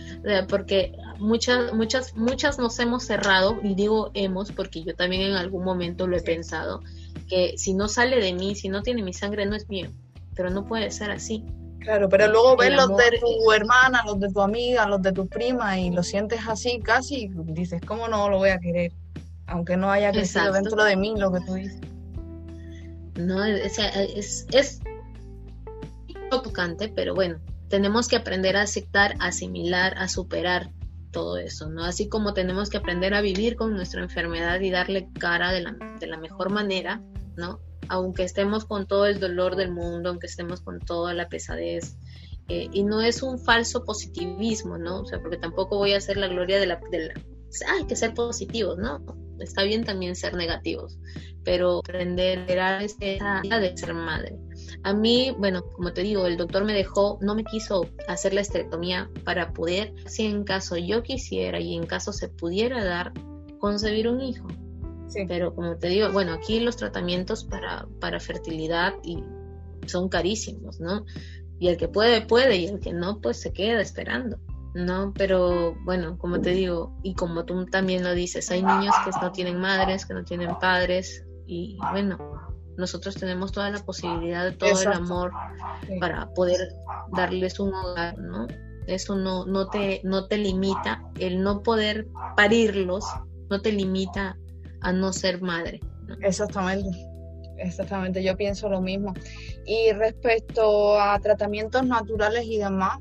porque 0.49 0.93
muchas, 1.19 1.73
muchas, 1.73 2.17
muchas 2.17 2.59
nos 2.59 2.79
hemos 2.79 3.05
cerrado, 3.05 3.59
y 3.63 3.75
digo 3.75 4.11
hemos 4.15 4.53
porque 4.53 4.83
yo 4.83 4.95
también 4.95 5.23
en 5.23 5.35
algún 5.35 5.65
momento 5.65 6.07
lo 6.07 6.17
he 6.17 6.23
pensado, 6.23 6.83
que 7.29 7.55
si 7.57 7.75
no 7.75 7.89
sale 7.89 8.21
de 8.21 8.33
mí, 8.33 8.55
si 8.55 8.69
no 8.69 8.83
tiene 8.83 9.03
mi 9.03 9.13
sangre, 9.13 9.47
no 9.47 9.57
es 9.57 9.69
mío, 9.69 9.91
pero 10.35 10.51
no 10.51 10.65
puede 10.65 10.91
ser 10.91 11.11
así. 11.11 11.45
Claro, 11.81 12.09
pero 12.09 12.29
luego 12.29 12.57
ves 12.57 12.73
los 12.73 12.97
de 12.97 13.19
tu 13.19 13.53
hermana, 13.53 14.03
los 14.07 14.21
de 14.21 14.29
tu 14.31 14.41
amiga, 14.41 14.87
los 14.87 15.03
de 15.03 15.13
tu 15.13 15.27
prima 15.27 15.81
y 15.81 15.91
lo 15.91 16.05
sientes 16.05 16.41
así 16.47 16.81
casi, 16.81 17.29
dices, 17.35 17.81
¿cómo 17.85 18.07
no 18.07 18.29
lo 18.29 18.39
voy 18.39 18.51
a 18.51 18.59
querer? 18.61 18.93
Aunque 19.47 19.77
no 19.77 19.91
haya 19.91 20.13
crecido 20.13 20.53
dentro 20.53 20.85
de 20.85 20.97
mí 20.97 21.15
lo 21.17 21.33
que 21.33 21.41
tú 21.41 21.55
dices. 21.55 21.81
No, 23.17 23.45
es, 23.45 23.79
es, 23.79 24.47
es 24.53 24.81
tocante, 26.31 26.89
pero 26.89 27.15
bueno, 27.15 27.39
tenemos 27.73 28.07
que 28.07 28.17
aprender 28.17 28.59
a 28.59 28.63
aceptar, 28.63 29.17
asimilar, 29.19 29.95
a 29.97 30.07
superar 30.07 30.71
todo 31.11 31.39
eso, 31.39 31.71
¿no? 31.71 31.85
Así 31.85 32.07
como 32.07 32.35
tenemos 32.35 32.69
que 32.69 32.77
aprender 32.77 33.15
a 33.15 33.23
vivir 33.23 33.57
con 33.57 33.75
nuestra 33.75 34.03
enfermedad 34.03 34.61
y 34.61 34.71
darle 34.71 35.09
cara 35.19 35.53
de 35.53 35.63
la, 35.63 35.77
de 35.99 36.07
la 36.07 36.19
mejor 36.19 36.51
manera, 36.51 37.03
¿no? 37.35 37.61
aunque 37.89 38.25
estemos 38.25 38.67
con 38.67 38.87
todo 38.87 39.07
el 39.07 39.21
dolor 39.21 39.57
del 39.57 39.71
mundo, 39.71 40.11
aunque 40.11 40.27
estemos 40.27 40.61
con 40.61 40.81
toda 40.81 41.15
la 41.15 41.29
pesadez. 41.29 41.97
Eh, 42.49 42.69
y 42.73 42.83
no 42.83 43.01
es 43.01 43.23
un 43.23 43.39
falso 43.39 43.85
positivismo, 43.85 44.77
¿no? 44.77 45.01
O 45.01 45.07
sea, 45.07 45.21
porque 45.21 45.39
tampoco 45.39 45.79
voy 45.79 45.95
a 45.95 45.99
hacer 45.99 46.19
la 46.19 46.29
gloria 46.29 46.61
de 46.61 46.67
la... 46.67 46.81
De 46.91 47.13
hay 47.69 47.85
que 47.87 47.97
ser 47.97 48.15
positivos, 48.15 48.79
¿no? 48.79 49.03
Está 49.39 49.63
bien 49.63 49.85
también 49.85 50.15
ser 50.15 50.35
negativos, 50.35 50.99
pero 51.45 51.79
aprender 51.79 52.59
a 52.59 52.83
esa 52.83 53.41
de 53.43 53.77
ser 53.77 53.95
madre. 53.95 54.37
A 54.83 54.93
mí, 54.93 55.35
bueno, 55.39 55.65
como 55.65 55.93
te 55.93 56.03
digo, 56.03 56.27
el 56.27 56.37
doctor 56.37 56.65
me 56.65 56.73
dejó, 56.73 57.19
no 57.21 57.35
me 57.35 57.45
quiso 57.45 57.87
hacer 58.09 58.35
la 58.35 58.41
esterectomía 58.41 59.11
para 59.25 59.53
poder, 59.53 59.95
si 60.07 60.27
en 60.27 60.45
caso 60.45 60.77
yo 60.77 61.03
quisiera 61.03 61.61
y 61.61 61.75
en 61.75 61.87
caso 61.87 62.13
se 62.13 62.29
pudiera 62.29 62.85
dar, 62.85 63.13
concebir 63.59 64.09
un 64.09 64.21
hijo. 64.21 64.49
Pero 65.29 65.55
como 65.55 65.77
te 65.77 65.89
digo, 65.89 66.11
bueno, 66.11 66.33
aquí 66.33 66.59
los 66.61 66.77
tratamientos 66.77 67.45
para, 67.45 67.87
para 68.01 68.19
fertilidad 68.19 68.95
y 69.05 69.23
son 69.87 70.09
carísimos, 70.09 70.81
¿no? 70.81 71.05
Y 71.59 71.69
el 71.69 71.77
que 71.77 71.89
puede, 71.89 72.23
puede, 72.23 72.57
y 72.57 72.67
el 72.67 72.81
que 72.81 72.93
no, 72.93 73.21
pues 73.21 73.41
se 73.41 73.53
queda 73.53 73.81
esperando, 73.81 74.39
¿no? 74.75 75.13
Pero 75.15 75.77
bueno, 75.85 76.19
como 76.19 76.41
te 76.41 76.51
digo, 76.51 76.99
y 77.03 77.15
como 77.15 77.45
tú 77.45 77.67
también 77.67 78.03
lo 78.03 78.15
dices, 78.15 78.51
hay 78.51 78.63
niños 78.63 78.95
que 79.05 79.11
no 79.21 79.33
tienen 79.33 79.61
madres, 79.61 80.07
que 80.07 80.15
no 80.15 80.25
tienen 80.25 80.59
padres, 80.59 81.25
y 81.47 81.77
bueno, 81.93 82.19
nosotros 82.77 83.17
tenemos 83.17 83.53
toda 83.53 83.71
la 83.71 83.79
posibilidad 83.79 84.45
de 84.45 84.53
todo 84.53 84.81
el 84.81 84.89
amor 84.89 85.33
para 86.01 86.33
poder 86.35 86.75
darles 87.13 87.61
un 87.61 87.75
hogar, 87.75 88.19
¿no? 88.19 88.47
Eso 88.87 89.15
no, 89.15 89.47
no, 89.47 89.69
te, 89.69 90.01
no 90.05 90.27
te 90.27 90.39
limita, 90.39 91.05
el 91.19 91.43
no 91.43 91.63
poder 91.63 92.09
parirlos 92.37 93.05
no 93.49 93.61
te 93.61 93.71
limita 93.71 94.37
a 94.81 94.93
no 94.93 95.13
ser 95.13 95.41
madre. 95.41 95.81
Exactamente. 96.21 96.89
exactamente, 97.59 98.23
yo 98.23 98.37
pienso 98.37 98.69
lo 98.69 98.81
mismo. 98.81 99.15
Y 99.65 99.93
respecto 99.93 101.01
a 101.01 101.19
tratamientos 101.21 101.87
naturales 101.87 102.45
y 102.47 102.59
demás, 102.59 102.99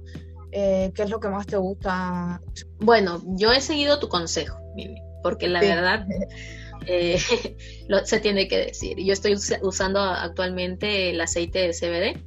eh, 0.52 0.92
¿qué 0.94 1.04
es 1.04 1.10
lo 1.10 1.20
que 1.20 1.30
más 1.30 1.48
te 1.48 1.58
gusta? 1.58 2.42
Bueno, 2.80 3.22
yo 3.26 3.52
he 3.52 3.62
seguido 3.62 4.00
tu 4.00 4.10
consejo, 4.10 4.58
porque 5.24 5.48
la 5.48 5.62
verdad 5.62 6.06
eh, 6.88 7.20
se 8.06 8.20
tiene 8.20 8.48
que 8.48 8.66
decir. 8.66 8.98
Yo 8.98 9.14
estoy 9.14 9.36
usando 9.62 10.00
actualmente 10.00 11.10
el 11.10 11.22
aceite 11.22 11.60
de 11.60 11.74
CBD, 11.74 12.24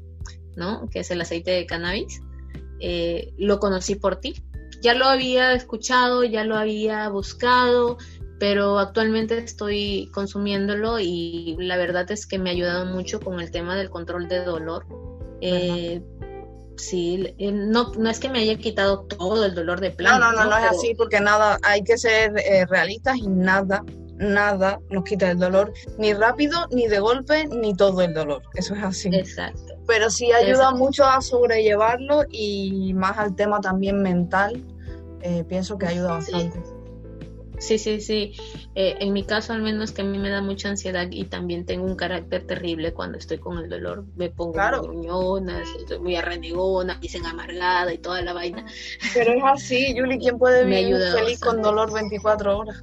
¿no? 0.57 0.89
Que 0.91 1.01
es 1.01 1.11
el 1.11 1.21
aceite 1.21 1.51
de 1.51 1.67
cannabis. 1.67 2.21
Eh, 2.81 3.33
lo 3.39 3.59
conocí 3.59 3.95
por 3.95 4.17
ti. 4.17 4.43
Ya 4.83 4.95
lo 4.95 5.07
había 5.07 5.55
escuchado, 5.55 6.25
ya 6.25 6.45
lo 6.45 6.57
había 6.57 7.09
buscado, 7.09 7.97
pero 8.39 8.79
actualmente 8.79 9.39
estoy 9.39 10.11
consumiéndolo 10.13 10.99
y 10.99 11.57
la 11.59 11.77
verdad 11.77 12.11
es 12.11 12.27
que 12.27 12.39
me 12.39 12.51
ha 12.51 12.53
ayudado 12.53 12.85
mucho 12.85 13.21
con 13.21 13.41
el 13.41 13.51
tema 13.51 13.77
del 13.77 13.89
control 13.89 14.29
de 14.29 14.45
dolor. 14.45 14.87
Eh, 15.41 16.03
sí, 16.77 17.35
eh, 17.39 17.53
no, 17.53 17.93
no 17.93 18.11
es 18.11 18.19
que 18.19 18.29
me 18.29 18.41
haya 18.41 18.57
quitado 18.57 19.05
todo 19.05 19.47
el 19.47 19.55
dolor 19.55 19.81
de 19.81 19.91
plano. 19.91 20.19
No, 20.19 20.33
no, 20.33 20.45
no, 20.45 20.51
no, 20.51 20.59
es 20.59 20.65
así 20.65 20.95
porque 20.95 21.21
nada, 21.21 21.59
hay 21.63 21.83
que 21.83 21.97
ser 21.97 22.37
eh, 22.39 22.67
realistas 22.67 23.17
y 23.17 23.29
nada, 23.29 23.85
nada 24.33 24.81
nos 24.91 25.05
quita 25.05 25.31
el 25.31 25.39
dolor, 25.39 25.73
ni 25.99 26.15
rápido, 26.15 26.67
ni 26.71 26.87
de 26.89 27.01
golpe, 27.01 27.47
ni 27.47 27.75
todo 27.75 28.03
el 28.03 28.15
dolor. 28.15 28.43
Eso 28.55 28.75
es 28.75 28.83
así. 28.83 29.09
Exacto. 29.13 29.75
Pero 29.87 30.11
sí 30.11 30.33
ayuda 30.33 30.73
mucho 30.73 31.05
a 31.05 31.21
sobrellevarlo 31.21 32.25
y 32.31 32.93
más 32.95 33.19
al 33.19 33.37
tema 33.37 33.61
también 33.61 34.03
mental. 34.03 34.63
pienso 35.49 35.79
que 35.79 35.87
ayuda 35.87 36.13
bastante. 36.13 36.61
Sí, 37.59 37.79
sí, 37.79 38.01
sí. 38.01 38.33
Eh, 38.75 38.97
en 39.01 39.13
mi 39.13 39.25
caso, 39.25 39.53
al 39.53 39.63
menos 39.63 39.93
que 39.93 40.03
a 40.03 40.05
mí 40.05 40.19
me 40.19 40.29
da 40.29 40.43
mucha 40.43 40.69
ansiedad 40.69 41.07
y 41.11 41.25
también 41.25 41.65
tengo 41.65 41.87
un 41.87 41.97
carácter 41.97 42.47
terrible 42.47 42.93
cuando 42.93 43.19
estoy 43.19 43.39
con 43.39 43.59
el 43.59 43.69
dolor. 43.69 44.05
Me 44.17 44.29
pongo 44.29 44.53
claro. 44.53 44.83
muy 44.93 45.09
estoy 45.79 45.99
muy 45.99 46.17
arrenegona, 46.17 46.99
dicen 47.01 47.25
amargada 47.27 47.93
y 47.93 47.99
toda 47.99 48.23
la 48.23 48.33
vaina. 48.33 48.67
Pero 49.15 49.33
es 49.33 49.43
así, 49.45 49.95
Yuli, 49.95 50.19
¿quién 50.19 50.39
puede 50.39 50.65
vivir 50.67 50.97
feliz 51.15 51.41
con 51.41 51.63
dolor 51.63 51.93
24 51.93 52.59
horas? 52.59 52.83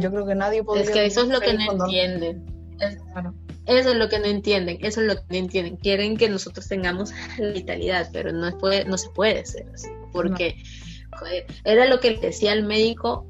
Yo 0.00 0.10
creo 0.10 0.26
que 0.26 0.34
nadie 0.34 0.62
puede. 0.62 0.82
Es 0.82 0.90
que 0.90 1.06
eso 1.06 1.22
es 1.22 1.28
lo 1.28 1.40
que 1.40 1.54
no 1.54 1.72
entienden. 1.72 2.46
Eso 3.66 3.90
es 3.90 3.96
lo 3.96 4.08
que 4.08 4.18
no 4.18 4.26
entienden, 4.26 4.78
eso 4.80 5.00
es 5.00 5.06
lo 5.06 5.14
que 5.14 5.22
no 5.30 5.36
entienden. 5.36 5.76
Quieren 5.76 6.16
que 6.16 6.28
nosotros 6.28 6.66
tengamos 6.66 7.12
vitalidad, 7.54 8.08
pero 8.12 8.32
no, 8.32 8.56
puede, 8.58 8.84
no 8.84 8.98
se 8.98 9.08
puede 9.10 9.44
ser 9.46 9.66
así, 9.72 9.88
porque 10.12 10.60
era 11.64 11.86
lo 11.86 12.00
que 12.00 12.16
decía 12.16 12.52
al 12.52 12.64
médico, 12.64 13.26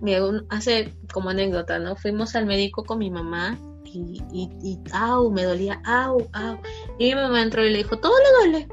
hace 0.48 0.92
como 1.12 1.30
anécdota, 1.30 1.78
¿no? 1.78 1.96
Fuimos 1.96 2.34
al 2.34 2.46
médico 2.46 2.84
con 2.84 2.98
mi 2.98 3.10
mamá 3.10 3.58
y, 3.84 4.22
y, 4.32 4.48
y 4.62 4.78
au, 4.92 5.30
me 5.30 5.44
dolía, 5.44 5.82
au, 5.84 6.28
au. 6.32 6.58
Y 6.98 7.08
mi 7.08 7.14
mamá 7.14 7.42
entró 7.42 7.64
y 7.66 7.70
le 7.70 7.78
dijo, 7.78 7.98
todo 7.98 8.14
le 8.18 8.50
duele, 8.50 8.68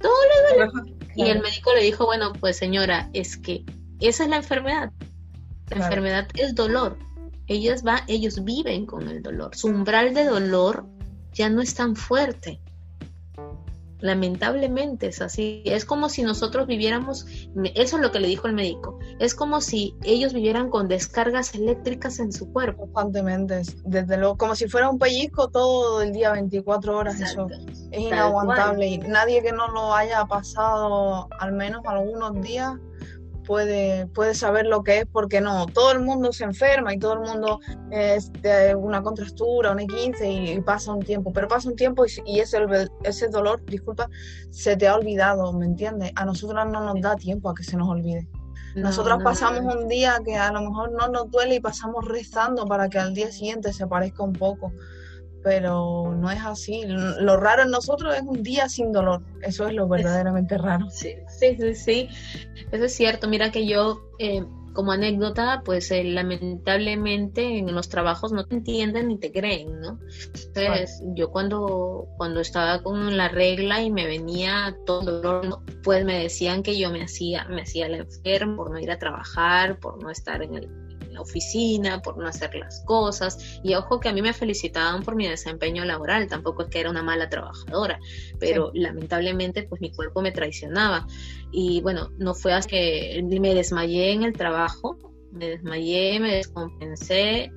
todo 0.00 0.14
le 0.50 0.56
duele. 0.56 0.94
Y 1.14 1.28
el 1.28 1.40
médico 1.42 1.72
le 1.74 1.82
dijo, 1.82 2.06
bueno, 2.06 2.32
pues 2.32 2.56
señora, 2.56 3.08
es 3.12 3.36
que 3.36 3.64
esa 4.00 4.24
es 4.24 4.30
la 4.30 4.36
enfermedad. 4.36 4.90
La 5.70 5.76
enfermedad 5.76 6.28
es 6.34 6.54
dolor. 6.54 6.98
Ellos, 7.46 7.82
va, 7.86 8.02
ellos 8.08 8.42
viven 8.44 8.86
con 8.86 9.08
el 9.08 9.22
dolor. 9.22 9.54
Su 9.54 9.68
umbral 9.68 10.14
de 10.14 10.24
dolor 10.24 10.86
ya 11.32 11.50
no 11.50 11.60
es 11.60 11.74
tan 11.74 11.94
fuerte. 11.96 12.60
Lamentablemente 14.00 15.06
es 15.06 15.22
así. 15.22 15.62
Es 15.64 15.84
como 15.86 16.10
si 16.10 16.22
nosotros 16.22 16.66
viviéramos, 16.66 17.26
eso 17.74 17.96
es 17.96 18.02
lo 18.02 18.12
que 18.12 18.20
le 18.20 18.28
dijo 18.28 18.46
el 18.46 18.52
médico, 18.52 18.98
es 19.18 19.34
como 19.34 19.62
si 19.62 19.94
ellos 20.02 20.34
vivieran 20.34 20.68
con 20.68 20.88
descargas 20.88 21.54
eléctricas 21.54 22.18
en 22.18 22.30
su 22.30 22.52
cuerpo. 22.52 22.82
Constantemente, 22.92 23.62
desde 23.84 24.18
luego, 24.18 24.36
como 24.36 24.56
si 24.56 24.68
fuera 24.68 24.90
un 24.90 24.98
pellizco 24.98 25.48
todo 25.48 26.02
el 26.02 26.12
día, 26.12 26.32
24 26.32 26.98
horas, 26.98 27.18
eso 27.20 27.46
es 27.90 28.00
inaguantable. 28.00 28.86
Y 28.86 28.98
nadie 28.98 29.42
que 29.42 29.52
no 29.52 29.68
lo 29.68 29.94
haya 29.94 30.26
pasado 30.26 31.28
al 31.38 31.52
menos 31.52 31.80
algunos 31.86 32.42
días 32.42 32.74
puede, 33.46 34.06
puede 34.08 34.34
saber 34.34 34.66
lo 34.66 34.82
que 34.82 35.00
es, 35.00 35.06
porque 35.06 35.40
no, 35.40 35.66
todo 35.66 35.92
el 35.92 36.00
mundo 36.00 36.32
se 36.32 36.44
enferma 36.44 36.94
y 36.94 36.98
todo 36.98 37.14
el 37.14 37.20
mundo 37.20 37.60
es 37.90 38.32
de 38.42 38.74
una 38.74 39.02
contractura, 39.02 39.72
un 39.72 39.78
E15 39.78 40.56
y, 40.56 40.60
pasa 40.60 40.92
un 40.92 41.02
tiempo, 41.02 41.32
pero 41.32 41.48
pasa 41.48 41.68
un 41.68 41.76
tiempo 41.76 42.04
y, 42.26 42.40
ese, 42.40 42.58
ese 43.02 43.28
dolor, 43.28 43.64
disculpa, 43.66 44.08
se 44.50 44.76
te 44.76 44.88
ha 44.88 44.96
olvidado, 44.96 45.52
¿me 45.52 45.66
entiendes? 45.66 46.12
A 46.16 46.24
nosotros 46.24 46.66
no 46.66 46.80
nos 46.80 47.00
da 47.00 47.16
tiempo 47.16 47.50
a 47.50 47.54
que 47.54 47.64
se 47.64 47.76
nos 47.76 47.88
olvide. 47.88 48.26
Nosotros 48.74 49.22
pasamos 49.22 49.72
un 49.72 49.86
día 49.86 50.18
que 50.24 50.34
a 50.36 50.50
lo 50.50 50.60
mejor 50.62 50.90
no 50.92 51.06
nos 51.06 51.30
duele 51.30 51.56
y 51.56 51.60
pasamos 51.60 52.04
rezando 52.06 52.66
para 52.66 52.88
que 52.88 52.98
al 52.98 53.14
día 53.14 53.30
siguiente 53.30 53.72
se 53.72 53.86
parezca 53.86 54.24
un 54.24 54.32
poco 54.32 54.72
pero 55.44 56.16
no 56.16 56.30
es 56.30 56.40
así. 56.40 56.84
Lo 56.86 57.36
raro 57.36 57.62
en 57.62 57.70
nosotros 57.70 58.16
es 58.16 58.22
un 58.22 58.42
día 58.42 58.66
sin 58.70 58.92
dolor. 58.92 59.22
Eso 59.42 59.68
es 59.68 59.74
lo 59.74 59.86
verdaderamente 59.86 60.56
raro. 60.56 60.88
Sí, 60.88 61.14
sí, 61.28 61.56
sí, 61.60 61.74
sí. 61.74 62.08
Eso 62.72 62.84
es 62.84 62.94
cierto. 62.94 63.28
Mira 63.28 63.52
que 63.52 63.66
yo, 63.66 64.08
eh, 64.18 64.42
como 64.72 64.92
anécdota, 64.92 65.60
pues 65.62 65.90
eh, 65.90 66.02
lamentablemente 66.02 67.58
en 67.58 67.74
los 67.74 67.90
trabajos 67.90 68.32
no 68.32 68.46
te 68.46 68.54
entienden 68.54 69.08
ni 69.08 69.18
te 69.18 69.32
creen, 69.32 69.82
¿no? 69.82 70.00
Entonces, 70.46 71.02
yo 71.14 71.30
cuando, 71.30 72.08
cuando 72.16 72.40
estaba 72.40 72.82
con 72.82 73.14
la 73.14 73.28
regla 73.28 73.82
y 73.82 73.90
me 73.90 74.06
venía 74.06 74.74
todo 74.86 75.00
el 75.00 75.22
dolor, 75.22 75.62
pues 75.82 76.06
me 76.06 76.18
decían 76.20 76.62
que 76.62 76.78
yo 76.78 76.90
me 76.90 77.04
hacía, 77.04 77.44
me 77.50 77.62
hacía 77.62 77.86
la 77.90 77.98
enferma 77.98 78.56
por 78.56 78.70
no 78.70 78.80
ir 78.80 78.90
a 78.90 78.98
trabajar, 78.98 79.78
por 79.78 80.02
no 80.02 80.08
estar 80.08 80.42
en 80.42 80.54
el 80.54 80.83
la 81.14 81.22
oficina, 81.22 82.02
por 82.02 82.18
no 82.18 82.26
hacer 82.26 82.54
las 82.54 82.84
cosas. 82.84 83.60
Y 83.62 83.74
ojo 83.74 84.00
que 84.00 84.08
a 84.08 84.12
mí 84.12 84.22
me 84.22 84.32
felicitaban 84.32 85.02
por 85.02 85.16
mi 85.16 85.26
desempeño 85.26 85.84
laboral, 85.84 86.26
tampoco 86.28 86.62
es 86.62 86.68
que 86.68 86.80
era 86.80 86.90
una 86.90 87.02
mala 87.02 87.28
trabajadora, 87.28 87.98
pero 88.38 88.70
lamentablemente 88.74 89.62
pues 89.62 89.80
mi 89.80 89.92
cuerpo 89.92 90.20
me 90.22 90.32
traicionaba. 90.32 91.06
Y 91.52 91.80
bueno, 91.80 92.10
no 92.18 92.34
fue 92.34 92.52
hasta 92.52 92.70
que 92.70 93.24
me 93.40 93.54
desmayé 93.54 94.12
en 94.12 94.22
el 94.24 94.32
trabajo, 94.32 94.98
me 95.30 95.48
desmayé, 95.50 96.20
me 96.20 96.34
descompensé, 96.34 97.50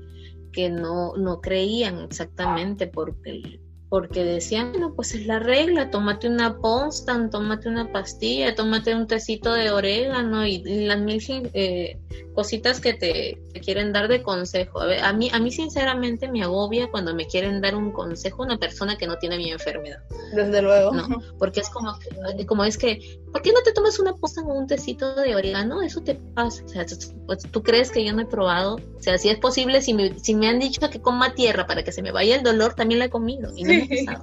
que 0.51 0.70
no, 0.70 1.16
no 1.18 1.39
creían 1.39 1.99
exactamente 1.99 2.88
porque 2.88 3.60
porque 3.89 4.25
decían, 4.25 4.73
no, 4.77 4.93
pues 4.93 5.13
es 5.13 5.25
la 5.25 5.39
regla, 5.39 5.89
tómate 5.89 6.27
una 6.27 6.57
Ponstan, 6.57 7.29
tómate 7.29 7.69
una 7.69 7.91
pastilla, 7.91 8.53
tómate 8.53 8.93
un 8.93 9.07
tecito 9.07 9.53
de 9.53 9.71
orégano 9.71 10.45
y, 10.45 10.59
las 10.85 10.99
mil 10.99 11.21
eh, 11.53 11.97
cositas 12.33 12.81
que 12.81 12.93
te, 12.93 13.41
quieren 13.61 13.93
dar 13.93 14.07
de 14.07 14.21
consejo. 14.21 14.81
A, 14.81 15.13
mí, 15.13 15.29
a 15.33 15.39
mí 15.39 15.51
sinceramente 15.51 16.29
me 16.29 16.43
agobia 16.43 16.89
cuando 16.91 17.15
me 17.15 17.25
quieren 17.27 17.61
dar 17.61 17.75
un 17.75 17.91
consejo 17.91 18.43
una 18.43 18.57
persona 18.57 18.97
que 18.97 19.07
no 19.07 19.17
tiene 19.17 19.38
mi 19.38 19.51
enfermedad. 19.51 19.99
Desde 20.33 20.61
luego. 20.61 20.91
No, 20.93 21.21
porque 21.39 21.61
es 21.61 21.69
como, 21.69 21.97
como 22.45 22.63
es 22.63 22.77
que, 22.77 23.19
¿por 23.31 23.41
qué 23.41 23.51
no 23.51 23.61
te 23.61 23.71
tomas 23.71 23.99
una 23.99 24.13
Ponstan 24.13 24.45
o 24.45 24.53
un 24.53 24.67
tecito 24.67 25.15
de 25.15 25.35
orégano? 25.35 25.81
Eso 25.81 26.01
te 26.01 26.15
pasa. 26.15 26.63
O 26.65 26.67
sea, 26.67 26.85
pues, 27.25 27.39
tú 27.51 27.63
crees 27.63 27.89
que 27.89 28.03
yo 28.03 28.13
no 28.13 28.21
he 28.21 28.25
probado. 28.25 28.75
O 28.75 29.01
sea, 29.01 29.17
si 29.17 29.29
es 29.29 29.38
posible, 29.38 29.81
si 29.81 29.93
me, 29.93 30.19
si 30.19 30.35
me 30.35 30.49
han 30.49 30.59
dicho 30.59 30.89
que 30.89 31.01
coma 31.01 31.33
tierra 31.33 31.65
para 31.65 31.83
que 31.83 31.91
se 31.91 32.01
me 32.01 32.11
vaya 32.11 32.35
el 32.35 32.43
dolor, 32.43 32.75
también 32.75 32.99
la 32.99 33.05
he 33.05 33.09
comido. 33.09 33.51
Y 33.55 33.63
no 33.63 33.76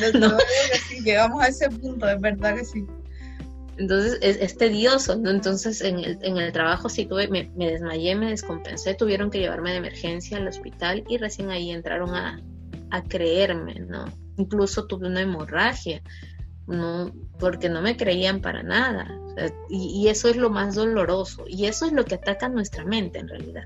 llegamos 1.04 1.42
a 1.42 1.48
ese 1.48 1.68
punto, 1.70 2.08
es 2.08 2.20
verdad 2.20 2.56
que 2.56 2.64
sí. 2.64 2.84
Entonces 3.78 4.18
es, 4.22 4.56
tedioso, 4.56 5.16
¿no? 5.16 5.30
Entonces 5.30 5.82
en 5.82 5.98
el, 5.98 6.18
en 6.22 6.38
el 6.38 6.50
trabajo 6.52 6.88
sí 6.88 7.04
tuve, 7.04 7.28
me, 7.28 7.50
desmayé, 7.56 8.14
me 8.14 8.30
descompensé, 8.30 8.94
tuvieron 8.94 9.30
que 9.30 9.38
llevarme 9.38 9.72
de 9.72 9.76
emergencia 9.76 10.38
al 10.38 10.48
hospital 10.48 11.04
y 11.08 11.18
recién 11.18 11.50
ahí 11.50 11.70
entraron 11.70 12.14
a, 12.14 12.40
a 12.90 13.02
creerme, 13.02 13.74
¿no? 13.80 14.06
Incluso 14.38 14.86
tuve 14.86 15.08
una 15.08 15.20
hemorragia, 15.20 16.02
¿no? 16.66 17.12
Porque 17.38 17.68
no 17.68 17.82
me 17.82 17.98
creían 17.98 18.40
para 18.40 18.62
nada. 18.62 19.14
y, 19.68 20.00
y, 20.00 20.08
eso 20.08 20.28
es 20.30 20.36
lo 20.36 20.48
más 20.48 20.74
doloroso 20.74 21.44
y 21.46 21.66
eso 21.66 21.84
es 21.84 21.92
lo 21.92 22.06
que 22.06 22.14
ataca 22.14 22.48
nuestra 22.48 22.84
mente 22.86 23.18
en 23.18 23.28
realidad. 23.28 23.64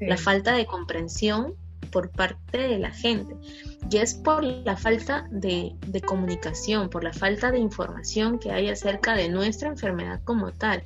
La 0.00 0.16
falta 0.16 0.54
de 0.54 0.64
comprensión 0.64 1.54
por 1.92 2.10
parte 2.10 2.58
de 2.58 2.78
la 2.78 2.90
gente. 2.90 3.36
Y 3.88 3.98
es 3.98 4.14
por 4.14 4.42
la 4.42 4.76
falta 4.76 5.28
de, 5.30 5.76
comunicación, 6.04 6.88
por 6.88 7.04
la 7.04 7.12
falta 7.12 7.52
de 7.52 7.58
información 7.58 8.40
que 8.40 8.50
hay 8.50 8.68
acerca 8.68 9.14
de 9.14 9.28
nuestra 9.28 9.68
enfermedad 9.68 10.20
como 10.24 10.50
tal. 10.52 10.82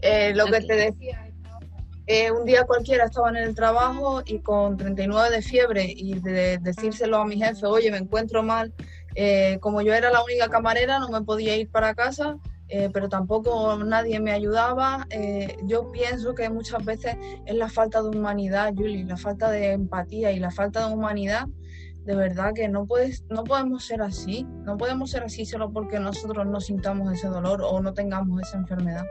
Eh, 0.00 0.32
lo 0.34 0.46
que 0.46 0.62
te 0.62 0.74
decía, 0.74 1.30
eh, 2.06 2.30
un 2.30 2.44
día 2.44 2.64
cualquiera 2.64 3.04
estaba 3.04 3.30
en 3.30 3.36
el 3.36 3.54
trabajo 3.54 4.22
y 4.24 4.38
con 4.40 4.76
39 4.76 5.30
de 5.30 5.42
fiebre 5.42 5.84
y 5.94 6.18
de 6.20 6.58
decírselo 6.58 7.18
a 7.18 7.26
mi 7.26 7.36
jefe, 7.36 7.66
oye, 7.66 7.90
me 7.90 7.98
encuentro 7.98 8.42
mal, 8.42 8.72
eh, 9.14 9.58
como 9.60 9.82
yo 9.82 9.92
era 9.94 10.10
la 10.10 10.24
única 10.24 10.48
camarera, 10.48 10.98
no 10.98 11.10
me 11.10 11.22
podía 11.22 11.56
ir 11.56 11.70
para 11.70 11.94
casa, 11.94 12.38
eh, 12.74 12.88
pero 12.90 13.06
tampoco 13.06 13.76
nadie 13.84 14.18
me 14.18 14.32
ayudaba. 14.32 15.06
Eh, 15.10 15.58
yo 15.64 15.92
pienso 15.92 16.34
que 16.34 16.48
muchas 16.48 16.82
veces 16.82 17.16
es 17.44 17.54
la 17.54 17.68
falta 17.68 18.02
de 18.02 18.08
humanidad, 18.08 18.72
Julie, 18.74 19.04
la 19.04 19.18
falta 19.18 19.50
de 19.50 19.72
empatía 19.72 20.32
y 20.32 20.38
la 20.38 20.50
falta 20.50 20.88
de 20.88 20.94
humanidad. 20.94 21.48
De 22.06 22.16
verdad 22.16 22.54
que 22.54 22.68
no, 22.68 22.86
puedes, 22.86 23.24
no 23.28 23.44
podemos 23.44 23.84
ser 23.84 24.00
así, 24.00 24.46
no 24.64 24.78
podemos 24.78 25.10
ser 25.10 25.22
así 25.22 25.44
solo 25.44 25.70
porque 25.70 26.00
nosotros 26.00 26.46
no 26.46 26.62
sintamos 26.62 27.12
ese 27.12 27.28
dolor 27.28 27.60
o 27.62 27.78
no 27.82 27.92
tengamos 27.92 28.40
esa 28.40 28.56
enfermedad. 28.56 29.04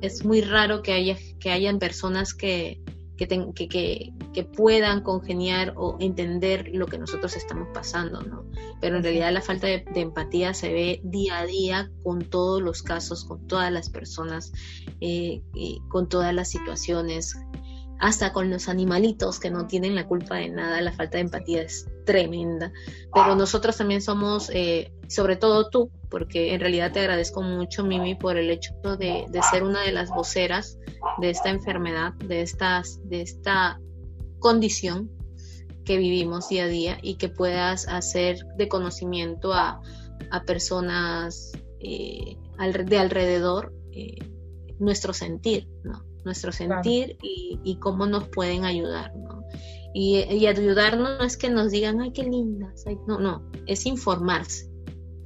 Es 0.00 0.24
muy 0.24 0.40
raro 0.40 0.80
que 0.80 0.94
haya 0.94 1.16
que 1.38 1.50
hayan 1.50 1.78
personas 1.78 2.32
que, 2.32 2.80
que, 3.18 4.12
puedan 4.56 5.02
congeniar 5.02 5.74
o 5.76 5.96
entender 6.00 6.70
lo 6.72 6.86
que 6.86 6.98
nosotros 6.98 7.36
estamos 7.36 7.68
pasando, 7.74 8.22
¿no? 8.22 8.44
Pero 8.80 8.96
en 8.96 9.02
realidad 9.02 9.32
la 9.32 9.42
falta 9.42 9.66
de, 9.66 9.84
empatía 9.94 10.54
se 10.54 10.72
ve 10.72 11.00
día 11.02 11.38
a 11.38 11.46
día 11.46 11.90
con 12.02 12.20
todos 12.22 12.62
los 12.62 12.82
casos, 12.82 13.24
con 13.24 13.46
todas 13.46 13.72
las 13.72 13.90
personas, 13.90 14.52
eh, 15.00 15.42
con 15.88 16.08
todas 16.08 16.32
las 16.32 16.48
situaciones, 16.48 17.36
hasta 18.00 18.32
con 18.32 18.50
los 18.50 18.68
animalitos 18.68 19.38
que 19.38 19.50
no 19.50 19.66
tienen 19.66 19.94
la 19.94 20.06
culpa 20.06 20.36
de 20.36 20.48
nada, 20.48 20.80
la 20.80 20.92
falta 20.92 21.18
de 21.18 21.22
empatía 21.22 21.62
es 21.62 21.86
tremenda. 22.06 22.72
Pero 23.12 23.36
nosotros 23.36 23.76
también 23.76 24.00
somos, 24.00 24.50
eh, 24.54 24.90
sobre 25.06 25.36
todo 25.36 25.68
tú, 25.68 25.90
porque 26.08 26.54
en 26.54 26.60
realidad 26.60 26.92
te 26.92 27.00
agradezco 27.00 27.42
mucho, 27.42 27.84
Mimi, 27.84 28.14
por 28.14 28.38
el 28.38 28.50
hecho 28.50 28.72
de, 28.98 29.26
ser 29.50 29.62
una 29.62 29.82
de 29.82 29.92
las 29.92 30.08
voceras 30.08 30.78
de 31.18 31.28
esta 31.28 31.50
enfermedad, 31.50 32.14
de, 32.14 32.40
estas, 32.40 33.00
de 33.04 33.20
esta 33.20 33.78
condición 34.40 35.10
que 35.84 35.98
vivimos 35.98 36.48
día 36.48 36.64
a 36.64 36.68
día 36.68 36.98
y 37.02 37.14
que 37.14 37.28
puedas 37.28 37.88
hacer 37.88 38.44
de 38.56 38.68
conocimiento 38.68 39.52
a, 39.52 39.80
personas 40.46 41.52
eh, 41.80 42.36
de 42.84 42.98
alrededor 42.98 43.72
eh, 43.92 44.18
nuestro 44.78 45.12
sentir, 45.12 45.66
¿no? 45.82 46.04
nuestro 46.24 46.52
sentir 46.52 47.16
y, 47.22 47.76
cómo 47.80 48.06
nos 48.06 48.28
pueden 48.28 48.64
ayudar, 48.64 49.14
¿no? 49.16 49.44
Y, 49.94 50.46
ayudarnos 50.46 51.18
no 51.18 51.24
es 51.24 51.36
que 51.36 51.50
nos 51.50 51.70
digan, 51.70 52.00
ay, 52.00 52.12
qué 52.12 52.24
lindas, 52.24 52.84
no, 53.06 53.18
no, 53.18 53.50
es 53.66 53.86
informarse. 53.86 54.70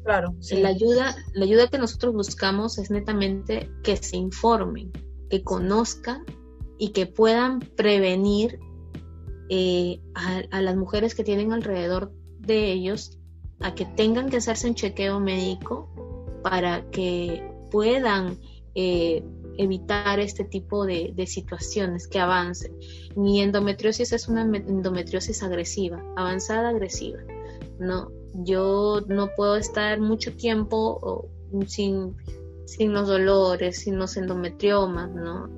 Claro. 0.05 0.35
La, 0.51 0.69
ayuda, 0.69 1.17
la 1.33 1.45
ayuda 1.45 1.69
que 1.69 1.79
nosotros 1.79 2.13
buscamos 2.15 2.79
es 2.79 2.91
netamente 2.91 3.71
que 3.83 3.97
se 3.97 4.17
informen, 4.17 4.93
que 5.31 5.43
conozcan 5.43 6.25
y 6.79 6.91
que 6.91 7.07
puedan 7.07 7.61
prevenir 7.61 8.59
eh, 9.49 10.01
a, 10.15 10.61
las 10.61 10.77
mujeres 10.77 11.15
que 11.15 11.25
tienen 11.25 11.53
alrededor 11.53 12.13
de 12.41 12.73
ellos 12.73 13.19
a 13.61 13.75
que 13.75 13.85
tengan 13.85 14.31
que 14.31 14.39
hacerse 14.39 14.69
un 14.69 14.75
chequeo 14.75 15.21
médico 15.21 15.89
para 16.43 16.89
que 16.91 17.51
puedan 17.71 18.39
eh, 18.75 19.23
evitar 19.59 20.19
este 20.19 20.45
tipo 20.45 20.85
de, 20.85 21.15
situaciones 21.27 22.09
que 22.09 22.19
avancen. 22.19 22.73
Mi 23.17 23.41
endometriosis 23.41 24.13
es 24.13 24.29
una 24.29 24.43
endometriosis 24.43 25.43
agresiva, 25.43 26.03
avanzada 26.17 26.71
agresiva. 26.71 27.21
No, 27.79 28.11
yo 28.35 29.01
no 29.09 29.31
puedo 29.37 29.57
estar 29.57 30.01
mucho 30.01 30.33
tiempo 30.35 31.29
sin, 31.67 32.17
sin 32.67 32.93
los 32.93 33.09
dolores, 33.09 33.79
sin 33.79 33.99
los 33.99 34.17
endometriomas, 34.17 35.11
¿no? 35.11 35.51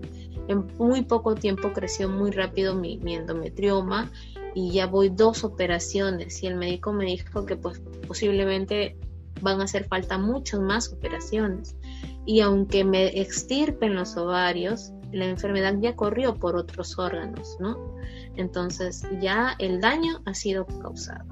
En 0.49 0.67
muy 0.79 1.03
poco 1.03 1.35
tiempo 1.35 1.73
creció 1.73 2.09
muy 2.09 2.31
rápido 2.31 2.75
mi, 2.75 2.99
mi 2.99 3.15
endometrioma 3.15 4.11
y 4.55 4.71
ya 4.73 4.87
voy 4.87 5.11
dos 5.11 5.45
operaciones 5.45 6.43
y 6.43 6.47
el 6.47 6.57
médico 6.57 6.93
me 6.93 7.05
dijo 7.05 7.45
que 7.45 7.57
pues 7.57 7.83
posiblemente 8.07 8.97
van 9.43 9.61
a 9.61 9.65
hacer 9.65 9.87
falta 9.87 10.19
muchas 10.19 10.61
más 10.61 10.93
operaciones 10.93 11.77
y 12.25 12.41
aunque 12.41 12.85
me 12.85 13.21
extirpen 13.21 13.95
los 13.95 14.17
ovarios, 14.17 14.93
la 15.13 15.27
enfermedad 15.27 15.75
ya 15.81 15.95
corrió 15.95 16.35
por 16.35 16.57
otros 16.57 16.99
órganos, 16.99 17.57
¿no? 17.61 17.97
Entonces 18.37 19.07
ya 19.21 19.55
el 19.59 19.81
daño 19.81 20.23
ha 20.27 20.35
sido 20.35 20.67
causado. 20.67 21.25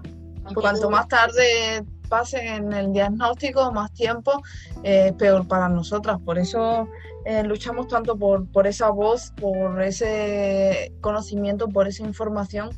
Y 0.51 0.55
cuanto 0.55 0.91
más 0.91 1.09
tarde 1.09 1.85
pase 2.09 2.47
en 2.47 2.73
el 2.73 2.93
diagnóstico, 2.93 3.73
más 3.73 3.93
tiempo, 3.93 4.43
eh, 4.83 5.13
peor 5.19 5.47
para 5.47 5.69
nosotras. 5.69 6.19
Por 6.25 6.39
eso 6.39 6.89
eh, 7.25 7.43
luchamos 7.43 7.89
tanto 7.89 8.17
por, 8.17 8.47
por 8.51 8.67
esa 8.67 8.91
voz, 8.91 9.33
por 9.41 9.83
ese 9.83 10.93
conocimiento, 11.01 11.69
por 11.69 11.89
esa 11.89 12.05
información, 12.05 12.71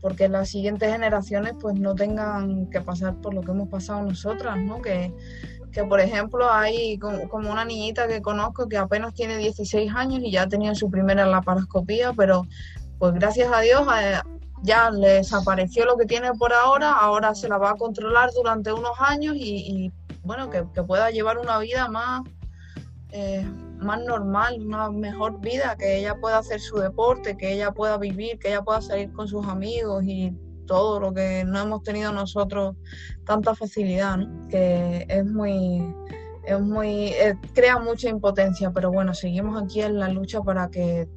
porque 0.00 0.28
las 0.28 0.50
siguientes 0.50 0.92
generaciones 0.92 1.54
pues 1.60 1.78
no 1.78 1.94
tengan 1.94 2.70
que 2.70 2.80
pasar 2.80 3.14
por 3.16 3.34
lo 3.34 3.42
que 3.42 3.50
hemos 3.50 3.68
pasado 3.68 4.02
nosotras, 4.02 4.58
¿no? 4.58 4.80
Que 4.80 5.12
que 5.76 5.84
por 5.84 6.00
ejemplo 6.00 6.50
hay 6.50 6.98
como, 6.98 7.50
una 7.50 7.66
niñita 7.66 8.08
que 8.08 8.22
conozco 8.22 8.66
que 8.66 8.78
apenas 8.78 9.12
tiene 9.12 9.36
16 9.36 9.92
años 9.94 10.20
y 10.22 10.30
ya 10.30 10.44
ha 10.44 10.48
tenido 10.48 10.74
su 10.74 10.90
primera 10.90 11.26
laparoscopía, 11.26 12.14
pero 12.14 12.46
pues 12.98 13.12
gracias 13.12 13.52
a 13.52 13.60
Dios 13.60 13.86
eh, 14.00 14.18
ya 14.66 14.90
le 14.90 15.08
desapareció 15.08 15.86
lo 15.86 15.96
que 15.96 16.06
tiene 16.06 16.32
por 16.34 16.52
ahora, 16.52 16.92
ahora 16.92 17.34
se 17.34 17.48
la 17.48 17.56
va 17.56 17.70
a 17.70 17.76
controlar 17.76 18.30
durante 18.34 18.72
unos 18.72 18.92
años 18.98 19.36
y, 19.38 19.92
bueno, 20.24 20.50
que, 20.50 20.64
pueda 20.82 21.10
llevar 21.10 21.38
una 21.38 21.58
vida 21.58 21.88
más, 21.88 22.22
eh, 23.10 23.46
más 23.78 24.02
normal, 24.02 24.60
una 24.60 24.90
mejor 24.90 25.40
vida, 25.40 25.76
que 25.78 25.98
ella 25.98 26.16
pueda 26.20 26.38
hacer 26.38 26.60
su 26.60 26.78
deporte, 26.78 27.36
que 27.36 27.52
ella 27.52 27.70
pueda 27.70 27.96
vivir, 27.96 28.38
que 28.40 28.48
ella 28.48 28.62
pueda 28.62 28.82
salir 28.82 29.12
con 29.12 29.28
sus 29.28 29.46
amigos 29.46 30.02
y 30.04 30.36
todo 30.66 30.98
lo 30.98 31.14
que 31.14 31.44
no 31.46 31.60
hemos 31.60 31.84
tenido 31.84 32.12
nosotros 32.12 32.74
tanta 33.24 33.54
facilidad, 33.54 34.18
que 34.50 35.06
es 35.08 35.24
muy, 35.24 35.94
es 36.44 36.60
muy, 36.60 37.08
eh, 37.12 37.38
crea 37.54 37.78
mucha 37.78 38.08
impotencia, 38.08 38.72
pero 38.72 38.90
bueno, 38.90 39.14
seguimos 39.14 39.62
aquí 39.62 39.80
en 39.80 40.00
la 40.00 40.08
lucha 40.08 40.40
para 40.42 40.68
que 40.68 41.08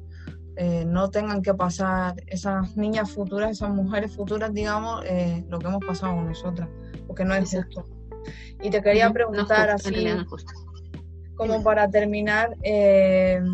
eh, 0.62 0.84
no 0.84 1.10
tengan 1.10 1.40
que 1.42 1.54
pasar 1.54 2.14
esas 2.26 2.76
niñas 2.76 3.10
futuras, 3.10 3.50
esas 3.50 3.70
mujeres 3.70 4.14
futuras, 4.14 4.52
digamos, 4.52 5.02
eh, 5.06 5.44
lo 5.48 5.58
que 5.58 5.66
hemos 5.66 5.84
pasado 5.84 6.14
con 6.14 6.26
nosotras, 6.28 6.68
porque 7.06 7.24
no 7.24 7.34
es 7.34 7.50
justo. 7.50 7.84
Y 8.62 8.68
te 8.68 8.82
quería 8.82 9.10
preguntar 9.10 9.70
así, 9.70 10.06
como 11.34 11.62
para 11.62 11.88
terminar, 11.88 12.54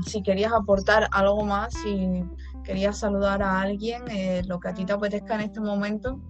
si 0.07 0.23
querías 0.25 0.53
aportar 0.53 1.09
algo 1.13 1.45
más, 1.45 1.73
si 1.75 2.25
querías 2.67 2.99
saludar 2.99 3.43
a 3.43 3.61
alguien, 3.61 4.03
eh, 4.11 4.43
lo 4.47 4.59
que 4.59 4.69
a 4.69 4.75
ti 4.75 4.85
te 4.85 4.93
apetezca 4.93 5.37
en 5.37 5.43
este 5.43 5.61
momento 5.61 6.21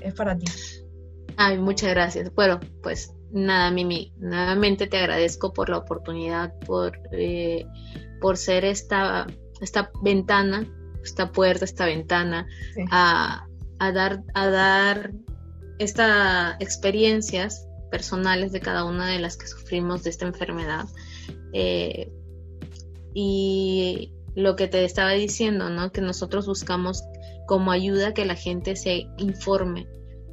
es 0.00 0.14
para 0.14 0.36
ti. 0.36 0.46
Ay, 1.36 1.58
muchas 1.58 1.90
gracias. 1.90 2.32
Bueno, 2.34 2.60
pues 2.82 3.14
nada, 3.32 3.70
Mimi, 3.70 4.12
nuevamente 4.18 4.86
te 4.86 4.98
agradezco 4.98 5.52
por 5.52 5.70
la 5.70 5.78
oportunidad, 5.78 6.52
por, 6.60 7.00
eh, 7.12 7.66
por 8.20 8.36
ser 8.36 8.64
esta, 8.64 9.26
esta 9.60 9.90
ventana, 10.02 10.66
esta 11.02 11.32
puerta, 11.32 11.64
esta 11.64 11.86
ventana, 11.86 12.46
a, 12.90 13.46
dar, 13.78 14.22
a 14.34 14.46
dar 14.48 15.12
estas 15.78 16.56
experiencias 16.60 17.66
personales 17.90 18.52
de 18.52 18.60
cada 18.60 18.84
una 18.84 19.06
de 19.08 19.18
las 19.18 19.36
que 19.36 19.46
sufrimos 19.46 20.02
de 20.02 20.10
esta 20.10 20.26
enfermedad. 20.26 20.86
Eh, 21.52 22.12
y 23.14 24.12
lo 24.34 24.56
que 24.56 24.68
te 24.68 24.84
estaba 24.84 25.12
diciendo, 25.12 25.70
¿no? 25.70 25.90
Que 25.90 26.00
nosotros 26.00 26.46
buscamos 26.46 27.02
como 27.46 27.72
ayuda 27.72 28.14
que 28.14 28.24
la 28.24 28.34
gente 28.34 28.76
se 28.76 29.06
informe, 29.16 29.88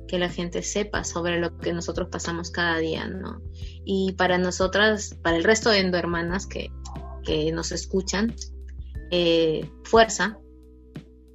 que 0.07 0.19
la 0.19 0.29
gente 0.29 0.61
sepa 0.61 1.03
sobre 1.03 1.39
lo 1.39 1.57
que 1.57 1.73
nosotros 1.73 2.09
pasamos 2.11 2.51
cada 2.51 2.77
día, 2.77 3.07
¿no? 3.07 3.41
Y 3.85 4.13
para 4.13 4.37
nosotras, 4.37 5.17
para 5.23 5.37
el 5.37 5.43
resto 5.43 5.69
de 5.69 5.79
endohermanas 5.79 6.45
que, 6.45 6.69
que 7.23 7.51
nos 7.51 7.71
escuchan, 7.71 8.35
eh, 9.11 9.69
fuerza, 9.83 10.39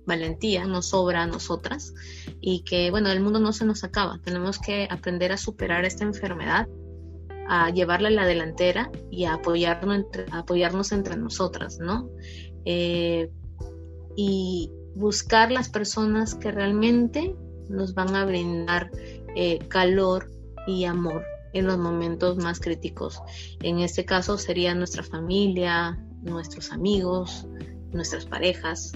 valentía 0.07 0.65
nos 0.65 0.89
sobra 0.89 1.23
a 1.23 1.27
nosotras 1.27 1.95
y 2.41 2.63
que, 2.63 2.91
bueno, 2.91 3.11
el 3.11 3.21
mundo 3.21 3.39
no 3.39 3.53
se 3.53 3.65
nos 3.65 3.85
acaba, 3.85 4.19
tenemos 4.25 4.59
que 4.59 4.89
aprender 4.91 5.33
a 5.33 5.37
superar 5.37 5.85
esta 5.85 6.05
enfermedad 6.05 6.67
a 7.53 7.69
llevarla 7.71 8.09
a 8.09 8.13
la 8.13 8.27
delantera 8.27 8.93
y 9.11 9.25
a 9.25 9.35
apoyarnos 9.35 10.93
entre, 10.93 11.17
nosotras, 11.17 11.81
¿no? 11.81 12.09
Eh, 12.65 13.29
y 14.17 14.71
buscar 14.95 15.51
las 15.51 15.69
personas 15.69 16.37
que 16.37 16.53
realmente 16.53 17.35
nos 17.69 17.95
van 17.95 18.15
a 18.15 18.25
brindar 18.25 18.93
eh, 19.35 19.59
calor 19.67 20.31
y 20.69 20.85
amor 20.85 21.25
en 21.53 21.67
los 21.67 21.77
momentos 21.79 22.37
más 22.37 22.61
críticos. 22.61 23.21
En 23.63 23.81
este 23.81 24.05
caso 24.05 24.39
sería 24.39 24.73
nuestra 24.77 25.03
familia, 25.03 25.99
nuestros 26.23 26.73
amigos, 26.73 27.47
nuestras 27.93 28.25
parejas 28.27 28.93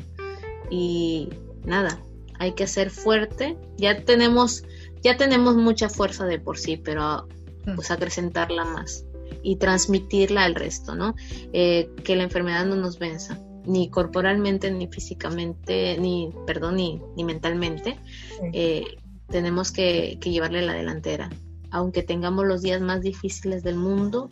y 0.71 1.29
nada, 1.65 2.01
hay 2.39 2.53
que 2.53 2.67
ser 2.67 2.91
fuerte. 2.91 3.57
Ya 3.77 4.05
tenemos 4.05 4.65
ya 5.05 5.19
tenemos 5.19 5.55
mucha 5.57 5.91
fuerza 5.91 6.25
de 6.25 6.41
por 6.41 6.59
sí, 6.59 6.79
pero 6.79 7.29
mm. 7.67 7.75
pues 7.75 7.91
acrecentarla 7.91 8.65
más 8.65 9.05
y 9.43 9.57
transmitirla 9.57 10.45
al 10.45 10.55
resto, 10.55 10.95
¿no? 10.95 11.15
Eh, 11.53 11.91
que 12.03 12.17
la 12.17 12.25
enfermedad 12.25 12.65
no 12.65 12.75
nos 12.75 12.99
venza 12.99 13.39
ni 13.67 13.91
corporalmente, 13.91 14.71
ni 14.71 14.89
físicamente, 14.89 15.97
ni, 15.99 16.31
perdón, 16.47 16.77
ni, 16.77 17.01
ni 17.17 17.25
mentalmente, 17.25 17.99
eh, 18.53 18.97
tenemos 19.29 19.73
que, 19.73 20.19
llevarle 20.23 20.63
la 20.63 20.75
delantera. 20.75 21.31
Aunque 21.75 22.05
tengamos 22.05 22.47
los 22.47 22.63
días 22.63 22.81
más 22.81 23.03
difíciles 23.03 23.65
del 23.65 23.75
mundo 23.75 24.31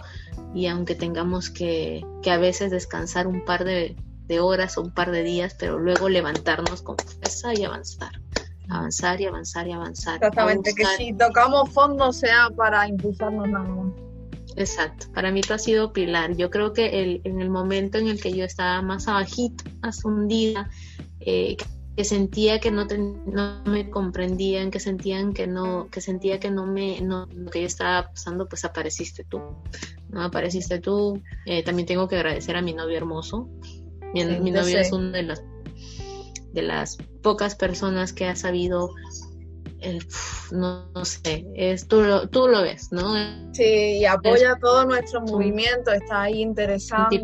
y 0.54 0.68
aunque 0.68 0.94
tengamos 0.94 1.50
que, 1.50 2.06
que 2.22 2.30
a 2.30 2.38
veces 2.38 2.70
descansar 2.70 3.26
un 3.26 3.44
par 3.44 3.64
de, 3.64 3.96
horas 4.40 4.78
o 4.78 4.82
un 4.82 4.90
par 4.90 5.10
de 5.10 5.22
días, 5.22 5.54
pero 5.58 5.78
luego 5.78 6.08
levantarnos 6.08 6.80
con 6.80 6.96
fuerza 6.96 7.52
y 7.52 7.64
avanzar 7.64 8.12
avanzar 8.70 9.20
y 9.20 9.26
avanzar 9.26 9.68
y 9.68 9.72
avanzar. 9.72 10.14
Exactamente, 10.14 10.72
que 10.74 10.86
si 10.96 11.12
tocamos 11.12 11.68
fondo 11.68 12.10
sea 12.10 12.48
para 12.56 12.88
impulsarnos 12.88 13.46
nada 13.46 13.68
más. 13.68 13.92
Exacto, 14.56 15.06
para 15.12 15.30
mí 15.30 15.42
tú 15.42 15.52
has 15.52 15.64
sido 15.64 15.92
pilar. 15.92 16.36
Yo 16.36 16.48
creo 16.48 16.72
que 16.72 17.02
el, 17.02 17.20
en 17.24 17.42
el 17.42 17.50
momento 17.50 17.98
en 17.98 18.08
el 18.08 18.18
que 18.18 18.32
yo 18.32 18.46
estaba 18.46 18.80
más 18.80 19.08
abajito, 19.08 19.64
más 19.82 20.02
hundida, 20.04 20.70
eh, 21.20 21.58
que 21.96 22.04
sentía 22.04 22.58
que 22.58 22.70
no, 22.70 22.86
no 23.26 23.62
me 23.66 23.90
comprendían, 23.90 24.70
que 24.70 24.80
sentían 24.80 25.34
que 25.34 25.46
no, 25.46 25.88
que 25.90 26.00
sentía 26.00 26.40
que 26.40 26.50
no 26.50 26.66
me, 26.66 27.00
no, 27.00 27.26
lo 27.26 27.50
que 27.50 27.60
yo 27.60 27.66
estaba 27.66 28.08
pasando, 28.08 28.48
pues 28.48 28.64
apareciste 28.64 29.24
tú, 29.24 29.40
¿no? 30.08 30.22
Apareciste 30.22 30.80
tú. 30.80 31.22
Eh, 31.44 31.62
también 31.62 31.86
tengo 31.86 32.08
que 32.08 32.16
agradecer 32.16 32.56
a 32.56 32.62
mi 32.62 32.72
novio 32.72 32.96
hermoso. 32.96 33.48
Mi, 34.14 34.24
novio 34.50 34.78
es 34.78 34.92
una 34.92 35.10
de 35.10 35.22
las, 35.22 35.42
de 36.52 36.62
las 36.62 36.98
pocas 37.22 37.54
personas 37.54 38.12
que 38.12 38.26
ha 38.26 38.36
sabido 38.36 38.90
no, 40.52 41.04
sé, 41.04 41.46
es, 41.54 41.86
tú, 41.88 42.02
lo, 42.02 42.28
tú 42.28 42.48
lo 42.48 42.62
ves, 42.62 42.92
¿no? 42.92 43.14
Sí, 43.52 43.98
y 43.98 44.04
apoya 44.04 44.56
todo 44.60 44.84
nuestro 44.84 45.20
movimiento, 45.22 45.90
está 45.92 46.22
ahí 46.22 46.40
interesante, 46.40 47.22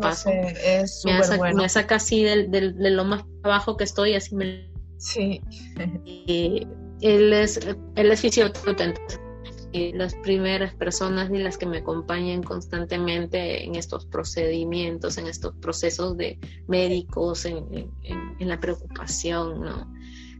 es 0.63 1.03
me, 1.05 1.37
bueno. 1.37 1.63
me 1.63 1.69
saca 1.69 1.95
así 1.95 2.23
de 2.23 2.73
lo 2.77 3.05
más 3.05 3.23
abajo 3.43 3.77
que 3.77 3.83
estoy, 3.83 4.15
así 4.15 4.35
me... 4.35 4.69
Sí. 4.97 5.41
Y 6.05 6.67
él 7.01 7.31
es, 7.31 7.59
él 7.95 8.11
es 8.11 8.19
fisioterapeuta, 8.19 8.93
y 9.71 9.93
las 9.93 10.15
primeras 10.15 10.73
personas 10.73 11.29
y 11.29 11.37
las 11.37 11.57
que 11.57 11.65
me 11.65 11.77
acompañan 11.77 12.41
constantemente 12.41 13.63
en 13.63 13.75
estos 13.75 14.05
procedimientos, 14.05 15.17
en 15.17 15.27
estos 15.27 15.53
procesos 15.55 16.17
de 16.17 16.39
médicos, 16.67 17.45
en, 17.45 17.65
en, 18.03 18.35
en 18.39 18.47
la 18.47 18.59
preocupación, 18.59 19.61
¿no? 19.61 19.93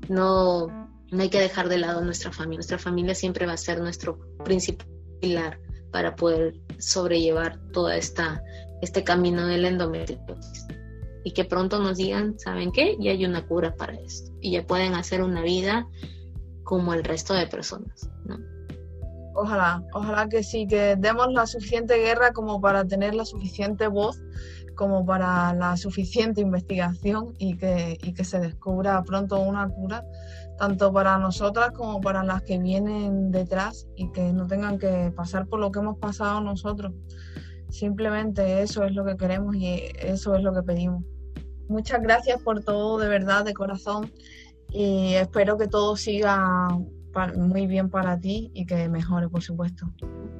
No, 0.07 0.88
no 1.11 1.23
hay 1.23 1.29
que 1.29 1.39
dejar 1.39 1.69
de 1.69 1.77
lado 1.77 2.01
nuestra 2.01 2.31
familia. 2.31 2.57
Nuestra 2.57 2.77
familia 2.77 3.15
siempre 3.15 3.45
va 3.45 3.53
a 3.53 3.57
ser 3.57 3.79
nuestro 3.79 4.19
principal 4.43 4.87
pilar 5.19 5.59
para 5.91 6.15
poder 6.15 6.55
sobrellevar 6.77 7.59
toda 7.71 7.97
esta 7.97 8.43
este 8.81 9.03
camino 9.03 9.45
del 9.45 9.65
endometriosis 9.65 10.67
y 11.23 11.31
que 11.31 11.43
pronto 11.43 11.79
nos 11.79 11.97
digan, 11.97 12.39
¿saben 12.39 12.71
qué? 12.71 12.95
Ya 12.99 13.11
hay 13.11 13.25
una 13.25 13.45
cura 13.45 13.75
para 13.75 13.93
esto 13.93 14.31
y 14.39 14.51
ya 14.51 14.65
pueden 14.65 14.93
hacer 14.93 15.21
una 15.21 15.41
vida 15.41 15.85
como 16.63 16.93
el 16.93 17.03
resto 17.03 17.33
de 17.33 17.47
personas, 17.47 18.09
¿no? 18.25 18.37
Ojalá, 19.35 19.83
ojalá 19.93 20.27
que 20.27 20.43
sí, 20.43 20.67
que 20.67 20.95
demos 20.97 21.31
la 21.31 21.45
suficiente 21.45 21.97
guerra 21.97 22.31
como 22.31 22.59
para 22.59 22.85
tener 22.85 23.15
la 23.15 23.25
suficiente 23.25 23.87
voz, 23.87 24.21
como 24.75 25.05
para 25.05 25.53
la 25.53 25.77
suficiente 25.77 26.41
investigación 26.41 27.33
y 27.37 27.57
que, 27.57 27.97
y 28.01 28.13
que 28.13 28.23
se 28.23 28.39
descubra 28.39 29.01
pronto 29.03 29.39
una 29.39 29.67
cura 29.69 30.03
tanto 30.59 30.91
para 30.91 31.17
nosotras 31.17 31.71
como 31.71 32.01
para 32.01 32.23
las 32.23 32.43
que 32.43 32.59
vienen 32.59 33.31
detrás 33.31 33.87
y 33.95 34.11
que 34.11 34.33
no 34.33 34.45
tengan 34.45 34.77
que 34.77 35.11
pasar 35.15 35.47
por 35.47 35.59
lo 35.59 35.71
que 35.71 35.79
hemos 35.79 35.97
pasado 35.97 36.41
nosotros. 36.41 36.91
Simplemente 37.69 38.61
eso 38.61 38.83
es 38.83 38.93
lo 38.93 39.05
que 39.05 39.15
queremos 39.15 39.55
y 39.55 39.83
eso 39.99 40.35
es 40.35 40.43
lo 40.43 40.53
que 40.53 40.61
pedimos. 40.63 41.03
Muchas 41.67 42.01
gracias 42.01 42.41
por 42.41 42.63
todo, 42.63 42.97
de 42.97 43.07
verdad, 43.07 43.45
de 43.45 43.53
corazón. 43.53 44.11
Y 44.71 45.13
espero 45.13 45.57
que 45.57 45.67
todo 45.67 45.95
siga 45.95 46.67
muy 47.35 47.67
bien 47.67 47.89
para 47.89 48.19
ti 48.19 48.51
y 48.53 48.65
que 48.65 48.89
mejore, 48.89 49.29
por 49.29 49.41
supuesto. 49.41 49.87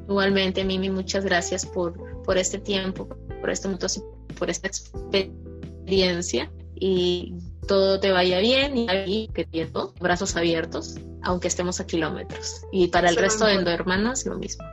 Igualmente, 0.07 0.63
Mimi, 0.63 0.89
muchas 0.89 1.23
gracias 1.23 1.65
por, 1.65 1.93
por 2.23 2.37
este 2.37 2.59
tiempo, 2.59 3.07
por 3.41 3.49
este 3.49 3.69
por 4.37 4.49
esta 4.49 4.67
experiencia. 4.67 6.51
Y 6.75 7.35
todo 7.69 7.99
te 7.99 8.11
vaya 8.11 8.39
bien 8.39 8.75
y 8.75 8.89
ahí 8.89 9.29
que 9.31 9.45
tiempo, 9.45 9.93
brazos 10.01 10.35
abiertos, 10.35 10.95
aunque 11.21 11.47
estemos 11.47 11.79
a 11.79 11.85
kilómetros. 11.85 12.63
Y 12.71 12.87
para 12.87 13.09
el 13.09 13.15
resto 13.15 13.45
de 13.45 13.53
hermanas, 13.53 14.25
lo 14.25 14.39
mismo. 14.39 14.65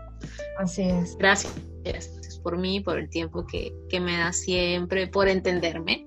Así 0.59 0.82
es. 0.82 1.14
Gracias. 1.18 1.53
Gracias 1.84 2.40
por 2.42 2.57
mí, 2.57 2.80
por 2.80 2.99
el 2.99 3.11
tiempo 3.11 3.47
que, 3.47 3.74
que 3.90 4.01
me 4.01 4.16
da 4.16 4.32
siempre, 4.32 5.09
por 5.09 5.28
entenderme. 5.28 6.07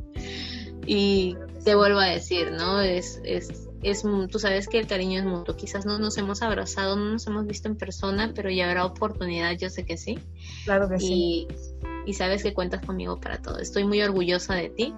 Y 0.88 1.36
te 1.64 1.76
vuelvo 1.76 2.00
a 2.00 2.08
decir, 2.08 2.52
¿no? 2.54 2.82
Es, 2.82 3.22
es, 3.24 3.70
es, 3.84 4.04
tú 4.32 4.40
sabes 4.40 4.68
que 4.68 4.80
el 4.80 4.88
cariño 4.88 5.20
es 5.20 5.26
mutuo. 5.26 5.56
Quizás 5.56 5.86
no 5.86 6.00
nos 6.00 6.18
hemos 6.18 6.42
abrazado, 6.42 6.96
no 6.96 7.12
nos 7.12 7.28
hemos 7.28 7.46
visto 7.46 7.68
en 7.68 7.76
persona, 7.76 8.32
pero 8.34 8.50
ya 8.50 8.68
habrá 8.68 8.84
oportunidad, 8.86 9.56
yo 9.60 9.70
sé 9.70 9.86
que 9.86 9.96
sí. 9.96 10.18
Claro 10.66 10.90
que 10.90 10.98
sí. 10.98 11.48
Y 12.08 12.14
sabes 12.16 12.42
que 12.42 12.56
cuentas 12.56 12.84
conmigo 12.84 13.20
para 13.20 13.40
todo. 13.44 13.60
Estoy 13.60 13.84
muy 13.84 14.02
orgullosa 14.02 14.56
de 14.56 14.70
ti 14.70 14.96